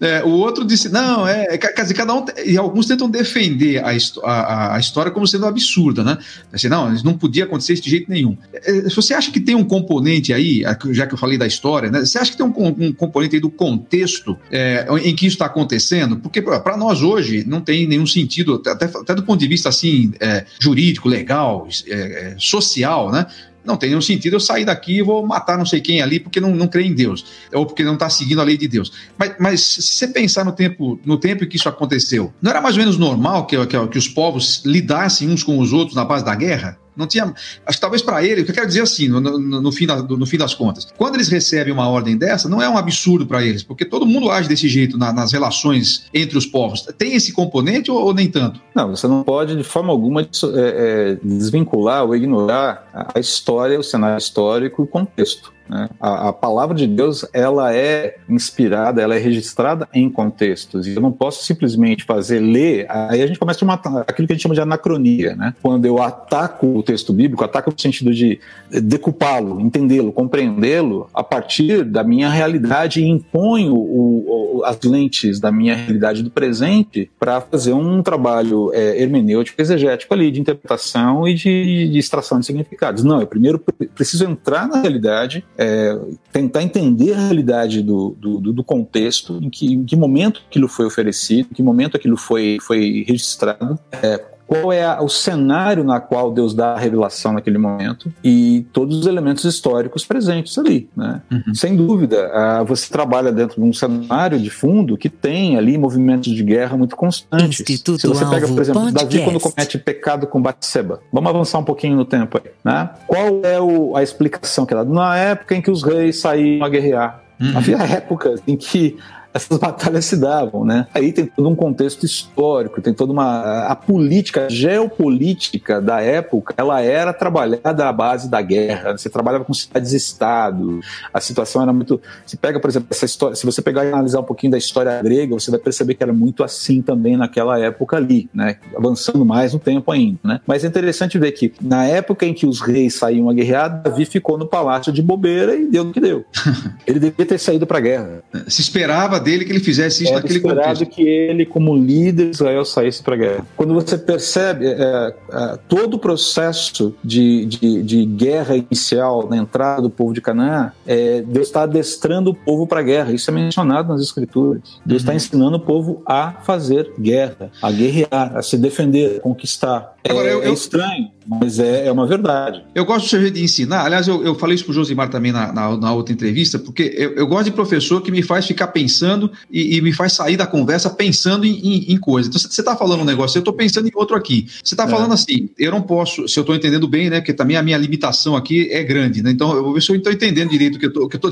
É, 0.00 0.22
o 0.24 0.30
outro 0.30 0.64
disse: 0.64 0.88
não, 0.88 1.26
é. 1.26 1.56
Quer 1.56 1.82
dizer, 1.82 1.94
cada 1.94 2.14
um. 2.14 2.24
E 2.44 2.56
alguns 2.56 2.86
tentam 2.86 3.08
defender 3.08 3.82
a, 3.84 3.90
a, 4.24 4.76
a 4.76 4.78
história 4.80 5.10
como 5.10 5.26
sendo 5.26 5.46
absurda, 5.46 6.02
né? 6.02 6.18
Assim, 6.52 6.68
não, 6.68 6.92
não 7.02 7.14
podia 7.14 7.44
acontecer 7.44 7.74
isso 7.74 7.82
de 7.82 7.90
jeito 7.90 8.10
nenhum. 8.10 8.36
É, 8.52 8.88
se 8.88 8.96
você 8.96 9.14
acha 9.14 9.30
que 9.30 9.40
tem 9.40 9.54
um 9.54 9.64
componente 9.64 10.32
aí, 10.32 10.62
já 10.90 11.06
que 11.06 11.14
eu 11.14 11.18
falei 11.18 11.38
da 11.38 11.46
história, 11.46 11.90
né? 11.90 12.00
Você 12.00 12.18
acha 12.18 12.30
que 12.30 12.36
tem 12.36 12.46
um, 12.46 12.52
um 12.78 12.92
componente 12.92 13.36
aí 13.36 13.40
do 13.40 13.50
contexto 13.50 14.36
é, 14.50 14.86
em 15.04 15.14
que 15.14 15.26
isso 15.26 15.34
está 15.34 15.46
acontecendo? 15.46 16.16
Porque 16.16 16.42
para 16.42 16.76
nós 16.76 17.02
hoje 17.02 17.44
não 17.46 17.60
tem 17.60 17.86
nenhum 17.86 18.06
sentido, 18.06 18.62
até, 18.66 18.86
até 18.86 19.14
do 19.14 19.22
ponto 19.22 19.38
de 19.38 19.46
vista 19.46 19.68
assim, 19.68 20.12
é, 20.20 20.44
jurídico, 20.58 21.08
legal, 21.08 21.68
é, 21.86 21.94
é, 21.94 22.36
social, 22.38 23.10
né? 23.10 23.26
Não 23.64 23.76
tem 23.76 23.90
nenhum 23.90 24.00
sentido 24.00 24.34
eu 24.34 24.40
sair 24.40 24.64
daqui 24.64 24.98
e 24.98 25.02
vou 25.02 25.26
matar 25.26 25.56
não 25.56 25.66
sei 25.66 25.80
quem 25.80 26.02
ali 26.02 26.18
porque 26.18 26.40
não, 26.40 26.54
não 26.54 26.66
crê 26.66 26.84
em 26.84 26.94
Deus, 26.94 27.24
ou 27.52 27.64
porque 27.64 27.84
não 27.84 27.94
está 27.94 28.10
seguindo 28.10 28.40
a 28.40 28.44
lei 28.44 28.56
de 28.56 28.66
Deus. 28.66 28.92
Mas, 29.16 29.34
mas 29.38 29.60
se 29.60 29.82
você 29.82 30.08
pensar 30.08 30.44
no 30.44 30.52
tempo, 30.52 30.98
no 31.04 31.16
tempo 31.16 31.44
em 31.44 31.48
que 31.48 31.56
isso 31.56 31.68
aconteceu, 31.68 32.32
não 32.40 32.50
era 32.50 32.60
mais 32.60 32.76
ou 32.76 32.80
menos 32.80 32.98
normal 32.98 33.46
que, 33.46 33.66
que, 33.66 33.86
que 33.88 33.98
os 33.98 34.08
povos 34.08 34.62
lidassem 34.64 35.28
uns 35.30 35.42
com 35.42 35.58
os 35.58 35.72
outros 35.72 35.96
na 35.96 36.04
base 36.04 36.24
da 36.24 36.34
guerra? 36.34 36.78
Não 36.96 37.06
tinha. 37.06 37.24
Acho 37.66 37.78
que 37.78 37.80
talvez 37.80 38.02
para 38.02 38.24
ele, 38.24 38.42
o 38.42 38.44
que 38.44 38.50
eu 38.50 38.54
quero 38.54 38.66
dizer 38.66 38.82
assim, 38.82 39.08
no, 39.08 39.20
no, 39.20 39.38
no, 39.38 39.72
fim 39.72 39.86
da, 39.86 40.02
no 40.02 40.26
fim 40.26 40.36
das 40.36 40.54
contas, 40.54 40.88
quando 40.96 41.14
eles 41.14 41.28
recebem 41.28 41.72
uma 41.72 41.88
ordem 41.88 42.16
dessa, 42.16 42.48
não 42.48 42.60
é 42.60 42.68
um 42.68 42.76
absurdo 42.76 43.26
para 43.26 43.42
eles, 43.44 43.62
porque 43.62 43.84
todo 43.84 44.06
mundo 44.06 44.30
age 44.30 44.48
desse 44.48 44.68
jeito 44.68 44.98
na, 44.98 45.12
nas 45.12 45.32
relações 45.32 46.06
entre 46.12 46.36
os 46.36 46.46
povos. 46.46 46.82
Tem 46.98 47.14
esse 47.14 47.32
componente 47.32 47.90
ou, 47.90 48.02
ou, 48.02 48.14
nem 48.14 48.28
tanto? 48.28 48.60
Não, 48.74 48.90
você 48.90 49.06
não 49.08 49.22
pode 49.22 49.56
de 49.56 49.64
forma 49.64 49.90
alguma 49.90 50.22
é, 50.22 50.26
é, 50.44 51.18
desvincular 51.22 52.04
ou 52.04 52.14
ignorar 52.14 53.10
a 53.14 53.18
história, 53.18 53.78
o 53.78 53.82
cenário 53.82 54.18
histórico 54.18 54.82
e 54.82 54.84
o 54.84 54.86
contexto. 54.86 55.52
Né? 55.72 55.88
A, 55.98 56.28
a, 56.28 56.32
palavra 56.34 56.76
de 56.76 56.86
Deus 56.86 57.24
ela 57.32 57.74
é 57.74 58.16
inspirada, 58.28 59.00
ela 59.00 59.14
é 59.14 59.18
registrada 59.18 59.88
em 59.94 60.10
contextos. 60.10 60.86
E 60.86 60.94
eu 60.94 61.00
não 61.00 61.10
posso 61.10 61.44
simplesmente 61.44 62.04
fazer 62.04 62.40
ler. 62.40 62.86
Aí 62.90 63.22
a 63.22 63.26
gente 63.26 63.38
começa 63.38 63.64
a 63.64 63.66
matar 63.66 64.04
aquilo 64.06 64.26
que 64.26 64.34
a 64.34 64.36
gente 64.36 64.42
chama 64.42 64.54
de 64.54 64.60
anacronia, 64.60 65.34
né? 65.34 65.54
Quando 65.62 65.86
eu 65.86 66.02
ataco 66.02 66.66
o 66.66 66.82
texto 66.82 67.12
bíblico, 67.12 67.42
ataco 67.42 67.70
no 67.70 67.80
sentido 67.80 68.12
de 68.12 68.38
decupá-lo, 68.70 69.60
entendê-lo, 69.60 70.12
compreendê-lo 70.12 71.08
a 71.14 71.24
partir 71.24 71.84
da 71.84 72.04
minha 72.04 72.28
realidade 72.28 73.00
e 73.00 73.08
imponho 73.08 73.74
o, 73.74 74.58
o, 74.58 74.64
as 74.64 74.78
lentes 74.82 75.40
da 75.40 75.50
minha 75.50 75.74
realidade 75.74 76.22
do 76.22 76.30
presente 76.30 77.10
para 77.18 77.40
fazer 77.40 77.72
um 77.72 78.02
trabalho 78.02 78.70
é, 78.74 79.00
hermenêutico, 79.00 79.60
exegético 79.60 80.12
ali 80.12 80.30
de 80.30 80.40
interpretação 80.40 81.26
e 81.26 81.34
de, 81.34 81.88
de 81.88 81.98
extração 81.98 82.38
de 82.38 82.44
significados. 82.44 83.02
Não, 83.02 83.20
eu 83.20 83.26
primeiro 83.26 83.58
preciso 83.94 84.26
entrar 84.26 84.68
na 84.68 84.82
realidade 84.82 85.44
é, 85.62 85.96
tentar 86.32 86.60
entender 86.62 87.12
a 87.12 87.18
realidade 87.18 87.82
do, 87.82 88.16
do, 88.18 88.52
do 88.52 88.64
contexto, 88.64 89.38
em 89.40 89.48
que, 89.48 89.72
em 89.74 89.84
que 89.84 89.94
momento 89.94 90.42
aquilo 90.48 90.66
foi 90.66 90.86
oferecido, 90.86 91.48
em 91.52 91.54
que 91.54 91.62
momento 91.62 91.96
aquilo 91.96 92.16
foi, 92.16 92.58
foi 92.60 93.04
registrado, 93.06 93.78
é, 94.02 94.31
qual 94.52 94.72
é 94.72 94.84
a, 94.84 95.02
o 95.02 95.08
cenário 95.08 95.84
na 95.84 96.00
qual 96.00 96.32
Deus 96.32 96.54
dá 96.54 96.74
a 96.74 96.78
revelação 96.78 97.32
naquele 97.32 97.58
momento 97.58 98.12
e 98.22 98.66
todos 98.72 98.98
os 98.98 99.06
elementos 99.06 99.44
históricos 99.44 100.04
presentes 100.04 100.58
ali. 100.58 100.88
Né? 100.96 101.22
Uhum. 101.30 101.54
Sem 101.54 101.76
dúvida, 101.76 102.30
uh, 102.30 102.64
você 102.64 102.90
trabalha 102.90 103.32
dentro 103.32 103.60
de 103.60 103.66
um 103.66 103.72
cenário 103.72 104.38
de 104.38 104.50
fundo 104.50 104.96
que 104.96 105.08
tem 105.08 105.56
ali 105.56 105.78
movimentos 105.78 106.32
de 106.32 106.42
guerra 106.42 106.76
muito 106.76 106.96
constantes. 106.96 107.60
Instituto 107.60 108.00
Se 108.00 108.06
você 108.06 108.24
pega, 108.26 108.46
por 108.46 108.60
exemplo, 108.60 108.82
Podcast. 108.82 109.16
Davi 109.16 109.24
quando 109.24 109.40
comete 109.40 109.78
pecado 109.78 110.26
com 110.26 110.40
Batseba. 110.40 111.00
Vamos 111.12 111.30
avançar 111.30 111.58
um 111.58 111.64
pouquinho 111.64 111.96
no 111.96 112.04
tempo 112.04 112.38
aí. 112.38 112.50
Né? 112.64 112.90
Qual 113.06 113.40
é 113.42 113.60
o, 113.60 113.96
a 113.96 114.02
explicação 114.02 114.66
que 114.66 114.74
é 114.74 114.76
dada? 114.76 114.92
Na 114.92 115.16
época 115.16 115.54
em 115.54 115.62
que 115.62 115.70
os 115.70 115.82
reis 115.82 116.20
saíam 116.20 116.64
a 116.64 116.68
guerrear. 116.68 117.22
Uhum. 117.40 117.56
Havia 117.56 117.76
épocas 117.82 118.40
em 118.46 118.56
que 118.56 118.96
essas 119.34 119.58
batalhas 119.58 120.04
se 120.04 120.16
davam, 120.16 120.64
né? 120.64 120.86
Aí 120.94 121.12
tem 121.12 121.26
todo 121.26 121.48
um 121.48 121.54
contexto 121.54 122.04
histórico, 122.04 122.80
tem 122.80 122.92
toda 122.92 123.12
uma 123.12 123.66
a 123.66 123.74
política, 123.74 124.46
a 124.46 124.48
geopolítica 124.48 125.80
da 125.80 126.00
época, 126.00 126.54
ela 126.56 126.80
era 126.80 127.12
trabalhada 127.12 127.88
à 127.88 127.92
base 127.92 128.28
da 128.28 128.40
guerra. 128.42 128.96
Você 128.96 129.08
trabalhava 129.08 129.44
com 129.44 129.54
cidades-estado. 129.54 130.80
A 131.12 131.20
situação 131.20 131.62
era 131.62 131.72
muito. 131.72 132.00
Se 132.26 132.36
pega, 132.36 132.60
por 132.60 132.68
exemplo, 132.68 132.88
essa 132.90 133.04
história. 133.04 133.34
Se 133.36 133.46
você 133.46 133.62
pegar 133.62 133.84
e 133.84 133.88
analisar 133.88 134.20
um 134.20 134.24
pouquinho 134.24 134.52
da 134.52 134.58
história 134.58 135.00
grega, 135.02 135.34
você 135.34 135.50
vai 135.50 135.60
perceber 135.60 135.94
que 135.94 136.02
era 136.02 136.12
muito 136.12 136.44
assim 136.44 136.82
também 136.82 137.16
naquela 137.16 137.58
época 137.58 137.96
ali, 137.96 138.28
né? 138.34 138.56
Avançando 138.76 139.24
mais 139.24 139.52
no 139.52 139.58
tempo 139.58 139.90
ainda, 139.90 140.18
né? 140.24 140.40
Mas 140.46 140.64
é 140.64 140.66
interessante 140.66 141.18
ver 141.18 141.32
que 141.32 141.52
na 141.60 141.84
época 141.84 142.26
em 142.26 142.34
que 142.34 142.46
os 142.46 142.60
reis 142.60 142.94
saíam 142.94 143.30
a 143.30 143.32
guerrear, 143.32 143.82
Davi 143.82 144.04
ficou 144.04 144.36
no 144.36 144.46
palácio 144.46 144.92
de 144.92 145.02
bobeira 145.02 145.54
e 145.54 145.66
deu 145.66 145.84
no 145.84 145.92
que 145.92 146.00
deu. 146.00 146.24
ele 146.86 146.98
devia 146.98 147.24
ter 147.24 147.38
saído 147.38 147.66
para 147.66 147.78
a 147.78 147.80
guerra. 147.80 148.22
Se 148.48 148.60
esperava 148.60 149.21
dele 149.22 149.44
que 149.44 149.52
ele 149.52 149.60
fizesse 149.60 150.04
isso 150.04 150.12
Era 150.12 150.20
naquele 150.22 150.38
esperado 150.38 150.78
contexto. 150.78 150.94
que 150.94 151.02
ele, 151.02 151.46
como 151.46 151.76
líder 151.76 152.26
de 152.26 152.30
Israel, 152.32 152.64
saísse 152.64 153.02
para 153.02 153.14
a 153.14 153.18
guerra. 153.18 153.46
Quando 153.56 153.74
você 153.74 153.96
percebe 153.96 154.66
é, 154.66 155.14
é, 155.32 155.58
todo 155.68 155.94
o 155.94 155.98
processo 155.98 156.94
de, 157.02 157.46
de, 157.46 157.82
de 157.82 158.04
guerra 158.04 158.56
inicial 158.56 159.28
na 159.28 159.36
entrada 159.36 159.82
do 159.82 159.90
povo 159.90 160.12
de 160.12 160.20
Canaã, 160.20 160.72
é, 160.86 161.22
Deus 161.22 161.46
está 161.46 161.62
adestrando 161.62 162.30
o 162.30 162.34
povo 162.34 162.66
para 162.66 162.80
a 162.80 162.82
guerra. 162.82 163.12
Isso 163.12 163.30
é 163.30 163.34
mencionado 163.34 163.88
nas 163.92 164.02
Escrituras. 164.02 164.80
Deus 164.84 165.02
está 165.02 165.14
ensinando 165.14 165.56
o 165.56 165.60
povo 165.60 166.02
a 166.06 166.32
fazer 166.42 166.92
guerra, 166.98 167.50
a 167.62 167.70
guerrear, 167.70 168.36
a 168.36 168.42
se 168.42 168.56
defender, 168.56 169.18
a 169.18 169.20
conquistar. 169.20 169.96
É, 170.04 170.10
Agora, 170.10 170.28
eu- 170.28 170.42
é 170.42 170.48
eu- 170.48 170.52
estranho, 170.54 171.10
mas 171.28 171.60
é, 171.60 171.86
é 171.86 171.92
uma 171.92 172.06
verdade. 172.06 172.64
Eu 172.74 172.84
gosto 172.84 173.04
do 173.04 173.08
seu 173.08 173.20
jeito 173.20 173.34
de 173.34 173.44
ensinar. 173.44 173.84
Aliás, 173.84 174.08
eu, 174.08 174.24
eu 174.24 174.34
falei 174.34 174.56
isso 174.56 174.64
pro 174.64 174.72
Josimar 174.74 175.08
também 175.08 175.30
na, 175.30 175.52
na, 175.52 175.76
na 175.76 175.92
outra 175.92 176.12
entrevista, 176.12 176.58
porque 176.58 176.92
eu, 176.96 177.12
eu 177.12 177.26
gosto 177.26 177.44
de 177.44 177.50
professor 177.52 178.02
que 178.02 178.10
me 178.10 178.20
faz 178.20 178.44
ficar 178.44 178.66
pensando 178.68 179.30
e, 179.48 179.76
e 179.76 179.80
me 179.80 179.92
faz 179.92 180.14
sair 180.14 180.36
da 180.36 180.44
conversa 180.46 180.90
pensando 180.90 181.46
em, 181.46 181.52
em, 181.52 181.92
em 181.92 181.96
coisa. 181.98 182.28
Então, 182.28 182.40
você 182.40 182.60
está 182.60 182.74
falando 182.76 183.02
um 183.02 183.04
negócio, 183.04 183.38
eu 183.38 183.42
estou 183.42 183.54
pensando 183.54 183.86
em 183.86 183.92
outro 183.94 184.16
aqui. 184.16 184.48
Você 184.64 184.74
está 184.74 184.84
É. 184.84 184.88
falando 184.88 185.12
assim, 185.14 185.48
eu 185.56 185.70
não 185.70 185.82
posso, 185.82 186.26
se 186.26 186.36
eu 186.36 186.42
estou 186.42 186.56
entendendo 186.56 186.88
bem, 186.88 187.08
né? 187.08 187.20
Porque 187.20 187.32
também 187.32 187.56
a 187.56 187.62
minha 187.62 187.78
limitação 187.78 188.34
aqui 188.34 188.68
é 188.72 188.82
grande, 188.82 189.22
né? 189.22 189.30
Então, 189.30 189.54
eu 189.54 189.62
vou 189.62 189.72
ver 189.74 189.82
se 189.82 189.90
eu 189.92 189.96
estou 189.96 190.12
entendendo 190.12 190.50
direito 190.50 190.74
o 190.76 191.08
que 191.08 191.16
eu 191.16 191.28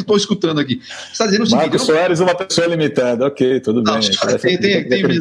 estou 0.00 0.16
escutando 0.16 0.60
aqui. 0.60 0.80
Você 0.86 1.12
está 1.12 1.26
dizendo 1.26 1.42
o 1.42 1.46
seguinte. 1.46 1.60
Marcos 1.66 1.80
não- 1.88 1.94
Soares 1.94 2.20
é 2.20 2.24
uma 2.24 2.34
pessoa 2.34 2.66
limitada. 2.68 3.26
Ok, 3.26 3.60
tudo 3.60 3.82
Não, 3.82 4.00
bem. 4.00 4.10
tem, 4.40 4.58
tem, 4.58 4.88
tem. 4.88 5.04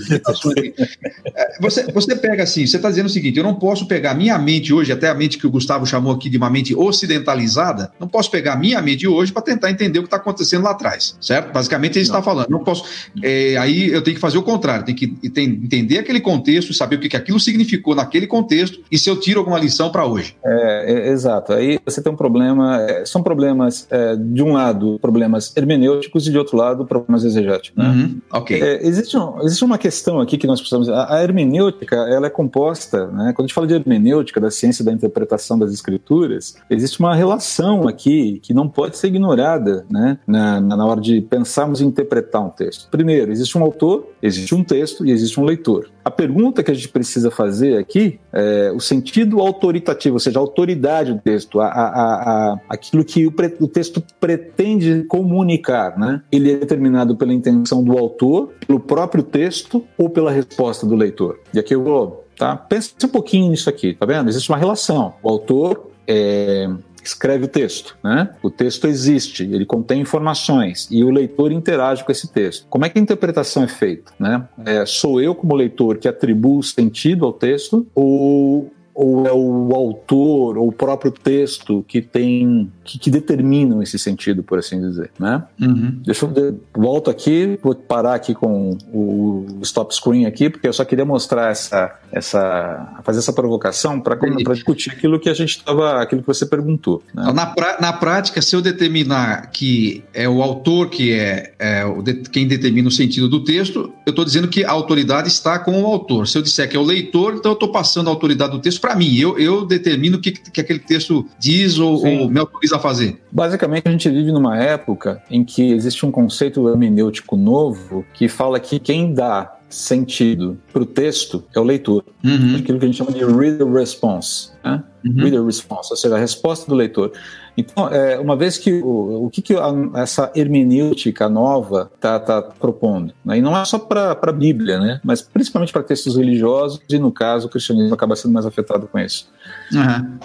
É, 1.36 1.58
Você, 1.62 1.84
você 1.92 2.16
pega 2.16 2.44
assim, 2.44 2.66
você 2.66 2.78
está 2.78 2.90
dizendo 2.94 3.08
o 3.08 3.10
seguinte: 3.10 3.38
eu 3.38 3.44
não 3.44 3.56
posso 3.56 3.88
pegar 3.88 4.14
minha 4.14 4.38
mente 4.38 4.74
hoje, 4.74 4.92
até 4.92 5.10
a 5.10 5.14
mente 5.14 5.38
que 5.38 5.46
o 5.48 5.52
Gustavo 5.52 5.86
chamou 5.86 6.14
aqui 6.14 6.30
de 6.30 6.38
uma 6.38 6.50
mente 6.50 6.74
ocidentalizada, 6.76 7.92
não 8.00 8.08
posso 8.08 8.30
pegar 8.32 8.54
a 8.54 8.56
minha 8.58 8.82
mente 8.82 9.08
hoje 9.08 9.32
para 9.32 9.42
tentar 9.42 9.70
entender 9.72 10.00
o 10.00 10.04
que 10.04 10.08
está 10.08 10.18
acontecendo 10.18 10.64
lá 10.64 10.72
atrás, 10.72 11.16
certo? 11.22 11.52
Basicamente, 11.54 11.98
ele 11.98 12.04
está 12.06 12.22
falando. 12.22 12.50
Não 12.50 12.60
posso. 12.64 12.84
é, 13.22 13.58
aí 13.58 13.88
eu 13.90 14.02
tenho 14.02 14.16
que 14.16 14.22
fazer 14.22 14.38
o 14.38 14.44
contrário, 14.44 14.86
tenho 14.86 14.98
que 14.98 15.16
enten- 15.24 15.60
entender 15.64 15.98
aquele 16.00 16.20
contexto, 16.20 16.74
saber 16.74 16.96
o 16.98 17.00
que, 17.00 17.10
que 17.10 17.18
aquilo 17.18 17.40
significou 17.40 17.96
naquele 17.96 18.28
contexto 18.28 18.80
e 18.92 18.98
se 18.98 19.10
eu 19.10 19.20
tiro 19.20 19.40
alguma 19.40 19.60
lição 19.60 19.92
para 19.92 20.06
hoje. 20.06 20.36
É, 20.46 20.94
é, 21.10 21.12
exato. 21.12 21.54
Aí 21.54 21.80
você 21.86 22.02
tem 22.02 22.12
um 22.12 22.16
problema. 22.16 22.82
é, 22.82 23.06
são 23.06 23.22
problemas, 23.24 23.88
é, 23.90 24.16
de 24.16 24.42
um 24.44 24.54
lado, 24.54 24.98
problemas 25.02 25.56
hermenêuticos 25.56 26.28
e 26.28 26.32
de 26.32 26.38
outro 26.38 26.58
lado, 26.58 26.86
problemas 26.86 27.24
exegéticos. 27.24 27.78
Né? 27.78 27.90
Uhum, 27.90 28.22
ok. 28.32 28.62
É, 28.62 28.86
existe, 28.88 29.18
um- 29.18 29.42
existe 29.44 29.64
uma 29.64 29.78
questão 29.78 30.20
aqui 30.20 30.38
que 30.38 30.48
nós 30.48 30.60
precisamos. 30.60 30.90
A, 30.90 31.16
a 31.16 31.24
hermenêutica 31.24 31.96
ela 31.96 32.28
é 32.28 32.30
composta, 32.30 32.83
né? 32.92 33.34
quando 33.34 33.46
a 33.46 33.48
gente 33.48 33.54
fala 33.54 33.68
de 33.68 33.74
hermenêutica, 33.74 34.40
da 34.40 34.52
ciência 34.52 34.84
da 34.84 34.92
interpretação 34.92 35.58
das 35.58 35.72
escrituras, 35.72 36.56
existe 36.70 37.00
uma 37.00 37.16
relação 37.16 37.88
aqui 37.88 38.40
que 38.42 38.54
não 38.54 38.68
pode 38.68 38.98
ser 38.98 39.08
ignorada 39.08 39.86
né? 39.90 40.18
na, 40.28 40.60
na, 40.60 40.78
na 40.78 40.86
hora 40.86 41.02
de 41.02 41.22
pensarmos 41.22 41.82
em 41.82 41.86
interpretar 41.86 42.44
um 42.44 42.50
texto. 42.50 42.90
Primeiro, 42.90 43.32
existe 43.32 43.58
um 43.58 43.64
autor, 43.64 44.08
existe 44.22 44.54
um 44.54 44.64
texto 44.64 45.06
e 45.06 45.12
existe 45.12 45.40
um 45.40 45.46
leitor. 45.46 45.90
A 46.04 46.12
pergunta 46.12 46.62
que 46.62 46.70
a 46.70 46.74
gente 46.74 46.90
precisa 46.90 47.32
fazer 47.32 47.78
aqui 47.78 48.20
é 48.32 48.72
o 48.76 48.80
sentido 48.80 49.40
autoritativo, 49.40 50.16
ou 50.16 50.20
seja, 50.20 50.38
a 50.38 50.42
autoridade 50.42 51.14
do 51.14 51.20
texto, 51.20 51.62
a, 51.62 51.68
a, 51.68 52.52
a, 52.52 52.60
aquilo 52.68 53.06
que 53.06 53.26
o, 53.26 53.32
pre, 53.32 53.56
o 53.60 53.68
texto 53.68 54.04
pretende 54.20 55.06
comunicar, 55.06 55.98
né? 55.98 56.22
Ele 56.32 56.52
é 56.52 56.56
determinado 56.58 57.16
pela 57.16 57.34
intenção 57.34 57.84
do 57.84 57.98
autor, 57.98 58.52
pelo 58.68 58.80
próprio 58.80 59.24
texto 59.24 59.84
ou 59.98 60.10
pela 60.10 60.32
resposta 60.32 60.86
do 60.86 60.96
leitor. 60.96 61.40
E 61.54 61.60
aqui 61.60 61.74
eu 61.74 61.84
vou, 61.84 62.23
tá? 62.38 62.56
Pense 62.56 62.94
um 63.04 63.08
pouquinho 63.08 63.50
nisso 63.50 63.70
aqui, 63.70 63.94
tá 63.94 64.06
vendo? 64.06 64.30
Existe 64.30 64.50
uma 64.50 64.58
relação. 64.58 65.14
O 65.22 65.30
autor 65.30 65.92
é, 66.08 66.70
escreve 67.04 67.46
o 67.46 67.48
texto, 67.48 67.98
né? 68.04 68.30
O 68.42 68.50
texto 68.50 68.88
existe, 68.88 69.44
ele 69.44 69.66
contém 69.66 70.02
informações 70.02 70.88
e 70.90 71.04
o 71.04 71.10
leitor 71.10 71.52
interage 71.52 72.04
com 72.04 72.12
esse 72.12 72.28
texto. 72.28 72.66
Como 72.70 72.86
é 72.86 72.90
que 72.90 72.98
a 72.98 73.02
interpretação 73.02 73.64
é 73.64 73.68
feita, 73.68 74.12
né? 74.18 74.48
É, 74.66 74.86
sou 74.86 75.22
eu 75.22 75.36
como 75.36 75.56
leitor 75.56 75.98
que 75.98 76.08
atribuo 76.08 76.64
sentido 76.64 77.26
ao 77.26 77.34
texto 77.34 77.86
ou 77.94 78.72
ou 78.94 79.26
é 79.26 79.34
o 79.34 79.74
autor 79.74 80.58
ou 80.58 80.68
o 80.68 80.72
próprio 80.72 81.12
texto 81.12 81.84
que 81.88 82.02
tem 82.02 82.72
que, 82.84 83.00
que 83.00 83.10
determinam 83.10 83.82
esse 83.82 83.98
sentido, 83.98 84.44
por 84.44 84.60
assim 84.60 84.80
dizer, 84.80 85.10
né? 85.18 85.44
Uhum. 85.60 86.02
Deixa 86.06 86.26
eu 86.26 86.30
de, 86.30 86.54
volto 86.74 87.10
aqui, 87.10 87.58
vou 87.64 87.74
parar 87.74 88.14
aqui 88.14 88.36
com 88.36 88.78
o 88.94 89.46
stop 89.62 89.96
screen 89.96 90.26
aqui, 90.26 90.50
porque 90.50 90.68
eu 90.68 90.74
só 90.74 90.84
queria 90.84 91.06
mostrar 91.06 91.50
essa 91.50 92.00
essa 92.12 93.02
fazer 93.04 93.20
essa 93.20 93.34
provocação 93.34 94.00
para 94.00 94.16
discutir 94.54 94.92
aquilo 94.92 95.20
que 95.20 95.30
a 95.30 95.34
gente 95.34 95.58
estava, 95.58 96.02
aquilo 96.02 96.22
que 96.22 96.28
você 96.28 96.46
perguntou. 96.46 97.02
Né? 97.14 97.32
Na, 97.34 97.48
pra, 97.48 97.80
na 97.80 97.94
prática, 97.94 98.42
se 98.42 98.56
eu 98.56 98.62
determinar 98.62 99.50
que 99.52 100.04
é 100.14 100.30
o 100.30 100.44
autor 100.44 100.90
que 100.90 101.14
é, 101.14 101.54
é 101.58 101.86
o 101.86 102.02
de, 102.02 102.16
quem 102.30 102.48
determina 102.48 102.88
o 102.88 102.92
sentido 102.92 103.28
do 103.28 103.44
texto, 103.44 103.92
eu 104.06 104.12
estou 104.12 104.24
dizendo 104.24 104.48
que 104.48 104.64
a 104.64 104.72
autoridade 104.72 105.28
está 105.28 105.58
com 105.58 105.82
o 105.82 105.86
autor. 105.86 106.28
Se 106.28 106.38
eu 106.38 106.42
disser 106.42 106.70
que 106.70 106.76
é 106.76 106.80
o 106.80 106.84
leitor, 106.84 107.36
então 107.36 107.52
eu 107.52 107.56
estou 107.56 107.72
passando 107.72 108.08
a 108.08 108.12
autoridade 108.12 108.52
do 108.52 108.60
texto 108.60 108.82
para 108.84 108.98
mim. 108.98 109.16
Eu, 109.16 109.40
eu 109.40 109.66
determino 109.66 110.18
o 110.18 110.20
que, 110.20 110.32
que 110.32 110.60
aquele 110.60 110.80
texto 110.80 111.26
diz 111.40 111.80
ou, 111.80 112.06
ou, 112.06 112.30
me 112.30 112.38
autoriza 112.38 112.76
a 112.76 112.80
fazer. 112.80 113.18
Basicamente, 113.32 113.88
a 113.88 113.92
gente 113.92 114.10
vive 114.10 114.30
numa 114.30 114.62
época 114.62 115.24
em 115.32 115.42
que 115.42 115.72
existe 115.72 116.06
um 116.06 116.12
conceito 116.12 116.68
hermenêutico 116.68 117.38
novo 117.38 118.06
que 118.14 118.28
fala 118.28 118.60
que 118.60 118.80
quem 118.80 119.14
dá 119.14 119.56
sentido 119.70 120.58
para 120.74 120.84
o 120.84 120.86
texto 120.86 121.46
é 121.56 121.60
o 121.62 121.64
leitor. 121.64 122.04
Uhum. 122.22 122.58
Aquilo 122.58 122.78
que 122.78 122.84
a 122.84 122.88
gente 122.90 122.98
chama 122.98 123.14
de 123.14 123.24
reader 123.24 123.72
response. 123.72 124.52
Né? 124.62 124.84
Uhum. 125.06 125.16
Reader 125.16 125.46
response, 125.46 125.90
ou 125.90 125.96
seja, 125.96 126.16
a 126.16 126.20
resposta 126.20 126.70
do 126.70 126.76
leitor. 126.76 127.14
Então, 127.56 127.88
é, 127.90 128.20
uma 128.20 128.36
vez 128.36 128.58
que 128.58 128.82
o, 128.82 129.26
o 129.26 129.30
que, 129.30 129.42
que 129.42 129.54
a, 129.54 129.74
essa 129.96 130.32
hermenêutica 130.36 131.30
nova 131.30 131.92
está 131.96 132.20
tá 132.20 132.42
propondo, 132.42 133.14
né? 133.24 133.38
e 133.38 133.42
não 133.42 133.56
é 133.58 133.64
só 133.66 133.78
para 133.78 134.18
a 134.22 134.32
Bíblia, 134.32 134.80
né? 134.80 135.00
mas 135.04 135.22
principalmente 135.22 135.72
para 135.72 135.84
textos 135.84 136.16
religiosos, 136.16 136.82
e 136.90 136.98
no 136.98 137.12
caso 137.12 137.48
o 137.48 137.50
cristianismo 137.50 137.94
acaba 137.94 138.16
sendo 138.16 138.34
mais 138.34 138.46
afetado 138.46 138.88
com 138.88 139.00
isso. 139.00 139.28
Uhum. 139.72 140.20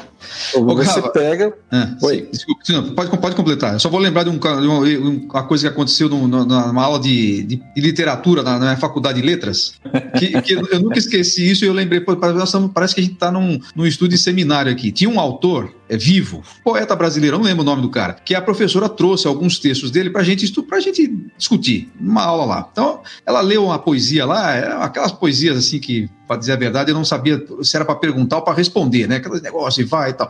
Você 0.75 1.01
Ô, 1.01 1.11
pega. 1.11 1.53
É, 1.71 2.07
Oi. 2.07 2.29
Desculpa, 2.33 2.95
pode, 2.95 3.19
pode 3.19 3.37
completar. 3.37 3.75
Eu 3.75 3.81
só 3.81 3.89
vou 3.89 4.01
lembrar 4.01 4.25
de, 4.25 4.31
um, 4.31 4.39
de 4.39 4.97
uma, 4.99 5.43
coisa 5.45 5.69
que 5.69 5.73
aconteceu 5.73 6.09
numa, 6.09 6.45
numa 6.45 6.83
aula 6.83 6.99
de, 6.99 7.43
de, 7.45 7.57
de 7.57 7.81
literatura 7.81 8.43
na, 8.43 8.59
na, 8.59 8.77
faculdade 8.77 9.21
de 9.21 9.27
letras. 9.27 9.75
Que, 10.19 10.41
que, 10.43 10.55
eu 10.55 10.81
nunca 10.81 10.99
esqueci 10.99 11.51
isso 11.51 11.65
e 11.65 11.69
eu 11.69 11.73
lembrei, 11.73 12.01
parece 12.01 12.95
que 12.95 13.01
a 13.01 13.05
gente 13.05 13.15
está 13.15 13.31
num, 13.31 13.59
num 13.75 13.87
estudo 13.87 14.11
de 14.11 14.19
seminário 14.19 14.71
aqui. 14.73 14.91
Tinha 14.91 15.11
um 15.11 15.21
autor 15.21 15.73
vivo, 15.97 16.43
poeta 16.63 16.95
brasileiro, 16.95 17.39
não 17.39 17.45
lembro 17.45 17.63
o 17.63 17.67
nome 17.67 17.83
do 17.83 17.89
cara, 17.89 18.15
que 18.15 18.35
a 18.35 18.43
professora 18.43 18.89
trouxe 18.89 19.27
alguns 19.27 19.59
textos 19.59 19.91
dele 19.91 20.11
pra 20.11 20.23
gente, 20.23 20.51
pra 20.63 20.81
gente 20.81 21.07
discutir, 21.37 21.91
numa 21.99 22.23
aula 22.23 22.45
lá. 22.45 22.69
Então, 22.71 23.01
ela 23.25 23.41
leu 23.41 23.65
uma 23.65 23.79
poesia 23.79 24.27
lá, 24.27 24.85
aquelas 24.85 25.13
poesias 25.13 25.57
assim 25.57 25.79
que, 25.79 26.11
para 26.29 26.37
dizer 26.37 26.53
a 26.53 26.57
verdade, 26.57 26.91
eu 26.91 26.95
não 26.95 27.05
sabia 27.05 27.43
se 27.63 27.75
era 27.75 27.85
para 27.85 27.95
perguntar 27.95 28.37
ou 28.37 28.43
para 28.43 28.55
responder, 28.55 29.09
né? 29.09 29.17
Aqueles 29.17 29.41
negócios 29.41 29.85
e 29.85 29.89
vai 29.89 30.11
e 30.11 30.13
tal. 30.13 30.29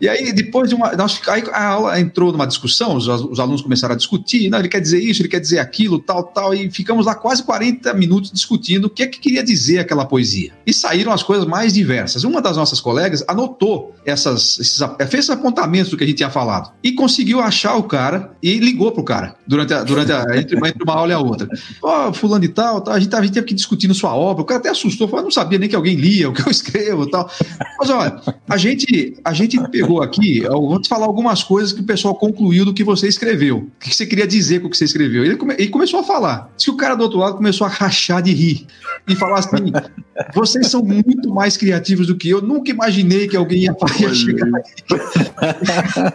E 0.00 0.08
aí, 0.08 0.32
depois 0.32 0.68
de 0.68 0.74
uma. 0.74 0.92
Nós, 0.92 1.20
aí 1.28 1.44
a 1.52 1.66
aula 1.68 2.00
entrou 2.00 2.32
numa 2.32 2.46
discussão, 2.46 2.96
os, 2.96 3.06
os, 3.06 3.38
alunos 3.38 3.62
começaram 3.62 3.94
a 3.94 3.96
discutir, 3.96 4.50
não, 4.50 4.58
ele 4.58 4.68
quer 4.68 4.80
dizer 4.80 4.98
isso, 4.98 5.22
ele 5.22 5.28
quer 5.28 5.40
dizer 5.40 5.60
aquilo, 5.60 6.00
tal, 6.00 6.24
tal, 6.24 6.52
e 6.52 6.70
ficamos 6.70 7.06
lá 7.06 7.14
quase 7.14 7.42
40 7.44 7.94
minutos 7.94 8.32
discutindo 8.32 8.86
o 8.86 8.90
que 8.90 9.02
é 9.02 9.06
que 9.06 9.20
queria 9.20 9.42
dizer 9.44 9.78
aquela 9.78 10.04
poesia. 10.04 10.52
E 10.66 10.72
saíram 10.72 11.12
as 11.12 11.22
coisas 11.22 11.46
mais 11.46 11.72
diversas. 11.72 12.24
Uma 12.24 12.42
das 12.42 12.56
nossas 12.56 12.80
colegas 12.80 13.24
anotou 13.28 13.94
essas, 14.04 14.58
esses 14.58 14.78
fez 14.98 15.14
esses 15.14 15.30
apontamentos 15.30 15.90
do 15.90 15.96
que 15.96 16.04
a 16.04 16.06
gente 16.06 16.16
tinha 16.16 16.30
falado 16.30 16.72
e 16.82 16.92
conseguiu 16.92 17.40
achar 17.40 17.76
o 17.76 17.82
cara 17.84 18.32
e 18.42 18.58
ligou 18.58 18.90
pro 18.90 19.04
cara 19.04 19.36
durante 19.46 19.72
a, 19.74 19.82
durante 19.82 20.12
a, 20.12 20.24
entre, 20.36 20.56
entre 20.56 20.82
uma 20.82 20.94
aula 20.94 21.12
e 21.12 21.14
a 21.14 21.18
outra. 21.18 21.48
Ó, 21.82 22.08
oh, 22.08 22.12
fulano 22.12 22.44
e 22.44 22.48
tal, 22.48 22.80
tal, 22.80 22.94
a 22.94 23.00
gente, 23.00 23.14
a 23.14 23.22
gente 23.22 23.32
teve 23.32 23.46
que 23.46 23.54
discutir 23.54 23.88
sua 23.94 24.14
obra. 24.14 24.42
O 24.42 24.46
cara 24.46 24.60
até 24.60 24.70
assustou, 24.70 25.08
falou, 25.08 25.27
não 25.28 25.32
sabia 25.32 25.58
nem 25.58 25.68
que 25.68 25.76
alguém 25.76 25.94
lia 25.94 26.28
o 26.28 26.32
que 26.32 26.40
eu 26.40 26.50
escrevo 26.50 27.04
e 27.04 27.10
tal. 27.10 27.30
Mas 27.78 27.90
olha, 27.90 28.20
a 28.48 28.56
gente, 28.56 29.16
a 29.24 29.32
gente 29.32 29.58
pegou 29.70 30.02
aqui, 30.02 30.38
eu 30.38 30.60
vou 30.60 30.80
te 30.80 30.88
falar 30.88 31.06
algumas 31.06 31.44
coisas 31.44 31.72
que 31.72 31.80
o 31.80 31.84
pessoal 31.84 32.14
concluiu 32.14 32.64
do 32.64 32.72
que 32.72 32.82
você 32.82 33.06
escreveu. 33.06 33.58
O 33.58 33.70
que 33.78 33.94
você 33.94 34.06
queria 34.06 34.26
dizer 34.26 34.60
com 34.60 34.68
o 34.68 34.70
que 34.70 34.76
você 34.76 34.84
escreveu. 34.84 35.24
Ele, 35.24 35.36
come, 35.36 35.54
ele 35.54 35.68
começou 35.68 36.00
a 36.00 36.02
falar. 36.02 36.50
Diz 36.56 36.64
que 36.64 36.70
o 36.70 36.76
cara 36.76 36.94
do 36.94 37.02
outro 37.02 37.18
lado 37.18 37.36
começou 37.36 37.66
a 37.66 37.70
rachar 37.70 38.22
de 38.22 38.32
rir 38.32 38.66
e 39.06 39.14
falar 39.14 39.38
assim: 39.38 39.72
vocês 40.34 40.68
são 40.68 40.82
muito 40.82 41.32
mais 41.32 41.56
criativos 41.56 42.06
do 42.06 42.16
que 42.16 42.30
eu. 42.30 42.40
Nunca 42.40 42.70
imaginei 42.70 43.28
que 43.28 43.36
alguém 43.36 43.64
ia, 43.64 43.76
ia 44.00 44.14
chegar 44.14 44.48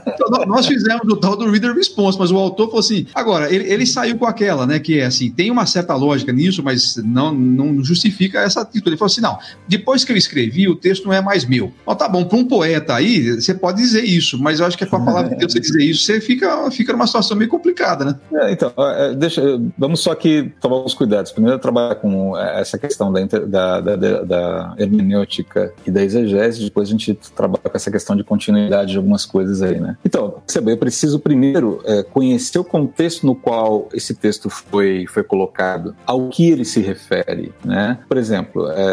então, 0.08 0.46
nós 0.48 0.66
fizemos 0.66 1.02
o 1.06 1.16
tal 1.16 1.38
do 1.38 1.50
reader 1.50 1.74
response, 1.76 2.18
mas 2.18 2.32
o 2.32 2.38
autor 2.38 2.68
falou 2.68 2.80
assim: 2.80 3.06
agora, 3.14 3.54
ele, 3.54 3.72
ele, 3.72 3.86
saiu 3.86 4.18
com 4.18 4.26
aquela, 4.26 4.66
né? 4.66 4.80
Que 4.80 5.00
é 5.00 5.06
assim, 5.06 5.30
tem 5.32 5.52
uma 5.52 5.66
certa 5.66 5.96
lógica 5.96 6.32
nisso, 6.32 6.64
mas 6.64 6.98
não, 6.98 7.34
não 7.34 7.84
justifica 7.84 8.40
essa 8.40 8.62
atitude. 8.62 8.90
Ele 8.90 8.98
falou 9.04 9.08
assim: 9.08 9.22
não, 9.22 9.38
depois 9.68 10.04
que 10.04 10.12
eu 10.12 10.18
escrevi, 10.18 10.68
o 10.68 10.76
texto 10.76 11.06
não 11.06 11.14
é 11.14 11.22
mais 11.22 11.46
meu. 11.46 11.72
Então, 11.82 11.96
tá 11.96 12.08
bom, 12.08 12.24
para 12.26 12.38
um 12.38 12.46
poeta 12.46 12.96
aí, 12.96 13.32
você 13.32 13.54
pode 13.54 13.78
dizer 13.78 14.04
isso, 14.04 14.42
mas 14.42 14.60
eu 14.60 14.66
acho 14.66 14.78
que 14.78 14.86
com 14.86 14.96
a 14.96 15.02
palavra 15.02 15.32
de 15.32 15.38
Deus 15.38 15.54
você 15.54 15.60
dizer 15.60 15.84
isso, 15.84 16.04
você 16.06 16.22
fica, 16.22 16.70
fica 16.72 16.94
numa 16.94 17.08
situação 17.08 17.38
meio 17.38 17.50
complicada, 17.50 18.06
né? 18.06 18.16
É, 18.34 18.52
então, 18.52 18.72
é, 18.78 19.14
deixa, 19.14 19.42
vamos 19.78 20.00
só 20.00 20.12
aqui 20.12 20.52
tomar 20.60 20.78
alguns 20.78 20.94
cuidados. 20.94 21.32
Primeiro, 21.32 21.60
trabalhar 21.60 21.96
com 21.96 22.38
é, 22.38 22.62
essa 22.62 22.78
questão 22.78 23.12
da, 23.12 23.22
da, 23.22 23.80
da, 23.80 24.24
da 24.24 24.76
hermenêutica 24.78 25.74
e 25.86 25.92
da 25.92 26.04
exegese, 26.04 26.64
depois 26.64 26.88
a 26.88 26.92
gente 26.92 27.14
trabalha 27.36 27.70
com 27.70 27.78
essa 27.78 27.92
questão 27.92 28.16
de 28.16 28.24
continuidade 28.24 28.92
de 28.92 28.98
algumas 28.98 29.26
coisas 29.26 29.62
aí, 29.62 29.80
né? 29.80 29.98
Então, 30.06 30.42
perceba, 30.46 30.72
eu 30.72 30.78
preciso 30.78 31.20
primeiro 31.20 31.82
é, 31.86 32.04
conhecer 32.04 32.60
o 32.60 32.64
contexto 32.64 33.26
no 33.26 33.36
qual 33.36 33.90
esse 33.94 34.14
texto 34.14 34.50
foi, 34.50 35.06
foi 35.08 35.24
colocado, 35.24 35.96
ao 36.06 36.30
que 36.30 36.50
ele 36.50 36.66
se 36.66 36.80
refere, 36.80 37.54
né? 37.64 38.00
Por 38.08 38.18
exemplo, 38.18 38.70
é, 38.72 38.93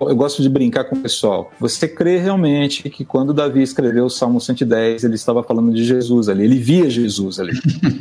eu 0.00 0.14
gosto 0.14 0.42
de 0.42 0.48
brincar 0.48 0.84
com 0.84 0.96
o 0.96 1.00
pessoal. 1.00 1.50
Você 1.58 1.88
crê 1.88 2.18
realmente 2.18 2.88
que 2.90 3.04
quando 3.04 3.32
Davi 3.32 3.62
escreveu 3.62 4.04
o 4.04 4.10
Salmo 4.10 4.40
110, 4.40 5.04
ele 5.04 5.14
estava 5.14 5.42
falando 5.42 5.72
de 5.72 5.84
Jesus 5.84 6.28
ali, 6.28 6.44
ele 6.44 6.58
via 6.58 6.90
Jesus 6.90 7.40
ali. 7.40 7.52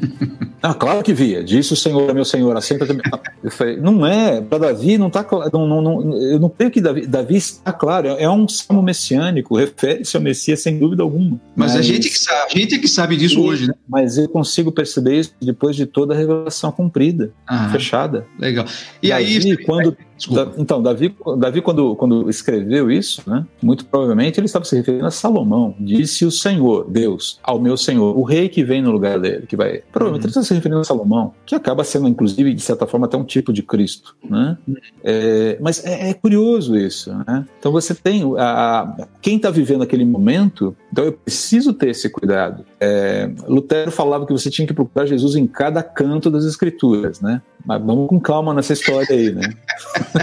ah, 0.62 0.74
claro 0.74 1.02
que 1.02 1.14
via. 1.14 1.43
Disse 1.43 1.72
o 1.72 1.76
Senhor, 1.76 2.14
meu 2.14 2.26
Senhor, 2.26 2.56
assenta 2.58 2.86
também. 2.86 3.04
Eu 3.41 3.50
falei, 3.50 3.78
não 3.78 4.06
é, 4.06 4.41
para 4.41 4.58
Davi 4.58 4.98
não 4.98 5.08
está 5.08 5.24
claro. 5.24 5.50
Não, 5.54 5.68
não, 5.68 5.82
não, 5.82 6.18
eu 6.22 6.39
não 6.39 6.50
creio 6.50 6.72
que 6.72 6.82
Davi, 6.82 7.08
Davi 7.08 7.38
está 7.38 7.72
claro, 7.72 8.08
é 8.08 8.30
um 8.30 8.48
salmo 8.48 8.84
messiânico, 8.84 9.56
refere-se 9.56 10.18
ao 10.18 10.24
Messias 10.24 10.62
sem 10.62 10.78
dúvida 10.78 11.02
alguma. 11.02 11.39
Mas, 11.56 11.72
mas 11.72 11.76
a 11.76 11.82
gente 11.82 12.10
que 12.10 12.20
sabe, 12.20 12.52
a 12.54 12.58
gente 12.58 12.78
que 12.78 12.88
sabe 12.88 13.16
disso 13.16 13.41
hoje, 13.41 13.68
né? 13.68 13.74
Mas 13.88 14.18
eu 14.18 14.28
consigo 14.28 14.72
perceber 14.72 15.20
isso 15.20 15.34
depois 15.41 15.76
de 15.76 15.86
toda 15.86 16.14
a 16.14 16.18
revelação 16.18 16.72
cumprida, 16.72 17.32
ah, 17.48 17.70
fechada. 17.70 18.26
Legal. 18.38 18.66
E 19.02 19.10
Davi, 19.10 19.24
aí, 19.24 19.58
quando 19.64 19.96
da, 20.30 20.50
então, 20.58 20.82
Davi, 20.82 21.14
Davi 21.38 21.62
quando, 21.62 21.84
quando 21.93 22.29
escreveu 22.29 22.89
isso, 22.89 23.21
né, 23.27 23.45
muito 23.61 23.86
provavelmente 23.86 24.39
ele 24.39 24.45
estava 24.45 24.63
se 24.63 24.75
referindo 24.75 25.05
a 25.05 25.11
Salomão. 25.11 25.75
Disse 25.77 26.25
o 26.25 26.31
Senhor, 26.31 26.89
Deus, 26.89 27.39
ao 27.43 27.59
meu 27.59 27.75
Senhor, 27.75 28.17
o 28.17 28.23
rei 28.23 28.47
que 28.47 28.63
vem 28.63 28.81
no 28.81 28.91
lugar 28.91 29.19
dele, 29.19 29.45
que 29.45 29.57
vai. 29.57 29.81
Provavelmente 29.91 30.23
uhum. 30.23 30.27
ele 30.27 30.31
está 30.31 30.43
se 30.43 30.53
referindo 30.53 30.79
a 30.79 30.83
Salomão, 30.83 31.33
que 31.45 31.53
acaba 31.53 31.83
sendo, 31.83 32.07
inclusive, 32.07 32.53
de 32.53 32.61
certa 32.61 32.88
forma, 32.88 33.05
até 33.05 33.17
um 33.17 33.23
tipo 33.23 33.51
de 33.51 33.61
Cristo. 33.61 34.15
Né? 34.23 34.57
É, 35.03 35.57
mas 35.61 35.83
é, 35.83 36.09
é, 36.09 36.13
curioso 36.13 36.77
isso. 36.77 37.13
Né? 37.27 37.45
Então 37.59 37.71
você 37.71 37.93
tem. 37.93 38.23
A, 38.38 38.81
a 38.81 39.07
quem 39.21 39.38
está 39.38 39.49
vivendo 39.49 39.83
aquele 39.83 40.05
momento, 40.05 40.75
então 40.91 41.03
eu 41.03 41.13
preciso 41.13 41.73
ter 41.73 41.89
esse 41.89 42.09
cuidado. 42.09 42.65
É, 42.79 43.29
Lutero 43.47 43.91
falava 43.91 44.25
que 44.25 44.33
você 44.33 44.49
tinha 44.49 44.67
que 44.67 44.73
procurar 44.73 45.05
Jesus 45.05 45.36
em 45.36 45.47
cada 45.47 45.81
canto 45.83 46.29
das 46.29 46.45
Escrituras, 46.45 47.19
né? 47.21 47.41
Mas 47.65 47.81
vamos 47.83 48.07
com 48.07 48.19
calma 48.19 48.53
nessa 48.53 48.73
história 48.73 49.15
aí, 49.15 49.31
né? 49.31 49.53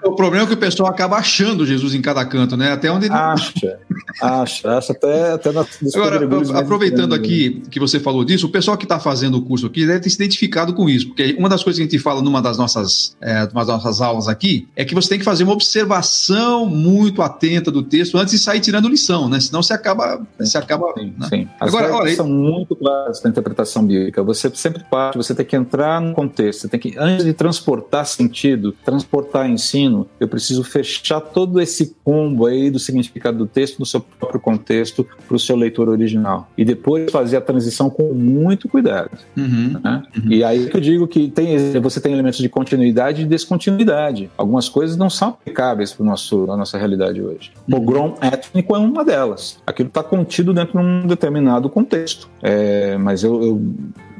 o 0.04 0.14
problema 0.14 0.44
é 0.44 0.46
que 0.46 0.54
o 0.54 0.56
pessoal 0.56 0.88
acaba 0.88 1.16
achando 1.16 1.66
Jesus 1.66 1.94
em 1.94 2.02
cada 2.02 2.24
canto, 2.24 2.56
né? 2.56 2.72
Até 2.72 2.90
onde 2.90 3.06
ele. 3.06 3.14
Acha, 3.14 3.78
acha, 4.20 4.78
acha 4.78 4.92
até, 4.92 5.32
até 5.32 5.52
na 5.52 5.64
Agora, 5.94 6.58
aproveitando 6.58 7.14
aqui 7.14 7.62
que 7.70 7.80
você 7.80 7.98
falou 7.98 8.24
disso, 8.24 8.46
o 8.46 8.50
pessoal 8.50 8.76
que 8.76 8.84
está 8.84 9.00
fazendo 9.00 9.38
o 9.38 9.42
curso 9.42 9.66
aqui 9.66 9.86
deve 9.86 10.00
ter 10.00 10.10
se 10.10 10.16
identificado 10.16 10.74
com 10.74 10.88
isso, 10.88 11.08
porque 11.08 11.34
uma 11.38 11.48
das 11.48 11.62
coisas 11.62 11.78
que 11.78 11.86
a 11.86 11.90
gente 11.90 12.02
fala 12.02 12.22
numa 12.22 12.42
das 12.42 12.58
nossas, 12.58 13.16
é, 13.20 13.46
das 13.46 13.66
nossas 13.66 14.00
aulas 14.00 14.28
aqui 14.28 14.68
é 14.76 14.84
que 14.84 14.94
você 14.94 15.08
tem 15.08 15.18
que 15.18 15.24
fazer 15.24 15.44
uma 15.44 15.52
observação 15.52 16.66
muito 16.66 17.22
atenta 17.22 17.70
do 17.70 17.82
texto 17.82 18.18
antes 18.18 18.32
de 18.32 18.38
sair 18.38 18.60
tirando 18.60 18.88
lição, 18.88 19.28
né? 19.28 19.40
Senão 19.40 19.62
você 19.62 19.72
acaba. 19.72 20.20
Você 20.38 20.58
acaba 20.58 20.92
sim, 20.98 21.14
né? 21.18 21.26
sim. 21.28 21.48
As 21.58 21.68
Agora, 21.68 21.94
olha, 21.94 22.14
são 22.14 22.28
muito 22.28 22.76
claras 22.76 23.22
na 23.22 23.30
interpretação 23.30 23.84
bíblica. 23.84 24.22
Você 24.22 24.50
sempre 24.54 24.84
parte, 24.84 25.16
você 25.16 25.34
tem 25.34 25.46
que 25.46 25.56
entrar 25.56 26.00
no 26.00 26.14
contexto, 26.14 26.62
você 26.62 26.68
tem 26.68 26.80
que, 26.80 26.94
antes 26.98 27.24
de 27.24 27.32
transportar 27.32 28.06
sentido, 28.06 28.74
transportar 28.84 29.13
ensino, 29.48 30.06
eu 30.18 30.28
preciso 30.28 30.64
fechar 30.64 31.20
todo 31.20 31.60
esse 31.60 31.96
combo 32.04 32.46
aí 32.46 32.70
do 32.70 32.78
significado 32.78 33.38
do 33.38 33.46
texto 33.46 33.78
no 33.78 33.86
seu 33.86 34.00
próprio 34.00 34.40
contexto 34.40 35.06
para 35.26 35.36
o 35.36 35.38
seu 35.38 35.56
leitor 35.56 35.88
original. 35.88 36.48
E 36.56 36.64
depois 36.64 37.10
fazer 37.10 37.36
a 37.36 37.40
transição 37.40 37.90
com 37.90 38.12
muito 38.12 38.68
cuidado. 38.68 39.10
Uhum, 39.36 39.80
né? 39.82 40.02
uhum. 40.16 40.32
E 40.32 40.44
aí 40.44 40.68
que 40.68 40.76
eu 40.76 40.80
digo 40.80 41.06
que 41.06 41.28
tem, 41.28 41.56
você 41.80 42.00
tem 42.00 42.12
elementos 42.12 42.38
de 42.38 42.48
continuidade 42.48 43.22
e 43.22 43.24
descontinuidade. 43.24 44.30
Algumas 44.36 44.68
coisas 44.68 44.96
não 44.96 45.10
são 45.10 45.28
aplicáveis 45.30 45.92
para 45.92 46.06
a 46.06 46.56
nossa 46.56 46.78
realidade 46.78 47.20
hoje. 47.20 47.52
O 47.68 47.74
uhum. 47.74 47.80
pogrom 47.80 48.14
étnico 48.20 48.74
é 48.74 48.78
uma 48.78 49.04
delas. 49.04 49.58
Aquilo 49.66 49.88
está 49.88 50.02
contido 50.02 50.52
dentro 50.52 50.78
de 50.78 50.84
um 50.84 51.06
determinado 51.06 51.68
contexto. 51.68 52.28
É, 52.42 52.96
mas 52.98 53.22
eu, 53.22 53.42
eu 53.42 53.62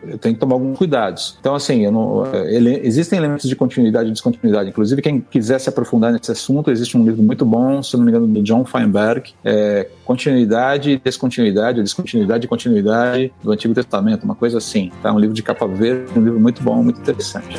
eu 0.09 0.19
tenho 0.19 0.35
que 0.35 0.41
tomar 0.41 0.55
alguns 0.55 0.77
cuidados. 0.77 1.37
Então, 1.41 1.55
assim, 1.55 1.91
não, 1.91 2.25
ele, 2.47 2.81
existem 2.83 3.19
elementos 3.19 3.49
de 3.49 3.57
continuidade 3.57 4.09
e 4.09 4.13
descontinuidade. 4.13 4.71
Inclusive, 4.71 5.03
quem 5.03 5.21
quiser 5.21 5.59
se 5.59 5.69
aprofundar 5.69 6.13
nesse 6.13 6.31
assunto, 6.31 6.71
existe 6.71 6.97
um 6.97 7.05
livro 7.05 7.23
muito 7.23 7.45
bom, 7.45 7.83
se 7.83 7.97
não 7.97 8.05
me 8.05 8.11
engano, 8.11 8.27
do 8.27 8.43
John 8.43 8.65
Feinberg, 8.65 9.33
é 9.45 9.89
Continuidade 10.05 10.91
e 10.91 10.99
Descontinuidade, 10.99 11.83
Descontinuidade 11.83 12.45
e 12.45 12.49
Continuidade 12.49 13.33
do 13.43 13.53
Antigo 13.53 13.75
Testamento, 13.75 14.25
uma 14.25 14.35
coisa 14.35 14.59
assim. 14.59 14.91
Tá? 15.03 15.13
Um 15.13 15.19
livro 15.19 15.35
de 15.35 15.43
capa 15.43 15.67
verde, 15.67 16.13
um 16.17 16.23
livro 16.23 16.41
muito 16.41 16.63
bom, 16.63 16.83
muito 16.83 17.01
interessante. 17.01 17.57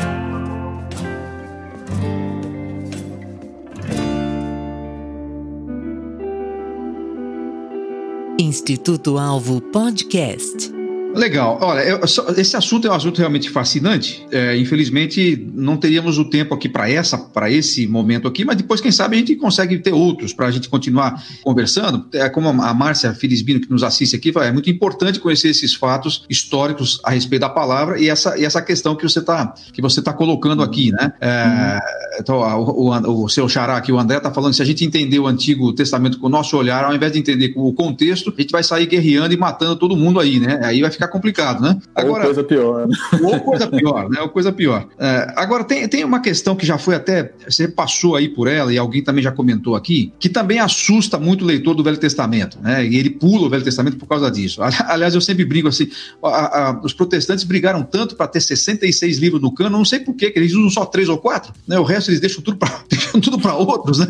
Instituto 8.38 9.18
Alvo 9.18 9.62
Podcast. 9.62 10.75
Legal. 11.16 11.58
Olha, 11.62 11.82
eu, 11.82 12.00
esse 12.38 12.56
assunto 12.58 12.88
é 12.88 12.92
um 12.92 12.94
assunto 12.94 13.18
realmente 13.18 13.50
fascinante. 13.50 14.26
É, 14.32 14.58
infelizmente, 14.58 15.48
não 15.54 15.78
teríamos 15.78 16.18
o 16.18 16.26
tempo 16.26 16.54
aqui 16.54 16.68
para 16.68 16.90
essa, 16.90 17.18
para 17.18 17.50
esse 17.50 17.88
momento 17.88 18.28
aqui, 18.28 18.44
mas 18.44 18.58
depois, 18.58 18.82
quem 18.82 18.92
sabe, 18.92 19.16
a 19.16 19.20
gente 19.20 19.36
consegue 19.36 19.78
ter 19.80 19.94
outros 19.94 20.34
para 20.34 20.48
a 20.48 20.52
gente 20.52 20.70
continuar 20.70 21.24
conversando. 21.44 22.06
É 22.14 22.28
como 22.30 22.50
a 22.50 22.74
Márcia 22.74 23.14
Felizbino, 23.14 23.62
que 23.62 23.72
nos 23.72 23.84
assiste 23.84 24.16
aqui, 24.16 24.34
é 24.36 24.52
muito 24.52 24.70
importante 24.70 25.20
conhecer 25.20 25.50
esses 25.50 25.74
fatos 25.74 26.26
históricos 26.30 27.00
a 27.04 27.12
respeito 27.12 27.42
da 27.42 27.50
palavra 27.50 28.00
e 28.00 28.10
essa, 28.10 28.38
e 28.38 28.46
essa 28.46 28.62
questão 28.62 28.96
que 28.96 29.04
você 29.04 29.20
está 29.20 29.54
que 29.72 29.82
você 29.82 30.02
tá 30.02 30.14
colocando 30.14 30.62
aqui, 30.64 30.92
né? 30.92 31.14
É, 31.22 31.46
uhum. 31.46 32.20
então, 32.20 32.38
o, 32.38 32.90
o, 32.90 33.24
o, 33.26 33.30
seu 33.30 33.48
xará 33.48 33.78
aqui, 33.78 33.92
o 33.92 34.00
André, 34.00 34.18
está 34.18 34.32
falando 34.32 34.54
se 34.54 34.62
a 34.62 34.66
gente 34.66 34.86
entender 34.86 35.20
o 35.20 35.28
Antigo 35.28 35.74
Testamento 35.74 36.20
com 36.20 36.28
o 36.28 36.30
nosso 36.30 36.58
olhar, 36.58 36.84
ao 36.84 36.94
invés 36.94 37.12
de 37.12 37.20
entender 37.20 37.54
o 37.56 37.74
contexto, 37.74 38.34
a 38.36 38.42
gente 38.42 38.52
vai 38.52 38.64
sair 38.64 38.86
guerreando 38.86 39.34
e 39.34 39.38
matando 39.38 39.76
todo 39.76 39.96
mundo 39.96 40.20
aí, 40.20 40.40
né? 40.40 40.60
Aí 40.64 40.82
vai 40.82 40.92
ficar 40.92 41.05
ficar 41.06 41.08
complicado, 41.08 41.62
né? 41.62 41.78
Agora, 41.94 42.20
ou 42.20 42.26
coisa 42.26 42.44
pior. 42.44 42.88
Ou 43.22 43.40
coisa 43.40 43.68
pior, 43.68 44.10
né? 44.10 44.22
Ou 44.22 44.30
coisa 44.30 44.52
pior. 44.52 44.88
É, 44.98 45.34
agora, 45.36 45.64
tem, 45.64 45.88
tem 45.88 46.04
uma 46.04 46.20
questão 46.20 46.56
que 46.56 46.66
já 46.66 46.78
foi 46.78 46.96
até. 46.96 47.32
Você 47.48 47.68
passou 47.68 48.16
aí 48.16 48.30
por 48.30 48.48
ela 48.48 48.74
e 48.74 48.78
alguém 48.78 49.04
também 49.04 49.24
já 49.24 49.32
comentou 49.32 49.76
aqui, 49.76 50.12
que 50.20 50.30
também 50.30 50.60
assusta 50.60 51.18
muito 51.18 51.44
o 51.44 51.48
leitor 51.48 51.76
do 51.76 51.84
Velho 51.84 51.98
Testamento, 51.98 52.60
né? 52.62 52.86
E 52.86 52.98
ele 52.98 53.10
pula 53.10 53.48
o 53.48 53.50
Velho 53.50 53.64
Testamento 53.64 53.98
por 53.98 54.08
causa 54.08 54.30
disso. 54.30 54.62
Aliás, 54.88 55.14
eu 55.14 55.22
sempre 55.22 55.46
brigo 55.46 55.68
assim: 55.68 55.88
a, 56.24 56.70
a, 56.70 56.82
os 56.84 56.94
protestantes 56.94 57.44
brigaram 57.44 57.84
tanto 57.84 58.16
para 58.16 58.28
ter 58.28 58.42
66 58.42 59.18
livros 59.18 59.42
no 59.42 59.54
cano, 59.54 59.78
não 59.78 59.86
sei 59.86 60.00
por 60.00 60.16
quê, 60.16 60.32
que 60.32 60.40
eles 60.40 60.54
usam 60.54 60.70
só 60.70 60.86
três 60.86 61.10
ou 61.10 61.18
quatro, 61.18 61.54
né? 61.68 61.80
O 61.80 61.84
resto 61.84 62.10
eles 62.10 62.20
deixam 62.20 62.42
tudo 62.42 62.58
para 62.58 63.56
outros, 63.56 64.00
né? 64.00 64.08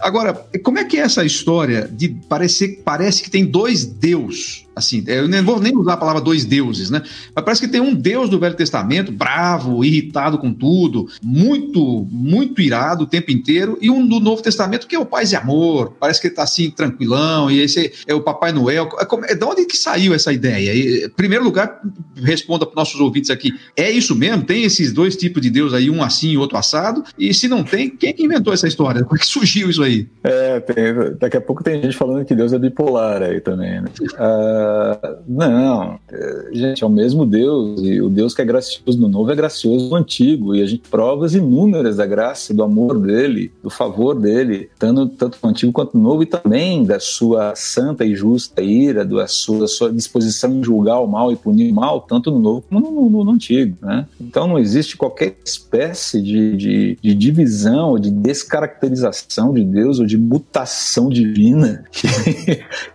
Agora, 0.00 0.34
como 0.62 0.78
é 0.78 0.84
que 0.84 0.96
é 0.96 1.00
essa 1.00 1.24
história 1.24 1.88
de 1.90 2.08
parecer 2.28 2.82
parece 2.84 3.22
que 3.22 3.30
tem 3.30 3.44
dois 3.44 3.84
deus 3.84 4.67
assim, 4.78 5.02
eu 5.06 5.28
nem 5.28 5.42
vou 5.42 5.60
nem 5.60 5.76
usar 5.76 5.94
a 5.94 5.96
palavra 5.96 6.20
dois 6.20 6.44
deuses, 6.44 6.90
né? 6.90 7.02
Mas 7.34 7.44
parece 7.44 7.60
que 7.60 7.68
tem 7.68 7.80
um 7.80 7.94
Deus 7.94 8.28
do 8.28 8.38
Velho 8.38 8.54
Testamento, 8.54 9.12
bravo, 9.12 9.84
irritado 9.84 10.38
com 10.38 10.52
tudo, 10.52 11.08
muito, 11.22 12.06
muito 12.10 12.60
irado 12.60 13.04
o 13.04 13.06
tempo 13.06 13.30
inteiro, 13.30 13.78
e 13.80 13.90
um 13.90 14.06
do 14.06 14.20
Novo 14.20 14.42
Testamento 14.42 14.86
que 14.86 14.94
é 14.94 14.98
o 14.98 15.06
paz 15.06 15.32
e 15.32 15.36
amor, 15.36 15.94
parece 15.98 16.20
que 16.20 16.28
ele 16.28 16.34
tá 16.34 16.42
assim, 16.42 16.70
tranquilão, 16.70 17.50
e 17.50 17.60
esse 17.60 17.92
é 18.06 18.14
o 18.14 18.20
Papai 18.20 18.52
Noel. 18.52 18.88
É, 18.98 19.32
é 19.32 19.34
de 19.34 19.44
onde 19.44 19.66
que 19.66 19.76
saiu 19.76 20.14
essa 20.14 20.32
ideia? 20.32 20.72
E, 20.72 21.04
em 21.06 21.10
primeiro 21.10 21.44
lugar, 21.44 21.80
responda 22.16 22.64
para 22.66 22.76
nossos 22.76 23.00
ouvintes 23.00 23.30
aqui, 23.30 23.52
é 23.76 23.90
isso 23.90 24.14
mesmo? 24.14 24.44
Tem 24.44 24.64
esses 24.64 24.92
dois 24.92 25.16
tipos 25.16 25.42
de 25.42 25.50
Deus 25.50 25.74
aí, 25.74 25.90
um 25.90 26.02
assim 26.02 26.30
e 26.30 26.38
outro 26.38 26.56
assado? 26.56 27.04
E 27.18 27.32
se 27.34 27.48
não 27.48 27.62
tem, 27.62 27.90
quem 27.90 28.12
que 28.12 28.24
inventou 28.24 28.52
essa 28.52 28.68
história? 28.68 29.04
Como 29.04 29.16
é 29.16 29.18
que 29.18 29.26
surgiu 29.26 29.70
isso 29.70 29.82
aí? 29.82 30.06
É, 30.22 30.60
tem, 30.60 31.16
daqui 31.18 31.36
a 31.36 31.40
pouco 31.40 31.62
tem 31.62 31.82
gente 31.82 31.96
falando 31.96 32.24
que 32.24 32.34
Deus 32.34 32.52
é 32.52 32.58
bipolar 32.58 33.22
aí 33.22 33.40
também, 33.40 33.80
né? 33.80 33.88
Uh, 34.00 34.67
Não, 35.26 35.98
é, 36.10 36.48
gente, 36.52 36.82
é 36.82 36.86
o 36.86 36.90
mesmo 36.90 37.26
Deus, 37.26 37.80
e 37.82 38.00
o 38.00 38.08
Deus 38.08 38.34
que 38.34 38.42
é 38.42 38.44
gracioso 38.44 38.98
no 38.98 39.08
novo 39.08 39.30
é 39.30 39.36
gracioso 39.36 39.88
no 39.88 39.96
antigo, 39.96 40.54
e 40.54 40.62
a 40.62 40.66
gente 40.66 40.88
provas 40.88 41.34
inúmeras 41.34 41.96
da 41.96 42.06
graça, 42.06 42.54
do 42.54 42.62
amor 42.62 42.98
dele, 42.98 43.52
do 43.62 43.70
favor 43.70 44.14
dele, 44.14 44.68
tanto, 44.78 45.08
tanto 45.08 45.38
no 45.42 45.50
antigo 45.50 45.72
quanto 45.72 45.96
no 45.96 46.02
novo, 46.02 46.22
e 46.22 46.26
também 46.26 46.84
da 46.84 47.00
sua 47.00 47.54
santa 47.54 48.04
e 48.04 48.14
justa 48.14 48.62
ira, 48.62 49.04
da 49.04 49.26
sua, 49.26 49.66
sua 49.66 49.92
disposição 49.92 50.52
em 50.52 50.62
julgar 50.62 51.00
o 51.00 51.06
mal 51.06 51.32
e 51.32 51.36
punir 51.36 51.70
o 51.70 51.74
mal, 51.74 52.00
tanto 52.00 52.30
no 52.30 52.38
novo 52.38 52.64
como 52.68 52.80
no, 52.80 53.10
no, 53.10 53.24
no 53.24 53.30
antigo. 53.32 53.76
Né? 53.82 54.06
Então 54.20 54.46
não 54.46 54.58
existe 54.58 54.96
qualquer 54.96 55.36
espécie 55.44 56.22
de, 56.22 56.56
de, 56.56 56.98
de 57.00 57.14
divisão, 57.14 57.90
ou 57.90 57.98
de 57.98 58.10
descaracterização 58.10 59.52
de 59.52 59.64
Deus, 59.64 59.98
ou 59.98 60.06
de 60.06 60.18
mutação 60.18 61.08
divina 61.08 61.84
que, 61.90 62.08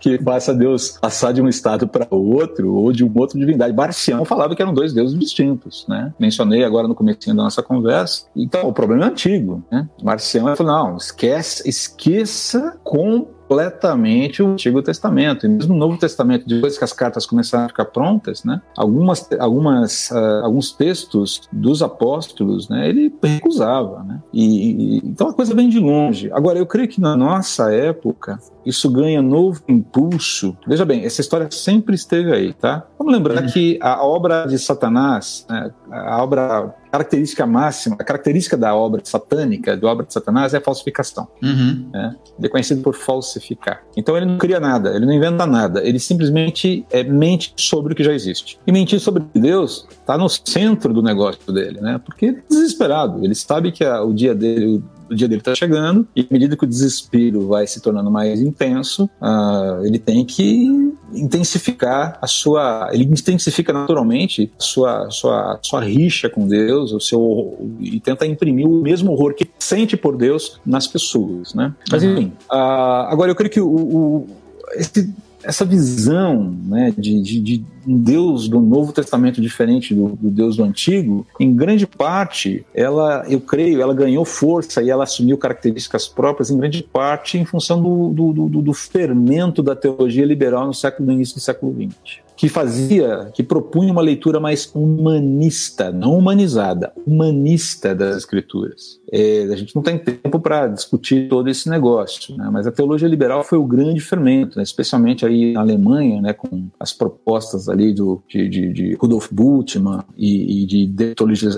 que 0.00 0.18
faça 0.18 0.54
Deus 0.54 0.98
passar 1.00 1.32
de 1.32 1.42
um 1.42 1.48
estado 1.48 1.63
para 1.88 2.06
outro, 2.10 2.74
ou 2.74 2.92
de 2.92 3.04
uma 3.04 3.20
outra 3.20 3.38
divindade. 3.38 3.74
Marcião 3.74 4.24
falava 4.24 4.54
que 4.54 4.62
eram 4.62 4.74
dois 4.74 4.92
deuses 4.92 5.18
distintos. 5.18 5.86
Né? 5.88 6.12
Mencionei 6.18 6.64
agora 6.64 6.86
no 6.86 6.94
começo 6.94 7.26
da 7.26 7.34
nossa 7.34 7.62
conversa. 7.62 8.26
Então, 8.36 8.68
o 8.68 8.72
problema 8.72 9.04
é 9.04 9.08
antigo. 9.08 9.62
Né? 9.70 9.88
Marcião 10.02 10.54
falou: 10.56 10.72
não, 10.72 10.96
esquece, 10.96 11.68
esqueça 11.68 12.78
com 12.82 13.26
completamente 13.54 14.42
o 14.42 14.52
Antigo 14.52 14.82
Testamento. 14.82 15.46
E 15.46 15.48
mesmo 15.48 15.74
o 15.74 15.76
Novo 15.76 15.98
Testamento, 15.98 16.46
depois 16.46 16.76
que 16.76 16.84
as 16.84 16.92
cartas 16.92 17.26
começaram 17.26 17.66
a 17.66 17.68
ficar 17.68 17.86
prontas, 17.86 18.44
né, 18.44 18.60
algumas, 18.76 19.28
algumas, 19.38 20.10
uh, 20.10 20.44
alguns 20.44 20.72
textos 20.72 21.42
dos 21.52 21.82
apóstolos, 21.82 22.68
né, 22.68 22.88
ele 22.88 23.12
recusava. 23.22 24.02
Né? 24.04 24.20
E, 24.32 24.44
e, 24.44 24.98
então 25.04 25.28
a 25.28 25.34
coisa 25.34 25.54
vem 25.54 25.68
de 25.68 25.78
longe. 25.78 26.30
Agora, 26.32 26.58
eu 26.58 26.66
creio 26.66 26.88
que 26.88 27.00
na 27.00 27.16
nossa 27.16 27.72
época, 27.72 28.38
isso 28.64 28.90
ganha 28.90 29.20
novo 29.20 29.62
impulso. 29.68 30.56
Veja 30.66 30.84
bem, 30.84 31.04
essa 31.04 31.20
história 31.20 31.48
sempre 31.50 31.94
esteve 31.94 32.32
aí, 32.32 32.52
tá? 32.54 32.86
Vamos 32.98 33.12
lembrar 33.12 33.42
uhum. 33.42 33.48
que 33.48 33.78
a 33.80 34.04
obra 34.04 34.46
de 34.46 34.58
Satanás, 34.58 35.46
né, 35.48 35.70
a 35.90 36.22
obra 36.22 36.74
característica 36.94 37.44
máxima, 37.44 37.96
a 37.98 38.04
característica 38.04 38.56
da 38.56 38.72
obra 38.72 39.00
satânica, 39.02 39.76
da 39.76 39.88
obra 39.88 40.06
de 40.06 40.12
Satanás 40.12 40.54
é 40.54 40.58
a 40.58 40.60
falsificação. 40.60 41.26
Uhum. 41.42 41.88
Né? 41.92 42.14
Ele 42.38 42.46
é 42.46 42.48
conhecido 42.48 42.82
por 42.82 42.94
falsificar. 42.94 43.82
Então 43.96 44.16
ele 44.16 44.26
não 44.26 44.38
cria 44.38 44.60
nada, 44.60 44.94
ele 44.94 45.04
não 45.04 45.12
inventa 45.12 45.44
nada, 45.44 45.82
ele 45.84 45.98
simplesmente 45.98 46.86
é, 46.92 47.02
mente 47.02 47.52
sobre 47.56 47.92
o 47.92 47.96
que 47.96 48.04
já 48.04 48.12
existe. 48.12 48.60
E 48.64 48.70
mentir 48.70 49.00
sobre 49.00 49.24
Deus 49.34 49.88
está 49.90 50.16
no 50.16 50.28
centro 50.28 50.94
do 50.94 51.02
negócio 51.02 51.52
dele, 51.52 51.80
né? 51.80 52.00
Porque 52.04 52.26
ele 52.26 52.38
é 52.38 52.42
desesperado, 52.48 53.24
ele 53.24 53.34
sabe 53.34 53.72
que 53.72 53.84
a, 53.84 54.00
o 54.00 54.14
dia 54.14 54.32
dele, 54.32 54.76
o 54.76 55.03
dia 55.14 55.28
dele 55.28 55.40
está 55.40 55.54
chegando, 55.54 56.06
e 56.14 56.22
à 56.22 56.26
medida 56.30 56.56
que 56.56 56.64
o 56.64 56.68
desespero 56.68 57.48
vai 57.48 57.66
se 57.66 57.80
tornando 57.80 58.10
mais 58.10 58.40
intenso, 58.40 59.04
uh, 59.20 59.84
ele 59.84 59.98
tem 59.98 60.24
que 60.24 60.92
intensificar 61.12 62.18
a 62.20 62.26
sua. 62.26 62.90
Ele 62.92 63.04
intensifica 63.04 63.72
naturalmente 63.72 64.52
a 64.58 64.62
sua, 64.62 65.10
sua, 65.10 65.58
sua 65.62 65.80
rixa 65.80 66.28
com 66.28 66.46
Deus, 66.46 66.92
o 66.92 67.00
seu, 67.00 67.58
e 67.80 68.00
tenta 68.00 68.26
imprimir 68.26 68.66
o 68.66 68.80
mesmo 68.82 69.12
horror 69.12 69.34
que 69.34 69.48
sente 69.58 69.96
por 69.96 70.16
Deus 70.16 70.60
nas 70.64 70.86
pessoas. 70.86 71.54
Né? 71.54 71.72
Mas 71.90 72.02
enfim, 72.02 72.32
uh, 72.50 73.06
agora 73.08 73.30
eu 73.30 73.34
creio 73.34 73.50
que 73.50 73.60
o, 73.60 73.68
o 73.68 74.26
esse 74.74 75.12
essa 75.44 75.64
visão 75.64 76.56
né, 76.66 76.92
de, 76.96 77.22
de, 77.22 77.40
de, 77.40 77.64
um 77.86 77.98
Deus 77.98 78.48
do 78.48 78.60
Novo 78.60 78.92
Testamento 78.92 79.40
diferente 79.40 79.94
do, 79.94 80.16
do, 80.16 80.30
Deus 80.30 80.56
do 80.56 80.64
Antigo, 80.64 81.26
em 81.38 81.54
grande 81.54 81.86
parte, 81.86 82.64
ela, 82.74 83.24
eu 83.28 83.40
creio, 83.40 83.82
ela 83.82 83.94
ganhou 83.94 84.24
força 84.24 84.82
e 84.82 84.90
ela 84.90 85.04
assumiu 85.04 85.36
características 85.36 86.08
próprias, 86.08 86.50
em 86.50 86.56
grande 86.56 86.82
parte, 86.82 87.38
em 87.38 87.44
função 87.44 87.82
do, 87.82 88.32
do, 88.32 88.62
do 88.62 88.72
fermento 88.72 89.62
da 89.62 89.76
teologia 89.76 90.24
liberal 90.24 90.66
no 90.66 90.74
século 90.74 91.06
no 91.06 91.12
início 91.12 91.34
do 91.34 91.40
século 91.40 91.74
XX 91.74 92.24
que 92.36 92.48
fazia, 92.48 93.30
que 93.32 93.42
propunha 93.42 93.92
uma 93.92 94.02
leitura 94.02 94.40
mais 94.40 94.70
humanista, 94.74 95.92
não 95.92 96.18
humanizada, 96.18 96.92
humanista 97.06 97.94
das 97.94 98.16
escrituras. 98.16 99.00
É, 99.16 99.44
a 99.44 99.54
gente 99.54 99.76
não 99.76 99.82
tem 99.82 99.96
tempo 99.96 100.40
para 100.40 100.66
discutir 100.66 101.28
todo 101.28 101.48
esse 101.48 101.70
negócio, 101.70 102.36
né? 102.36 102.48
mas 102.50 102.66
a 102.66 102.72
teologia 102.72 103.06
liberal 103.06 103.44
foi 103.44 103.56
o 103.56 103.64
grande 103.64 104.00
fermento, 104.00 104.56
né? 104.56 104.64
especialmente 104.64 105.24
aí 105.24 105.52
na 105.52 105.60
Alemanha, 105.60 106.20
né? 106.20 106.32
com 106.32 106.66
as 106.80 106.92
propostas 106.92 107.68
ali 107.68 107.94
do, 107.94 108.20
de, 108.28 108.48
de, 108.48 108.72
de 108.72 108.94
Rudolf 108.94 109.28
Bultmann 109.30 110.02
e, 110.16 110.64
e 110.64 110.66
de 110.66 110.92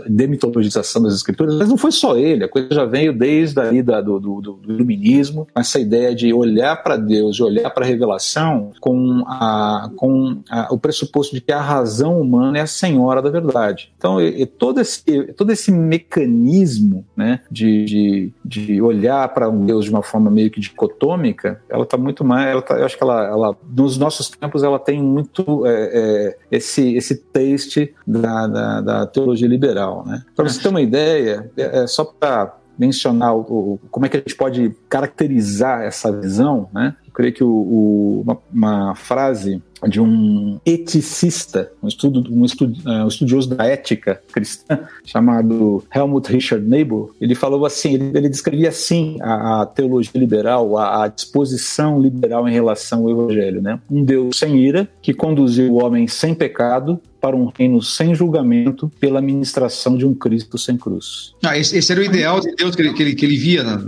demitologização 0.06 1.00
das 1.00 1.14
escrituras, 1.14 1.54
mas 1.54 1.70
não 1.70 1.78
foi 1.78 1.92
só 1.92 2.18
ele, 2.18 2.44
a 2.44 2.48
coisa 2.48 2.68
já 2.70 2.84
veio 2.84 3.16
desde 3.16 3.58
ali 3.58 3.82
da, 3.82 4.02
do, 4.02 4.20
do, 4.20 4.40
do 4.42 4.72
iluminismo, 4.74 5.48
essa 5.54 5.80
ideia 5.80 6.14
de 6.14 6.34
olhar 6.34 6.82
para 6.82 6.98
Deus, 6.98 7.36
de 7.36 7.42
olhar 7.42 7.70
para 7.70 7.86
a 7.86 7.88
revelação 7.88 8.72
com 8.80 9.24
a, 9.26 9.90
com 9.96 10.42
a 10.50 10.66
o 10.70 10.78
pressuposto 10.78 11.34
de 11.34 11.40
que 11.40 11.52
a 11.52 11.60
razão 11.60 12.20
humana 12.20 12.58
é 12.58 12.60
a 12.60 12.66
senhora 12.66 13.22
da 13.22 13.30
verdade. 13.30 13.90
Então, 13.96 14.20
e, 14.20 14.42
e 14.42 14.46
todo, 14.46 14.78
esse, 14.78 15.02
todo 15.32 15.50
esse 15.50 15.72
mecanismo 15.72 17.04
né, 17.16 17.40
de, 17.50 17.84
de, 17.84 18.32
de 18.44 18.82
olhar 18.82 19.28
para 19.28 19.48
um 19.48 19.64
Deus 19.64 19.84
de 19.84 19.90
uma 19.90 20.02
forma 20.02 20.30
meio 20.30 20.50
que 20.50 20.60
dicotômica, 20.60 21.60
ela 21.68 21.84
está 21.84 21.96
muito 21.96 22.24
mais. 22.24 22.48
Ela 22.48 22.62
tá, 22.62 22.76
eu 22.76 22.84
acho 22.84 22.96
que 22.96 23.02
ela, 23.02 23.26
ela, 23.26 23.56
nos 23.68 23.96
nossos 23.98 24.28
tempos, 24.28 24.62
ela 24.62 24.78
tem 24.78 25.02
muito 25.02 25.66
é, 25.66 25.70
é, 25.70 26.38
esse, 26.50 26.94
esse 26.94 27.16
taste 27.16 27.94
da, 28.06 28.46
da, 28.46 28.80
da 28.80 29.06
teologia 29.06 29.48
liberal. 29.48 30.04
Né? 30.06 30.22
Para 30.34 30.48
você 30.48 30.60
ter 30.60 30.68
uma 30.68 30.82
ideia, 30.82 31.50
é, 31.56 31.82
é 31.82 31.86
só 31.86 32.04
para 32.04 32.56
mencionar 32.78 33.34
o, 33.34 33.40
o, 33.40 33.80
como 33.90 34.06
é 34.06 34.08
que 34.08 34.16
a 34.16 34.20
gente 34.20 34.34
pode 34.34 34.74
caracterizar 34.88 35.82
essa 35.82 36.12
visão, 36.12 36.68
né? 36.72 36.94
Eu 37.06 37.12
creio 37.12 37.32
que 37.32 37.42
o, 37.44 38.22
uma, 38.22 38.38
uma, 38.52 38.94
frase 38.94 39.62
de 39.86 40.00
um 40.00 40.58
eticista, 40.64 41.70
um, 41.82 41.88
estudo, 41.88 42.24
um, 42.30 42.44
estudo, 42.44 42.78
uh, 42.86 43.04
um 43.04 43.08
estudioso 43.08 43.54
da 43.54 43.66
ética 43.66 44.20
cristã, 44.32 44.80
chamado 45.04 45.84
Helmut 45.94 46.32
Richard 46.32 46.66
Niebuhr, 46.66 47.14
ele 47.20 47.34
falou 47.34 47.66
assim, 47.66 47.94
ele, 47.94 48.16
ele 48.16 48.28
descrevia 48.28 48.70
assim 48.70 49.18
a, 49.20 49.62
a 49.62 49.66
teologia 49.66 50.18
liberal, 50.18 50.78
a, 50.78 51.04
a, 51.04 51.08
disposição 51.08 52.00
liberal 52.00 52.48
em 52.48 52.52
relação 52.52 53.02
ao 53.02 53.10
evangelho, 53.10 53.60
né? 53.60 53.78
Um 53.90 54.04
Deus 54.04 54.38
sem 54.38 54.56
ira, 54.56 54.88
que 55.02 55.12
conduziu 55.12 55.72
o 55.72 55.84
homem 55.84 56.06
sem 56.06 56.34
pecado 56.34 57.00
para 57.26 57.34
um 57.34 57.50
reino 57.58 57.82
sem 57.82 58.14
julgamento 58.14 58.88
pela 59.00 59.20
ministração 59.20 59.96
de 59.96 60.06
um 60.06 60.14
Cristo 60.14 60.56
sem 60.56 60.76
cruz. 60.76 61.34
Ah, 61.44 61.58
esse, 61.58 61.76
esse 61.76 61.90
era 61.90 62.00
o 62.00 62.04
ideal 62.04 62.38
de 62.38 62.54
Deus 62.54 62.76
que 62.76 62.82
ele, 62.82 62.92
que 62.92 63.02
ele, 63.02 63.14
que 63.16 63.24
ele 63.26 63.36
via? 63.36 63.64
Na... 63.64 63.82